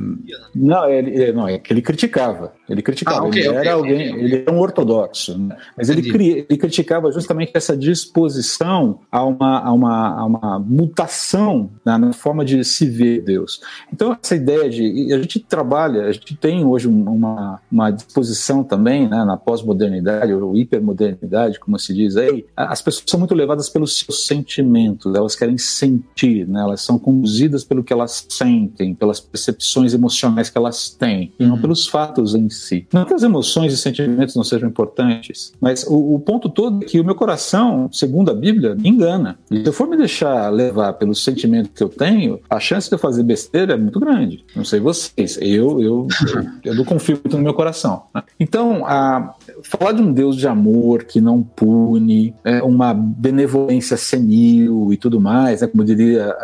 Não, 0.53 0.91
ele, 0.91 1.31
não, 1.31 1.47
é 1.47 1.57
que 1.57 1.73
ele 1.73 1.81
criticava. 1.81 2.53
Ele 2.69 2.83
criticava. 2.83 3.21
Ah, 3.21 3.29
okay, 3.29 3.43
ele 3.43 3.49
okay, 3.51 3.61
era 3.61 3.79
okay, 3.79 3.93
alguém, 3.93 4.25
ele 4.25 4.37
era 4.39 4.53
um 4.53 4.59
ortodoxo, 4.59 5.39
né? 5.39 5.57
mas 5.77 5.89
ele, 5.89 6.01
ele, 6.11 6.59
criticava 6.59 7.13
justamente 7.13 7.53
essa 7.55 7.77
disposição 7.77 8.99
a 9.09 9.25
uma, 9.25 9.61
a 9.61 9.73
uma, 9.73 10.19
a 10.19 10.25
uma 10.25 10.59
mutação 10.59 11.71
né, 11.87 11.97
na 11.97 12.13
forma 12.13 12.45
de 12.45 12.65
se 12.65 12.87
ver 12.87 13.23
Deus. 13.23 13.61
Então 13.93 14.17
essa 14.21 14.35
ideia 14.35 14.69
de 14.69 15.13
a 15.13 15.19
gente 15.19 15.39
trabalha, 15.39 16.07
a 16.07 16.13
gente 16.13 16.37
tem 16.37 16.65
hoje 16.65 16.89
uma, 16.89 17.61
uma 17.71 17.91
disposição 17.93 18.65
também 18.65 19.09
né, 19.09 19.25
na 19.25 19.37
pós-modernidade 19.37 20.35
ou 20.35 20.57
hipermodernidade, 20.57 21.61
como 21.61 21.79
se 21.79 21.95
diz 21.95 22.17
aí, 22.17 22.45
as 22.57 22.83
pessoas 22.83 23.05
são 23.07 23.21
muito 23.21 23.28
muito 23.29 23.35
levadas 23.35 23.69
pelos 23.69 23.99
seus 23.99 24.27
sentimentos, 24.27 25.15
elas 25.15 25.37
querem 25.37 25.59
sentir, 25.59 26.49
né? 26.49 26.61
elas 26.61 26.81
são 26.81 26.99
conduzidas 26.99 27.63
pelo 27.63 27.85
que 27.85 27.93
elas 27.93 28.27
sentem, 28.29 28.95
pelas 28.95 29.21
percepções 29.21 29.93
emocionais 29.93 30.49
que 30.49 30.57
elas 30.57 30.89
têm, 30.91 31.33
e 31.39 31.45
não 31.45 31.57
uhum. 31.57 31.61
pelos 31.61 31.87
fatos 31.87 32.35
em 32.35 32.49
si. 32.49 32.87
Não 32.93 33.05
que 33.05 33.13
as 33.13 33.23
emoções 33.23 33.73
e 33.73 33.77
sentimentos 33.77 34.35
não 34.35 34.43
sejam 34.43 34.69
importantes, 34.69 35.53
mas 35.61 35.85
o, 35.87 36.15
o, 36.15 36.21
ponto 36.21 36.49
todo 36.49 36.83
é 36.83 36.87
que 36.87 36.99
o 36.99 37.05
meu 37.05 37.15
coração, 37.15 37.91
segundo 37.93 38.31
a 38.31 38.35
Bíblia, 38.35 38.75
me 38.75 38.89
engana. 38.89 39.39
E 39.51 39.61
se 39.61 39.67
eu 39.67 39.73
for 39.73 39.87
me 39.87 39.97
deixar 39.97 40.51
levar 40.51 40.95
pelos 40.95 41.23
sentimentos 41.23 41.73
que 41.75 41.83
eu 41.83 41.89
tenho, 41.89 42.41
a 42.49 42.59
chance 42.59 42.89
de 42.89 42.95
eu 42.95 42.99
fazer 42.99 43.23
besteira 43.23 43.75
é 43.75 43.77
muito 43.77 44.01
grande. 44.01 44.45
Não 44.57 44.65
sei 44.65 44.81
vocês, 44.81 45.39
eu, 45.41 45.81
eu, 45.81 46.09
eu, 46.35 46.47
eu 46.65 46.75
não 46.75 46.85
confio 46.85 47.21
muito 47.23 47.37
no 47.37 47.43
meu 47.43 47.53
coração. 47.53 48.05
Né? 48.15 48.23
Então, 48.41 48.87
a, 48.87 49.35
falar 49.65 49.93
de 49.93 50.01
um 50.01 50.13
Deus 50.13 50.37
de 50.37 50.47
amor 50.47 51.05
que 51.05 51.21
não 51.21 51.43
pune, 51.43 52.35
é 52.45 52.63
uma 52.63 52.95
benevolência 53.17 53.97
senil 53.97 54.93
e 54.93 54.97
tudo 54.97 55.21
mais, 55.21 55.61
né, 55.61 55.67
como 55.67 55.85
diria 55.85 56.37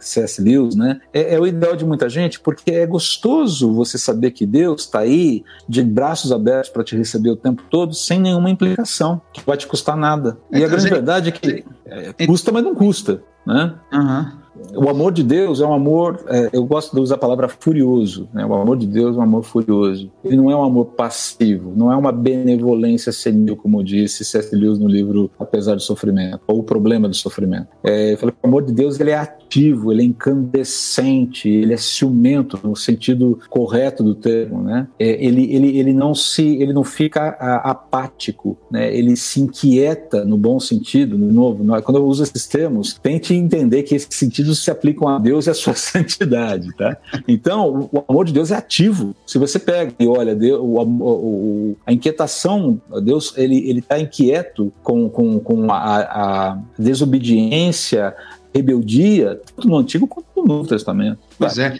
C.S. 0.00 0.40
Lewis, 0.42 0.74
né, 0.74 1.00
é, 1.12 1.34
é, 1.34 1.40
o 1.40 1.46
ideal 1.46 1.76
de 1.76 1.84
muita 1.84 2.08
gente, 2.08 2.40
porque 2.40 2.70
é 2.70 2.86
gostoso 2.86 3.72
você 3.72 3.98
saber 3.98 4.30
que 4.30 4.46
Deus 4.46 4.82
está 4.82 5.00
aí 5.00 5.44
de 5.68 5.82
braços 5.82 6.32
abertos 6.32 6.70
para 6.70 6.84
te 6.84 6.96
receber 6.96 7.30
o 7.30 7.36
tempo 7.36 7.62
todo, 7.70 7.94
sem 7.94 8.20
nenhuma 8.20 8.50
implicação, 8.50 9.20
que 9.32 9.42
vai 9.44 9.56
te 9.56 9.66
custar 9.66 9.96
nada. 9.96 10.38
E 10.52 10.64
a 10.64 10.68
grande 10.68 10.88
verdade 10.88 11.28
é 11.30 11.32
que 11.32 11.64
é, 11.84 12.26
custa, 12.26 12.52
mas 12.52 12.62
não 12.62 12.74
custa. 12.74 13.22
Né? 13.46 13.74
Uhum. 13.92 14.26
O 14.74 14.88
amor 14.88 15.12
de 15.12 15.22
Deus 15.22 15.60
é 15.60 15.66
um 15.66 15.72
amor, 15.72 16.24
é, 16.28 16.50
eu 16.52 16.64
gosto 16.64 16.94
de 16.94 17.00
usar 17.00 17.16
a 17.16 17.18
palavra 17.18 17.48
furioso, 17.48 18.28
né? 18.32 18.44
O 18.44 18.54
amor 18.54 18.76
de 18.76 18.86
Deus 18.86 19.16
é 19.16 19.18
um 19.18 19.22
amor 19.22 19.44
furioso. 19.44 20.10
Ele 20.24 20.36
não 20.36 20.50
é 20.50 20.56
um 20.56 20.62
amor 20.62 20.86
passivo, 20.86 21.72
não 21.74 21.92
é 21.92 21.96
uma 21.96 22.12
benevolência 22.12 23.12
senil, 23.12 23.56
como 23.56 23.82
disse 23.82 24.24
C.S. 24.24 24.54
Lewis 24.54 24.78
no 24.78 24.88
livro 24.88 25.30
Apesar 25.38 25.74
do 25.74 25.82
Sofrimento, 25.82 26.40
ou 26.46 26.60
O 26.60 26.62
Problema 26.62 27.08
do 27.08 27.14
Sofrimento. 27.14 27.68
É, 27.82 28.12
eu 28.12 28.18
falei 28.18 28.32
que 28.32 28.38
o 28.42 28.46
amor 28.46 28.62
de 28.62 28.72
Deus 28.72 28.98
ele 29.00 29.10
é 29.10 29.18
ativo, 29.18 29.92
ele 29.92 30.02
é 30.02 30.04
incandescente, 30.04 31.48
ele 31.48 31.72
é 31.72 31.76
ciumento 31.76 32.58
no 32.62 32.76
sentido 32.76 33.38
correto 33.48 34.02
do 34.02 34.14
termo, 34.14 34.62
né? 34.62 34.86
É, 34.98 35.24
ele, 35.24 35.52
ele, 35.52 35.78
ele 35.78 35.92
não 35.92 36.14
se, 36.14 36.56
ele 36.56 36.72
não 36.72 36.84
fica 36.84 37.28
apático, 37.62 38.56
né? 38.70 38.94
Ele 38.94 39.16
se 39.16 39.40
inquieta 39.40 40.24
no 40.24 40.36
bom 40.36 40.60
sentido, 40.60 41.16
no 41.16 41.32
novo. 41.32 41.64
Quando 41.82 41.96
eu 41.96 42.04
uso 42.04 42.22
esses 42.22 42.46
termos, 42.46 42.98
tente 43.02 43.34
entender 43.34 43.82
que 43.82 43.94
esses 43.94 44.22
se 44.54 44.70
aplicam 44.70 45.08
a 45.08 45.18
Deus 45.18 45.46
e 45.46 45.50
a 45.50 45.54
sua 45.54 45.74
santidade, 45.76 46.74
tá? 46.76 46.96
Então, 47.26 47.88
o 47.92 48.04
amor 48.08 48.24
de 48.24 48.32
Deus 48.32 48.50
é 48.50 48.56
ativo. 48.56 49.14
Se 49.26 49.38
você 49.38 49.58
pega 49.58 49.92
e 49.98 50.06
olha, 50.06 50.34
Deus, 50.34 50.60
o, 50.60 50.82
o, 50.82 51.76
a 51.86 51.92
inquietação, 51.92 52.80
Deus, 53.02 53.34
ele 53.36 53.68
ele 53.68 53.80
está 53.80 53.98
inquieto 53.98 54.72
com, 54.82 55.08
com, 55.08 55.38
com 55.40 55.72
a, 55.72 55.98
a 55.98 56.58
desobediência, 56.78 58.14
rebeldia, 58.54 59.40
tanto 59.54 59.68
no 59.68 59.76
Antigo 59.76 60.06
quanto 60.06 60.26
no 60.36 60.44
Novo 60.44 60.68
Testamento. 60.68 61.27
Pois 61.38 61.56
é. 61.56 61.78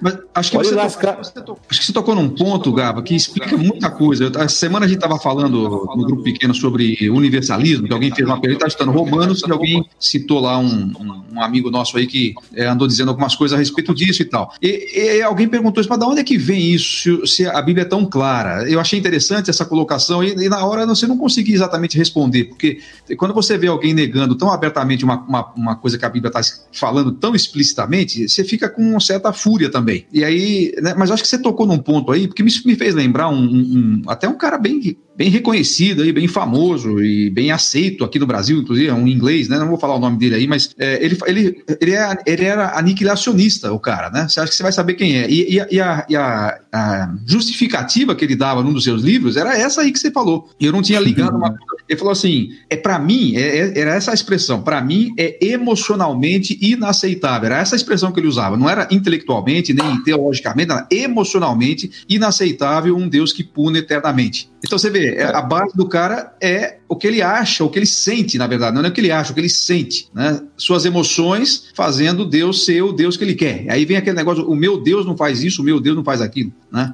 Mas 0.00 0.18
acho 0.34 0.50
que, 0.50 0.56
você 0.58 0.74
tocou, 0.74 1.58
acho 1.70 1.80
que 1.80 1.86
você 1.86 1.92
tocou 1.92 2.14
num 2.14 2.28
ponto, 2.28 2.72
Gaba, 2.72 3.02
que 3.02 3.14
explica 3.14 3.56
muita 3.56 3.90
coisa. 3.90 4.30
Essa 4.36 4.48
semana 4.48 4.84
a 4.84 4.88
gente 4.88 4.98
estava 4.98 5.18
falando 5.18 5.58
no 5.96 6.04
grupo 6.04 6.22
pequeno 6.22 6.54
sobre 6.54 7.08
universalismo, 7.08 7.86
que 7.86 7.92
alguém 7.92 8.14
fez 8.14 8.28
uma 8.28 8.40
pergunta, 8.40 8.66
está 8.66 8.68
estudando 8.68 8.94
Romanos, 8.94 9.42
e 9.46 9.50
alguém 9.50 9.84
citou 9.98 10.40
lá 10.40 10.58
um, 10.58 10.92
um, 10.98 11.22
um 11.32 11.42
amigo 11.42 11.70
nosso 11.70 11.96
aí 11.96 12.06
que 12.06 12.34
é, 12.54 12.66
andou 12.66 12.86
dizendo 12.86 13.08
algumas 13.08 13.34
coisas 13.34 13.56
a 13.56 13.58
respeito 13.58 13.94
disso 13.94 14.20
e 14.20 14.26
tal. 14.26 14.52
E, 14.60 15.16
e 15.16 15.22
alguém 15.22 15.48
perguntou 15.48 15.80
isso, 15.80 15.88
mas 15.88 15.98
de 15.98 16.04
onde 16.04 16.20
é 16.20 16.24
que 16.24 16.36
vem 16.36 16.72
isso, 16.72 17.26
se, 17.26 17.36
se, 17.36 17.46
a 17.46 17.62
Bíblia 17.62 17.82
é 17.82 17.88
tão 17.88 18.04
clara? 18.04 18.68
Eu 18.68 18.78
achei 18.78 18.98
interessante 18.98 19.48
essa 19.48 19.64
colocação 19.64 20.22
e, 20.22 20.34
e, 20.34 20.48
na 20.48 20.64
hora 20.64 20.86
você 20.86 21.06
não 21.06 21.16
conseguia 21.16 21.54
exatamente 21.54 21.96
responder, 21.96 22.44
porque 22.44 22.80
quando 23.16 23.32
você 23.32 23.56
vê 23.56 23.66
alguém 23.66 23.94
negando 23.94 24.34
tão 24.34 24.50
abertamente 24.50 25.04
uma, 25.04 25.20
uma, 25.22 25.52
uma 25.54 25.76
coisa 25.76 25.96
que 25.96 26.04
a 26.04 26.10
Bíblia 26.10 26.28
está 26.28 26.40
falando 26.72 27.12
tão 27.12 27.34
explicitamente, 27.34 28.28
você 28.28 28.44
fica 28.44 28.68
com 28.68 28.89
uma 28.90 29.00
certa 29.00 29.32
fúria 29.32 29.70
também. 29.70 30.06
E 30.12 30.24
aí, 30.24 30.74
né, 30.82 30.94
mas 30.96 31.10
acho 31.10 31.22
que 31.22 31.28
você 31.28 31.38
tocou 31.38 31.66
num 31.66 31.78
ponto 31.78 32.12
aí, 32.12 32.26
porque 32.26 32.42
isso 32.42 32.66
me 32.66 32.74
fez 32.74 32.94
lembrar 32.94 33.28
um, 33.28 33.42
um, 33.42 34.02
até 34.06 34.28
um 34.28 34.36
cara 34.36 34.58
bem, 34.58 34.96
bem 35.20 35.28
reconhecido 35.28 36.00
aí, 36.00 36.12
bem 36.12 36.26
famoso 36.26 36.98
e 36.98 37.28
bem 37.28 37.50
aceito 37.50 38.06
aqui 38.06 38.18
no 38.18 38.26
Brasil, 38.26 38.58
inclusive, 38.58 38.88
é 38.88 38.94
um 38.94 39.06
inglês, 39.06 39.50
né? 39.50 39.58
Não 39.58 39.68
vou 39.68 39.76
falar 39.76 39.96
o 39.96 39.98
nome 39.98 40.16
dele 40.16 40.34
aí, 40.34 40.46
mas 40.46 40.74
é, 40.78 41.04
ele, 41.04 41.18
ele, 41.26 41.62
ele, 41.78 41.92
é, 41.92 42.16
ele 42.24 42.44
era 42.46 42.78
aniquilacionista, 42.78 43.70
o 43.70 43.78
cara, 43.78 44.08
né? 44.08 44.26
Você 44.26 44.40
acha 44.40 44.50
que 44.50 44.56
você 44.56 44.62
vai 44.62 44.72
saber 44.72 44.94
quem 44.94 45.18
é. 45.18 45.30
E, 45.30 45.56
e, 45.70 45.78
a, 45.78 46.06
e 46.08 46.16
a, 46.16 46.58
a, 46.72 47.14
justificativa 47.26 48.14
que 48.14 48.24
ele 48.24 48.34
dava 48.34 48.62
num 48.62 48.72
dos 48.72 48.82
seus 48.82 49.02
livros 49.02 49.36
era 49.36 49.54
essa 49.58 49.82
aí 49.82 49.92
que 49.92 49.98
você 49.98 50.10
falou. 50.10 50.48
E 50.58 50.64
eu 50.64 50.72
não 50.72 50.80
tinha 50.80 50.98
ligado 50.98 51.36
uma 51.36 51.54
Ele 51.86 51.98
falou 51.98 52.12
assim: 52.12 52.52
é 52.70 52.76
para 52.76 52.98
mim, 52.98 53.36
é, 53.36 53.58
é, 53.58 53.78
era 53.78 53.94
essa 53.94 54.12
a 54.12 54.14
expressão, 54.14 54.62
para 54.62 54.80
mim 54.80 55.12
é 55.18 55.36
emocionalmente 55.44 56.58
inaceitável. 56.62 57.44
Era 57.44 57.58
essa 57.58 57.74
a 57.74 57.76
expressão 57.76 58.10
que 58.10 58.20
ele 58.20 58.26
usava. 58.26 58.56
Não 58.56 58.70
era 58.70 58.88
intelectualmente, 58.90 59.74
nem 59.74 60.02
teologicamente, 60.02 60.72
era 60.72 60.86
emocionalmente 60.90 61.90
inaceitável 62.08 62.96
um 62.96 63.06
Deus 63.06 63.34
que 63.34 63.44
pune 63.44 63.80
eternamente. 63.80 64.48
Então 64.64 64.78
você 64.78 64.90
vê, 64.90 65.09
é, 65.16 65.24
a 65.24 65.42
base 65.42 65.76
do 65.76 65.88
cara 65.88 66.34
é 66.40 66.78
o 66.88 66.96
que 66.96 67.06
ele 67.06 67.22
acha, 67.22 67.64
o 67.64 67.70
que 67.70 67.78
ele 67.78 67.86
sente, 67.86 68.36
na 68.36 68.46
verdade. 68.46 68.74
Não 68.74 68.84
é 68.84 68.88
o 68.88 68.92
que 68.92 69.00
ele 69.00 69.12
acha, 69.12 69.30
o 69.30 69.34
que 69.34 69.40
ele 69.40 69.48
sente. 69.48 70.08
Né? 70.14 70.42
Suas 70.56 70.84
emoções 70.84 71.68
fazendo 71.74 72.24
Deus 72.24 72.64
ser 72.64 72.82
o 72.82 72.92
Deus 72.92 73.16
que 73.16 73.24
ele 73.24 73.34
quer. 73.34 73.66
Aí 73.70 73.84
vem 73.84 73.96
aquele 73.96 74.16
negócio: 74.16 74.48
o 74.48 74.56
meu 74.56 74.82
Deus 74.82 75.06
não 75.06 75.16
faz 75.16 75.42
isso, 75.42 75.62
o 75.62 75.64
meu 75.64 75.80
Deus 75.80 75.96
não 75.96 76.04
faz 76.04 76.20
aquilo. 76.20 76.52
Né? 76.70 76.92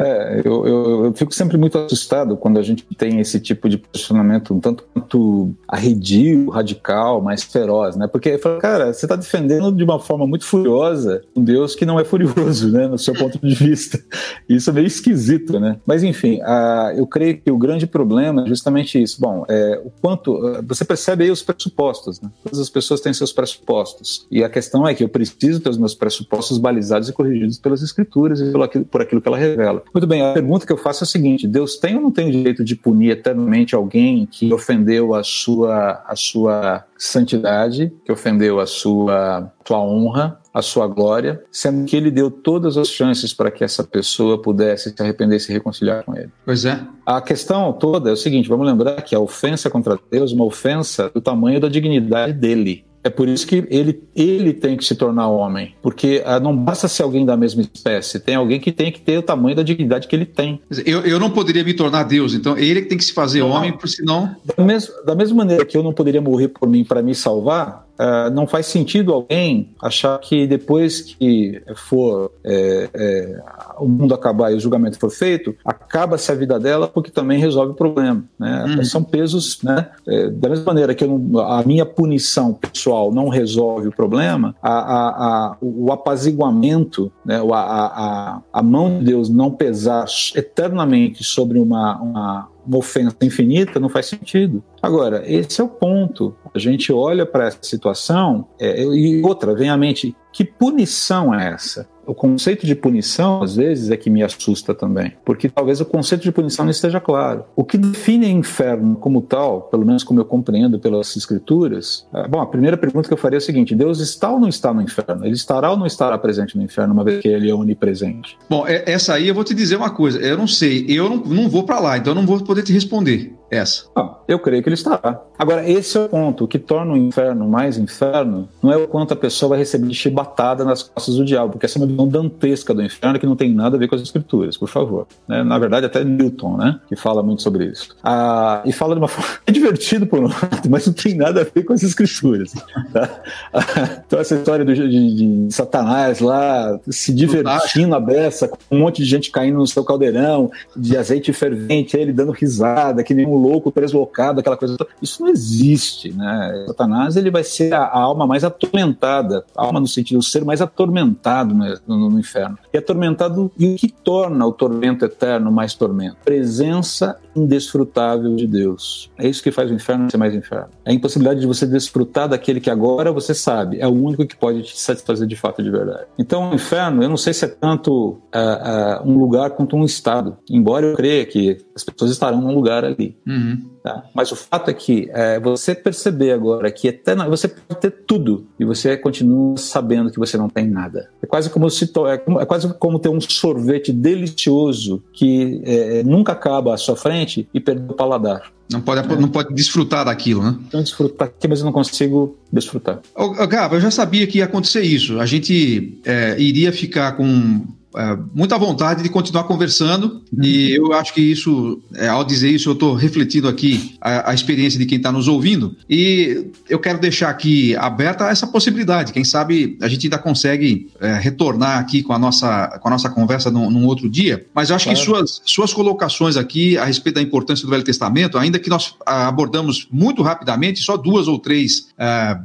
É, 0.00 0.42
eu, 0.44 0.66
eu, 0.66 1.04
eu 1.06 1.12
fico 1.12 1.32
sempre 1.34 1.56
muito 1.56 1.78
assustado 1.78 2.36
quando 2.36 2.58
a 2.58 2.62
gente 2.62 2.84
tem 2.96 3.20
esse 3.20 3.38
tipo 3.40 3.68
de 3.68 3.78
posicionamento 3.78 4.54
um 4.54 4.60
tanto 4.60 4.84
quanto 4.92 5.52
arredio, 5.68 6.48
radical, 6.50 7.20
mais 7.20 7.42
feroz, 7.42 7.96
né? 7.96 8.06
Porque, 8.06 8.38
cara, 8.60 8.92
você 8.92 9.04
está 9.04 9.16
defendendo 9.16 9.70
de 9.72 9.84
uma 9.84 9.98
forma 9.98 10.26
muito 10.26 10.44
furiosa 10.44 11.22
um 11.34 11.42
Deus 11.42 11.74
que 11.74 11.86
não 11.86 11.98
é 11.98 12.04
furioso, 12.04 12.70
né? 12.70 12.88
No 12.88 12.98
seu 12.98 13.14
ponto 13.14 13.38
de 13.38 13.54
vista. 13.54 14.00
Isso 14.48 14.70
é 14.70 14.72
meio 14.72 14.86
esquisito, 14.86 15.58
né? 15.60 15.78
Mas, 15.86 16.02
enfim, 16.02 16.40
a, 16.42 16.92
eu 16.96 17.06
creio 17.06 17.40
que 17.40 17.50
o 17.50 17.58
grande 17.58 17.86
problema 17.86 18.44
é 18.44 18.46
justamente 18.46 19.00
isso. 19.00 19.20
Bom, 19.20 19.44
é, 19.48 19.80
o 19.84 19.90
quanto. 20.00 20.62
Você 20.66 20.84
percebe 20.84 21.24
aí 21.24 21.30
os 21.30 21.42
pressupostos, 21.42 22.20
né? 22.20 22.30
Todas 22.42 22.58
as 22.58 22.70
pessoas 22.70 23.00
têm 23.00 23.12
seus 23.12 23.32
pressupostos. 23.32 24.26
E 24.30 24.42
a 24.42 24.48
questão 24.48 24.86
é 24.86 24.94
que 24.94 25.04
eu 25.04 25.08
preciso 25.08 25.60
ter 25.60 25.68
os 25.68 25.78
meus 25.78 25.94
pressupostos 25.94 26.58
balizados 26.58 27.08
e 27.08 27.12
corrigidos 27.12 27.58
pelas 27.58 27.82
escrituras 27.82 28.40
e 28.40 28.52
por 28.84 29.02
aquilo 29.02 29.20
que 29.20 29.28
ela 29.28 29.36
revela. 29.36 29.82
Muito 29.92 30.06
bem, 30.06 30.22
a 30.22 30.32
pergunta 30.32 30.66
que 30.66 30.72
eu 30.72 30.76
faço 30.76 31.04
é 31.04 31.06
a 31.06 31.08
seguinte: 31.08 31.46
Deus 31.46 31.76
tem 31.76 31.96
ou 31.96 32.02
não 32.02 32.10
tem 32.10 32.28
o 32.28 32.32
direito 32.32 32.64
de 32.64 32.76
punir 32.76 33.10
eternamente 33.10 33.74
alguém 33.74 34.26
que 34.26 34.52
ofendeu 34.52 35.14
a 35.14 35.22
sua, 35.22 36.02
a 36.06 36.14
sua 36.14 36.84
santidade, 36.96 37.92
que 38.04 38.12
ofendeu 38.12 38.60
a 38.60 38.66
sua, 38.66 39.52
sua 39.66 39.80
honra, 39.80 40.40
a 40.52 40.62
sua 40.62 40.86
glória, 40.86 41.42
sendo 41.50 41.84
que 41.86 41.96
ele 41.96 42.10
deu 42.10 42.30
todas 42.30 42.76
as 42.76 42.88
chances 42.88 43.32
para 43.32 43.50
que 43.50 43.64
essa 43.64 43.82
pessoa 43.84 44.40
pudesse 44.40 44.90
se 44.90 45.02
arrepender 45.02 45.36
e 45.36 45.40
se 45.40 45.52
reconciliar 45.52 46.04
com 46.04 46.16
ele. 46.16 46.30
Pois 46.44 46.64
é. 46.64 46.80
A 47.06 47.20
questão 47.20 47.72
toda 47.72 48.10
é 48.10 48.12
o 48.12 48.16
seguinte: 48.16 48.48
vamos 48.48 48.66
lembrar 48.66 49.02
que 49.02 49.14
a 49.14 49.20
ofensa 49.20 49.70
contra 49.70 49.98
Deus 50.10 50.32
é 50.32 50.34
uma 50.34 50.44
ofensa 50.44 51.08
do 51.08 51.20
tamanho 51.20 51.60
da 51.60 51.68
dignidade 51.68 52.32
dele. 52.32 52.84
É 53.02 53.08
por 53.08 53.28
isso 53.28 53.46
que 53.46 53.64
ele, 53.70 54.02
ele 54.14 54.52
tem 54.52 54.76
que 54.76 54.84
se 54.84 54.94
tornar 54.94 55.28
homem. 55.28 55.74
Porque 55.82 56.22
ah, 56.24 56.38
não 56.38 56.54
basta 56.54 56.86
ser 56.86 57.02
alguém 57.02 57.24
da 57.24 57.36
mesma 57.36 57.62
espécie, 57.62 58.20
tem 58.20 58.34
alguém 58.34 58.60
que 58.60 58.70
tem 58.70 58.92
que 58.92 59.00
ter 59.00 59.18
o 59.18 59.22
tamanho 59.22 59.56
da 59.56 59.62
dignidade 59.62 60.06
que 60.06 60.14
ele 60.14 60.26
tem. 60.26 60.60
Eu, 60.84 61.00
eu 61.00 61.18
não 61.18 61.30
poderia 61.30 61.64
me 61.64 61.72
tornar 61.72 62.04
Deus, 62.04 62.34
então 62.34 62.58
ele 62.58 62.82
que 62.82 62.88
tem 62.88 62.98
que 62.98 63.04
se 63.04 63.12
fazer 63.12 63.40
não, 63.40 63.50
homem, 63.50 63.72
por 63.72 63.88
senão. 63.88 64.36
Da, 64.56 64.62
mes 64.62 64.90
da 65.04 65.14
mesma 65.14 65.36
maneira 65.36 65.64
que 65.64 65.76
eu 65.76 65.82
não 65.82 65.92
poderia 65.92 66.20
morrer 66.20 66.48
por 66.48 66.68
mim 66.68 66.84
para 66.84 67.02
me 67.02 67.14
salvar, 67.14 67.86
Uh, 68.00 68.30
não 68.30 68.46
faz 68.46 68.64
sentido 68.64 69.12
alguém 69.12 69.74
achar 69.82 70.18
que 70.18 70.46
depois 70.46 71.02
que 71.02 71.62
for 71.76 72.32
é, 72.42 72.88
é, 72.94 73.42
o 73.78 73.86
mundo 73.86 74.14
acabar 74.14 74.50
e 74.50 74.54
o 74.54 74.60
julgamento 74.60 74.98
for 74.98 75.10
feito, 75.10 75.54
acaba-se 75.62 76.32
a 76.32 76.34
vida 76.34 76.58
dela 76.58 76.88
porque 76.88 77.10
também 77.10 77.38
resolve 77.38 77.72
o 77.72 77.74
problema. 77.74 78.24
Né? 78.38 78.64
Uhum. 78.64 78.84
São 78.84 79.04
pesos, 79.04 79.62
né? 79.62 79.90
É, 80.08 80.30
da 80.30 80.48
mesma 80.48 80.64
maneira 80.64 80.94
que 80.94 81.06
não, 81.06 81.40
a 81.40 81.62
minha 81.62 81.84
punição 81.84 82.54
pessoal 82.54 83.12
não 83.12 83.28
resolve 83.28 83.88
o 83.88 83.92
problema, 83.92 84.56
a, 84.62 84.72
a, 84.72 85.08
a, 85.08 85.56
o 85.60 85.92
apaziguamento, 85.92 87.12
né? 87.22 87.38
a 87.42 88.62
mão 88.62 88.98
de 88.98 89.04
Deus 89.04 89.28
não 89.28 89.50
pesar 89.50 90.06
eternamente 90.34 91.22
sobre 91.22 91.58
uma, 91.58 92.00
uma 92.00 92.48
uma 92.66 92.78
ofensa 92.78 93.16
infinita 93.22 93.80
não 93.80 93.88
faz 93.88 94.06
sentido. 94.06 94.62
Agora, 94.82 95.22
esse 95.26 95.60
é 95.60 95.64
o 95.64 95.68
ponto. 95.68 96.34
A 96.54 96.58
gente 96.58 96.92
olha 96.92 97.26
para 97.26 97.46
essa 97.46 97.58
situação 97.62 98.46
é, 98.58 98.82
e 98.82 99.22
outra, 99.22 99.54
vem 99.54 99.70
à 99.70 99.76
mente: 99.76 100.14
que 100.32 100.44
punição 100.44 101.34
é 101.34 101.52
essa? 101.52 101.88
o 102.10 102.14
conceito 102.14 102.66
de 102.66 102.74
punição, 102.74 103.40
às 103.40 103.54
vezes, 103.54 103.90
é 103.90 103.96
que 103.96 104.10
me 104.10 104.22
assusta 104.22 104.74
também, 104.74 105.12
porque 105.24 105.48
talvez 105.48 105.80
o 105.80 105.84
conceito 105.84 106.22
de 106.22 106.32
punição 106.32 106.64
não 106.64 106.70
esteja 106.70 106.98
claro. 106.98 107.44
O 107.54 107.64
que 107.64 107.78
define 107.78 108.28
inferno 108.28 108.96
como 108.96 109.22
tal, 109.22 109.62
pelo 109.62 109.86
menos 109.86 110.02
como 110.02 110.18
eu 110.18 110.24
compreendo 110.24 110.78
pelas 110.80 111.16
escrituras, 111.16 112.06
é, 112.12 112.26
bom, 112.26 112.40
a 112.40 112.46
primeira 112.46 112.76
pergunta 112.76 113.06
que 113.06 113.14
eu 113.14 113.18
faria 113.18 113.36
é 113.36 113.38
a 113.38 113.40
seguinte: 113.40 113.76
Deus 113.76 114.00
está 114.00 114.30
ou 114.30 114.40
não 114.40 114.48
está 114.48 114.74
no 114.74 114.82
inferno? 114.82 115.24
Ele 115.24 115.34
estará 115.34 115.70
ou 115.70 115.76
não 115.76 115.86
estará 115.86 116.18
presente 116.18 116.56
no 116.56 116.64
inferno, 116.64 116.92
uma 116.92 117.04
vez 117.04 117.20
que 117.20 117.28
ele 117.28 117.48
é 117.48 117.54
onipresente? 117.54 118.36
Bom, 118.48 118.66
é, 118.66 118.82
essa 118.90 119.14
aí 119.14 119.28
eu 119.28 119.34
vou 119.34 119.44
te 119.44 119.54
dizer 119.54 119.76
uma 119.76 119.90
coisa, 119.90 120.18
eu 120.18 120.36
não 120.36 120.48
sei, 120.48 120.86
eu 120.88 121.08
não, 121.08 121.18
não 121.18 121.48
vou 121.48 121.62
para 121.62 121.78
lá, 121.78 121.96
então 121.96 122.10
eu 122.12 122.16
não 122.16 122.26
vou 122.26 122.40
poder 122.40 122.62
te 122.62 122.72
responder 122.72 123.39
essa. 123.50 123.84
Ah, 123.96 124.16
eu 124.28 124.38
creio 124.38 124.62
que 124.62 124.68
ele 124.68 124.74
estará. 124.74 125.20
Agora, 125.38 125.68
esse 125.68 125.96
é 125.96 126.00
o 126.02 126.08
ponto. 126.08 126.44
O 126.44 126.48
que 126.48 126.58
torna 126.58 126.92
o 126.92 126.96
inferno 126.96 127.48
mais 127.48 127.78
inferno 127.78 128.48
não 128.62 128.70
é 128.72 128.76
o 128.76 128.86
quanto 128.86 129.14
a 129.14 129.16
pessoa 129.16 129.50
vai 129.50 129.58
receber 129.58 129.92
chibatada 129.92 130.64
nas 130.64 130.82
costas 130.82 131.16
do 131.16 131.24
diabo, 131.24 131.52
porque 131.52 131.66
essa 131.66 131.78
é 131.78 131.80
uma 131.80 131.86
visão 131.86 132.06
dantesca 132.06 132.74
do 132.74 132.82
inferno 132.82 133.18
que 133.18 133.26
não 133.26 133.34
tem 133.34 133.52
nada 133.52 133.76
a 133.76 133.78
ver 133.78 133.88
com 133.88 133.94
as 133.94 134.02
escrituras, 134.02 134.56
por 134.56 134.68
favor. 134.68 135.06
Né? 135.26 135.42
Na 135.42 135.58
verdade, 135.58 135.86
até 135.86 136.04
Newton, 136.04 136.56
né, 136.58 136.78
que 136.88 136.94
fala 136.94 137.22
muito 137.22 137.42
sobre 137.42 137.64
isso. 137.64 137.96
Ah, 138.04 138.62
e 138.64 138.72
fala 138.72 138.94
de 138.94 139.00
uma 139.00 139.08
forma 139.08 139.30
é 139.46 139.52
divertido 139.52 140.06
por 140.06 140.20
um 140.20 140.28
lado, 140.28 140.68
mas 140.68 140.86
não 140.86 140.92
tem 140.92 141.14
nada 141.14 141.40
a 141.40 141.44
ver 141.44 141.64
com 141.64 141.72
as 141.72 141.82
escrituras. 141.82 142.52
Tá? 142.92 143.22
então, 144.06 144.20
essa 144.20 144.34
história 144.34 144.64
do, 144.64 144.74
de, 144.74 145.46
de 145.46 145.54
Satanás 145.54 146.20
lá 146.20 146.78
se 146.88 147.12
divertindo 147.12 147.94
a 147.94 148.00
beça, 148.00 148.46
com 148.46 148.58
um 148.70 148.80
monte 148.80 149.02
de 149.02 149.08
gente 149.08 149.30
caindo 149.30 149.58
no 149.58 149.66
seu 149.66 149.84
caldeirão 149.84 150.50
de 150.76 150.96
azeite 150.96 151.32
fervente, 151.32 151.96
ele 151.96 152.12
dando 152.12 152.32
risada, 152.32 153.02
que 153.02 153.14
nem 153.14 153.26
louco, 153.40 153.72
loucado, 153.92 154.40
aquela 154.40 154.56
coisa. 154.56 154.76
Isso 155.02 155.22
não 155.22 155.28
existe, 155.28 156.12
né? 156.12 156.64
Satanás 156.66 157.16
ele 157.16 157.30
vai 157.30 157.44
ser 157.44 157.72
a, 157.72 157.82
a 157.82 158.00
alma 158.00 158.26
mais 158.26 158.44
atormentada, 158.44 159.44
a 159.56 159.64
alma 159.64 159.80
no 159.80 159.88
sentido 159.88 160.18
do 160.18 160.24
ser 160.24 160.44
mais 160.44 160.60
atormentado 160.60 161.54
no, 161.54 161.66
no, 161.86 162.10
no 162.10 162.18
inferno. 162.18 162.58
E 162.72 162.78
atormentado, 162.78 163.50
e 163.58 163.74
o 163.74 163.76
que 163.76 163.88
torna 163.88 164.46
o 164.46 164.52
tormento 164.52 165.04
eterno 165.04 165.50
mais 165.50 165.74
tormento? 165.74 166.16
Presença 166.24 167.18
indesfrutável 167.34 168.34
de 168.34 168.46
Deus. 168.46 169.10
É 169.18 169.28
isso 169.28 169.42
que 169.42 169.50
faz 169.50 169.70
o 169.70 169.74
inferno 169.74 170.10
ser 170.10 170.16
mais 170.16 170.34
inferno. 170.34 170.68
É 170.84 170.90
a 170.90 170.94
impossibilidade 170.94 171.40
de 171.40 171.46
você 171.46 171.66
desfrutar 171.66 172.28
daquele 172.28 172.60
que 172.60 172.70
agora 172.70 173.12
você 173.12 173.34
sabe, 173.34 173.78
é 173.80 173.86
o 173.86 173.92
único 173.92 174.26
que 174.26 174.36
pode 174.36 174.62
te 174.62 174.78
satisfazer 174.78 175.26
de 175.26 175.36
fato 175.36 175.62
de 175.62 175.70
verdade. 175.70 176.04
Então, 176.18 176.50
o 176.50 176.54
inferno, 176.54 177.02
eu 177.02 177.08
não 177.08 177.16
sei 177.16 177.32
se 177.32 177.44
é 177.44 177.48
tanto 177.48 177.92
uh, 178.34 179.04
uh, 179.04 179.08
um 179.08 179.18
lugar 179.18 179.50
quanto 179.50 179.76
um 179.76 179.84
estado, 179.84 180.36
embora 180.50 180.86
eu 180.86 180.96
creia 180.96 181.24
que 181.24 181.58
as 181.74 181.84
pessoas 181.84 182.10
estarão 182.10 182.40
num 182.40 182.54
lugar 182.54 182.84
ali. 182.84 183.16
Uhum. 183.30 183.62
Tá? 183.82 184.04
Mas 184.12 184.32
o 184.32 184.36
fato 184.36 184.70
é 184.70 184.74
que 184.74 185.08
é, 185.12 185.38
você 185.38 185.72
perceber 185.74 186.32
agora 186.32 186.70
que 186.70 186.88
eterna, 186.88 187.28
você 187.28 187.46
pode 187.46 187.80
ter 187.80 187.90
tudo 187.90 188.46
e 188.58 188.64
você 188.64 188.96
continua 188.96 189.56
sabendo 189.56 190.10
que 190.10 190.18
você 190.18 190.36
não 190.36 190.48
tem 190.48 190.68
nada. 190.68 191.08
É 191.22 191.26
quase 191.26 191.48
como 191.48 191.70
se 191.70 191.84
é, 191.84 192.14
é 192.14 192.44
quase 192.44 192.74
como 192.74 192.98
ter 192.98 193.08
um 193.08 193.20
sorvete 193.20 193.92
delicioso 193.92 195.02
que 195.12 195.62
é, 195.64 196.02
nunca 196.02 196.32
acaba 196.32 196.74
à 196.74 196.76
sua 196.76 196.96
frente 196.96 197.48
e 197.54 197.60
perder 197.60 197.92
o 197.92 197.94
paladar. 197.94 198.50
Não 198.70 198.80
pode, 198.80 199.00
é. 199.00 199.16
não 199.16 199.28
pode 199.28 199.54
desfrutar 199.54 200.04
daquilo, 200.04 200.42
né? 200.42 200.56
Não 200.72 200.82
desfrutar 200.82 201.28
aqui, 201.28 201.48
mas 201.48 201.60
eu 201.60 201.64
não 201.64 201.72
consigo 201.72 202.36
desfrutar. 202.52 203.00
Ô, 203.16 203.46
Gabo, 203.46 203.76
eu 203.76 203.80
já 203.80 203.90
sabia 203.90 204.26
que 204.26 204.38
ia 204.38 204.44
acontecer 204.44 204.82
isso. 204.82 205.18
A 205.18 205.26
gente 205.26 206.00
é, 206.04 206.40
iria 206.40 206.72
ficar 206.72 207.12
com 207.12 207.64
é, 207.96 208.16
muita 208.32 208.56
vontade 208.56 209.02
de 209.02 209.08
continuar 209.08 209.44
conversando 209.44 210.22
uhum. 210.32 210.44
e 210.44 210.76
eu 210.76 210.92
acho 210.92 211.12
que 211.12 211.20
isso, 211.20 211.82
é, 211.94 212.08
ao 212.08 212.24
dizer 212.24 212.50
isso, 212.50 212.68
eu 212.68 212.74
estou 212.74 212.94
refletindo 212.94 213.48
aqui 213.48 213.96
a, 214.00 214.30
a, 214.30 214.34
experiência 214.34 214.78
de 214.78 214.86
quem 214.86 214.98
está 214.98 215.10
nos 215.10 215.26
ouvindo 215.26 215.76
e 215.88 216.46
eu 216.68 216.78
quero 216.78 217.00
deixar 217.00 217.30
aqui 217.30 217.74
aberta 217.76 218.28
essa 218.28 218.46
possibilidade. 218.46 219.12
Quem 219.12 219.24
sabe 219.24 219.76
a 219.80 219.88
gente 219.88 220.06
ainda 220.06 220.18
consegue 220.18 220.88
é, 221.00 221.14
retornar 221.14 221.78
aqui 221.78 222.02
com 222.02 222.12
a 222.12 222.18
nossa, 222.18 222.78
com 222.80 222.88
a 222.88 222.90
nossa 222.92 223.10
conversa 223.10 223.50
num, 223.50 223.68
num 223.70 223.86
outro 223.86 224.08
dia, 224.08 224.46
mas 224.54 224.70
eu 224.70 224.76
acho 224.76 224.84
claro. 224.84 224.98
que 224.98 225.04
suas, 225.04 225.42
suas 225.44 225.72
colocações 225.72 226.36
aqui 226.36 226.78
a 226.78 226.84
respeito 226.84 227.16
da 227.16 227.22
importância 227.22 227.64
do 227.64 227.70
Velho 227.70 227.82
Testamento, 227.82 228.38
ainda 228.38 228.58
que 228.58 228.70
nós 228.70 228.94
abordamos 229.04 229.88
muito 229.90 230.22
rapidamente, 230.22 230.80
só 230.80 230.96
duas 230.96 231.26
ou 231.26 231.38
três, 231.38 231.88
é, 231.98 232.38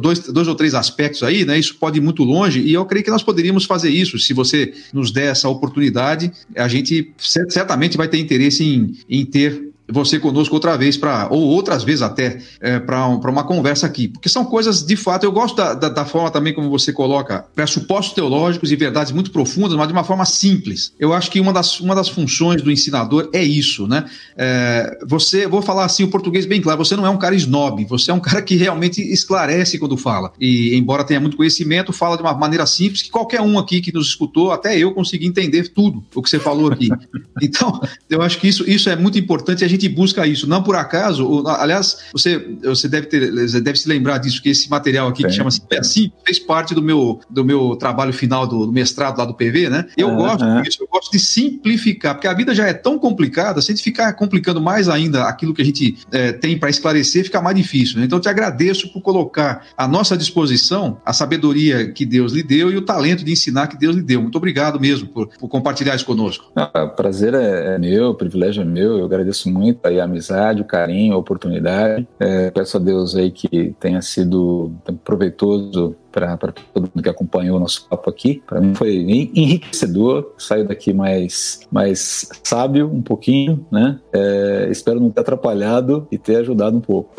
dois, 0.00 0.20
dois 0.20 0.48
ou 0.48 0.54
três 0.56 0.74
aspectos 0.74 1.22
aí, 1.22 1.44
né? 1.44 1.58
Isso 1.58 1.76
pode 1.76 1.98
ir 1.98 2.02
muito 2.02 2.24
longe 2.24 2.60
e 2.60 2.72
eu 2.72 2.84
creio 2.84 3.04
que 3.04 3.10
nós 3.10 3.22
poderíamos 3.22 3.64
fazer 3.64 3.90
isso 3.90 4.18
se 4.18 4.34
você 4.34 4.72
nos 4.92 5.10
der 5.10 5.32
essa 5.32 5.48
oportunidade, 5.48 6.32
a 6.56 6.68
gente 6.68 7.12
certamente 7.18 7.96
vai 7.96 8.08
ter 8.08 8.18
interesse 8.18 8.64
em, 8.64 8.96
em 9.08 9.24
ter 9.24 9.67
você 9.90 10.18
conosco 10.18 10.54
outra 10.54 10.76
vez 10.76 10.96
para 10.96 11.28
ou 11.30 11.42
outras 11.42 11.82
vezes 11.82 12.02
até 12.02 12.40
é, 12.60 12.78
para 12.78 13.06
um, 13.08 13.18
uma 13.18 13.44
conversa 13.44 13.86
aqui, 13.86 14.08
porque 14.08 14.28
são 14.28 14.44
coisas 14.44 14.84
de 14.84 14.96
fato. 14.96 15.24
Eu 15.24 15.32
gosto 15.32 15.56
da, 15.56 15.74
da, 15.74 15.88
da, 15.88 16.04
forma 16.04 16.30
também 16.30 16.52
como 16.52 16.68
você 16.68 16.92
coloca 16.92 17.44
pressupostos 17.54 18.14
teológicos 18.14 18.70
e 18.70 18.76
verdades 18.76 19.12
muito 19.12 19.30
profundas, 19.30 19.76
mas 19.76 19.86
de 19.86 19.92
uma 19.92 20.04
forma 20.04 20.24
simples. 20.24 20.92
Eu 20.98 21.12
acho 21.12 21.30
que 21.30 21.40
uma 21.40 21.52
das, 21.52 21.80
uma 21.80 21.94
das 21.94 22.08
funções 22.08 22.62
do 22.62 22.70
ensinador 22.70 23.30
é 23.32 23.42
isso, 23.42 23.86
né? 23.86 24.04
É, 24.36 24.98
você, 25.06 25.46
vou 25.46 25.62
falar 25.62 25.84
assim 25.84 26.04
o 26.04 26.08
português 26.08 26.44
bem 26.46 26.60
claro. 26.60 26.78
Você 26.78 26.96
não 26.96 27.06
é 27.06 27.10
um 27.10 27.18
cara 27.18 27.34
snob, 27.34 27.84
você 27.86 28.10
é 28.10 28.14
um 28.14 28.20
cara 28.20 28.42
que 28.42 28.56
realmente 28.56 29.00
esclarece 29.00 29.78
quando 29.78 29.96
fala. 29.96 30.32
E 30.40 30.76
embora 30.76 31.04
tenha 31.04 31.20
muito 31.20 31.36
conhecimento, 31.36 31.92
fala 31.92 32.16
de 32.16 32.22
uma 32.22 32.34
maneira 32.34 32.66
simples 32.66 33.02
que 33.02 33.10
qualquer 33.10 33.40
um 33.40 33.58
aqui 33.58 33.80
que 33.80 33.92
nos 33.92 34.08
escutou, 34.08 34.52
até 34.52 34.78
eu 34.78 34.92
consegui 34.92 35.26
entender 35.26 35.68
tudo 35.68 36.04
o 36.14 36.22
que 36.22 36.28
você 36.28 36.38
falou 36.38 36.70
aqui. 36.70 36.88
Então, 37.40 37.80
eu 38.10 38.20
acho 38.20 38.38
que 38.38 38.48
isso, 38.48 38.68
isso 38.68 38.90
é 38.90 38.96
muito 38.96 39.16
importante. 39.16 39.64
A 39.64 39.68
gente 39.68 39.77
gente 39.78 39.88
busca 39.88 40.26
isso. 40.26 40.48
Não 40.48 40.62
por 40.62 40.76
acaso, 40.76 41.44
aliás, 41.46 41.98
você, 42.12 42.38
você 42.62 42.88
deve, 42.88 43.06
ter, 43.06 43.30
deve 43.60 43.78
se 43.78 43.88
lembrar 43.88 44.18
disso, 44.18 44.42
que 44.42 44.50
esse 44.50 44.68
material 44.70 45.08
aqui, 45.08 45.22
que 45.22 45.32
chama-se 45.32 45.60
assim, 45.78 46.12
fez 46.24 46.38
parte 46.38 46.74
do 46.74 46.82
meu, 46.82 47.20
do 47.28 47.44
meu 47.44 47.76
trabalho 47.76 48.12
final 48.12 48.46
do, 48.46 48.66
do 48.66 48.72
mestrado 48.72 49.18
lá 49.18 49.24
do 49.24 49.34
PV, 49.34 49.68
né? 49.70 49.86
Eu 49.96 50.14
gosto 50.14 50.62
disso, 50.62 50.78
eu 50.82 50.88
gosto 50.90 51.10
de 51.12 51.18
simplificar, 51.18 52.14
porque 52.14 52.26
a 52.26 52.34
vida 52.34 52.54
já 52.54 52.66
é 52.66 52.72
tão 52.72 52.98
complicada, 52.98 53.60
se 53.60 53.70
a 53.70 53.74
gente 53.74 53.84
ficar 53.84 54.12
complicando 54.14 54.60
mais 54.60 54.88
ainda 54.88 55.24
aquilo 55.24 55.54
que 55.54 55.62
a 55.62 55.64
gente 55.64 55.98
é, 56.10 56.32
tem 56.32 56.58
para 56.58 56.70
esclarecer, 56.70 57.24
fica 57.24 57.40
mais 57.40 57.56
difícil. 57.56 57.98
Né? 57.98 58.04
Então, 58.04 58.18
eu 58.18 58.22
te 58.22 58.28
agradeço 58.28 58.92
por 58.92 59.00
colocar 59.00 59.66
à 59.76 59.86
nossa 59.86 60.16
disposição 60.16 60.98
a 61.04 61.12
sabedoria 61.12 61.90
que 61.92 62.04
Deus 62.04 62.32
lhe 62.32 62.42
deu 62.42 62.70
e 62.70 62.76
o 62.76 62.82
talento 62.82 63.24
de 63.24 63.32
ensinar 63.32 63.68
que 63.68 63.76
Deus 63.76 63.96
lhe 63.96 64.02
deu. 64.02 64.22
Muito 64.22 64.36
obrigado 64.36 64.80
mesmo 64.80 65.08
por, 65.08 65.28
por 65.38 65.48
compartilhar 65.48 65.94
isso 65.94 66.04
conosco. 66.04 66.50
Ah, 66.56 66.84
o 66.84 66.90
prazer 66.90 67.34
é, 67.34 67.74
é 67.74 67.78
meu, 67.78 68.10
o 68.10 68.14
privilégio 68.14 68.62
é 68.62 68.64
meu, 68.64 68.98
eu 68.98 69.04
agradeço 69.04 69.50
muito 69.50 69.67
muito 69.68 69.84
aí 69.86 70.00
a 70.00 70.04
amizade, 70.04 70.62
o 70.62 70.64
carinho, 70.64 71.14
a 71.14 71.18
oportunidade. 71.18 72.06
É, 72.18 72.50
peço 72.50 72.76
a 72.76 72.80
Deus 72.80 73.14
aí 73.14 73.30
que 73.30 73.74
tenha 73.78 74.00
sido 74.02 74.72
proveitoso 75.04 75.94
para 76.10 76.36
todo 76.72 76.90
mundo 76.94 77.02
que 77.02 77.08
acompanhou 77.08 77.58
o 77.58 77.60
nosso 77.60 77.86
papo 77.88 78.10
aqui. 78.10 78.42
Para 78.46 78.60
mim 78.60 78.74
foi 78.74 78.96
enriquecedor. 78.96 80.32
Saio 80.36 80.66
daqui 80.66 80.92
mais, 80.92 81.60
mais 81.70 82.28
sábio 82.42 82.90
um 82.92 83.02
pouquinho, 83.02 83.66
né? 83.70 84.00
É, 84.12 84.68
espero 84.70 85.00
não 85.00 85.10
ter 85.10 85.20
atrapalhado 85.20 86.08
e 86.10 86.18
ter 86.18 86.36
ajudado 86.36 86.76
um 86.76 86.80
pouco. 86.80 87.14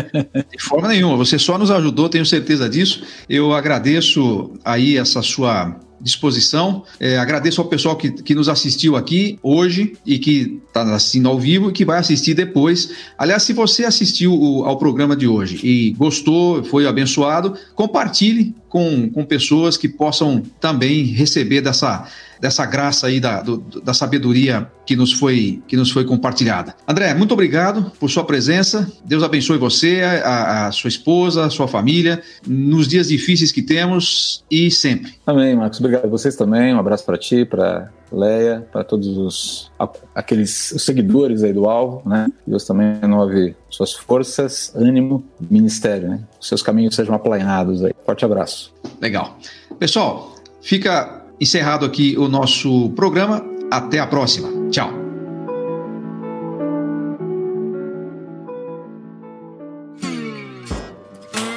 De 0.50 0.62
forma 0.62 0.88
nenhuma. 0.88 1.16
Você 1.16 1.38
só 1.38 1.56
nos 1.58 1.70
ajudou, 1.70 2.08
tenho 2.08 2.26
certeza 2.26 2.68
disso. 2.68 3.04
Eu 3.28 3.52
agradeço 3.52 4.52
aí 4.64 4.96
essa 4.96 5.22
sua 5.22 5.76
disposição. 6.00 6.84
É, 6.98 7.18
agradeço 7.18 7.60
ao 7.60 7.68
pessoal 7.68 7.96
que, 7.96 8.10
que 8.10 8.34
nos 8.34 8.48
assistiu 8.48 8.96
aqui 8.96 9.38
hoje 9.42 9.94
e 10.06 10.18
que 10.18 10.60
está 10.66 10.82
assistindo 10.94 11.28
ao 11.28 11.38
vivo 11.38 11.70
e 11.70 11.72
que 11.72 11.84
vai 11.84 11.98
assistir 11.98 12.34
depois. 12.34 12.90
Aliás, 13.18 13.42
se 13.42 13.52
você 13.52 13.84
assistiu 13.84 14.34
o, 14.34 14.64
ao 14.64 14.78
programa 14.78 15.16
de 15.16 15.26
hoje 15.26 15.60
e 15.62 15.90
gostou, 15.92 16.64
foi 16.64 16.86
abençoado, 16.86 17.54
compartilhe 17.74 18.54
com, 18.68 19.10
com 19.10 19.24
pessoas 19.24 19.76
que 19.76 19.88
possam 19.88 20.42
também 20.60 21.04
receber 21.04 21.60
dessa 21.60 22.06
dessa 22.40 22.64
graça 22.64 23.06
aí 23.06 23.20
da, 23.20 23.42
do, 23.42 23.58
da 23.58 23.92
sabedoria 23.92 24.70
que 24.86 24.96
nos, 24.96 25.12
foi, 25.12 25.62
que 25.68 25.76
nos 25.76 25.90
foi 25.90 26.04
compartilhada. 26.04 26.74
André, 26.88 27.14
muito 27.14 27.32
obrigado 27.32 27.92
por 28.00 28.10
sua 28.10 28.24
presença. 28.24 28.90
Deus 29.04 29.22
abençoe 29.22 29.58
você, 29.58 30.00
a, 30.02 30.66
a 30.66 30.72
sua 30.72 30.88
esposa, 30.88 31.44
a 31.44 31.50
sua 31.50 31.68
família, 31.68 32.22
nos 32.46 32.88
dias 32.88 33.08
difíceis 33.08 33.52
que 33.52 33.62
temos 33.62 34.44
e 34.50 34.70
sempre. 34.70 35.14
Amém, 35.26 35.54
Marcos. 35.54 35.78
Obrigado 35.78 36.06
a 36.06 36.08
vocês 36.08 36.34
também. 36.34 36.74
Um 36.74 36.78
abraço 36.78 37.04
para 37.04 37.18
ti, 37.18 37.44
para 37.44 37.90
Leia, 38.12 38.66
para 38.72 38.82
todos 38.82 39.16
os 39.16 39.70
aqueles 40.12 40.72
os 40.72 40.84
seguidores 40.84 41.44
aí 41.44 41.52
do 41.52 41.68
alvo, 41.68 42.02
né? 42.08 42.28
Deus 42.44 42.64
também 42.64 42.98
renove 43.00 43.54
suas 43.68 43.92
forças, 43.92 44.72
ânimo, 44.74 45.24
ministério, 45.40 46.08
né? 46.08 46.20
Os 46.40 46.48
seus 46.48 46.62
caminhos 46.62 46.96
sejam 46.96 47.14
aplainados 47.14 47.84
aí. 47.84 47.92
Forte 48.04 48.24
abraço. 48.24 48.74
Legal. 49.00 49.38
Pessoal, 49.78 50.34
fica 50.60 51.19
encerrado 51.40 51.86
aqui 51.86 52.16
o 52.18 52.28
nosso 52.28 52.90
programa. 52.90 53.44
Até 53.70 53.98
a 53.98 54.06
próxima. 54.06 54.48
Tchau. 54.70 55.00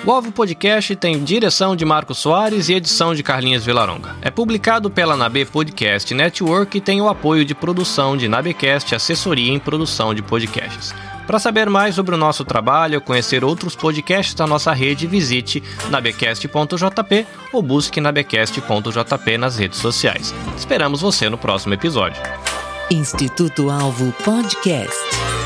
O 0.05 0.11
Alvo 0.11 0.33
Podcast 0.33 0.93
tem 0.97 1.23
direção 1.23 1.77
de 1.77 1.85
Marcos 1.85 2.17
Soares 2.17 2.67
e 2.67 2.73
edição 2.73 3.15
de 3.15 3.23
Carlinhos 3.23 3.65
Vilaronga. 3.65 4.17
É 4.21 4.29
publicado 4.29 4.89
pela 4.89 5.15
Nabe 5.15 5.45
Podcast 5.45 6.13
Network 6.13 6.77
e 6.77 6.81
tem 6.81 7.01
o 7.01 7.07
apoio 7.07 7.45
de 7.45 7.55
produção 7.55 8.17
de 8.17 8.27
Nabecast, 8.27 8.93
assessoria 8.93 9.53
em 9.53 9.59
produção 9.59 10.13
de 10.13 10.21
podcasts. 10.21 10.93
Para 11.25 11.39
saber 11.39 11.69
mais 11.69 11.95
sobre 11.95 12.15
o 12.15 12.17
nosso 12.17 12.43
trabalho, 12.43 13.01
conhecer 13.01 13.43
outros 13.43 13.75
podcasts 13.75 14.35
da 14.35 14.45
nossa 14.45 14.73
rede, 14.73 15.07
visite 15.07 15.63
nabecast.jp 15.89 17.25
ou 17.51 17.61
busque 17.61 18.01
nabecast.jp 18.01 19.37
nas 19.37 19.57
redes 19.57 19.79
sociais. 19.79 20.33
Esperamos 20.57 21.01
você 21.01 21.29
no 21.29 21.37
próximo 21.37 21.73
episódio. 21.73 22.21
Instituto 22.91 23.69
Alvo 23.69 24.11
Podcast. 24.23 25.42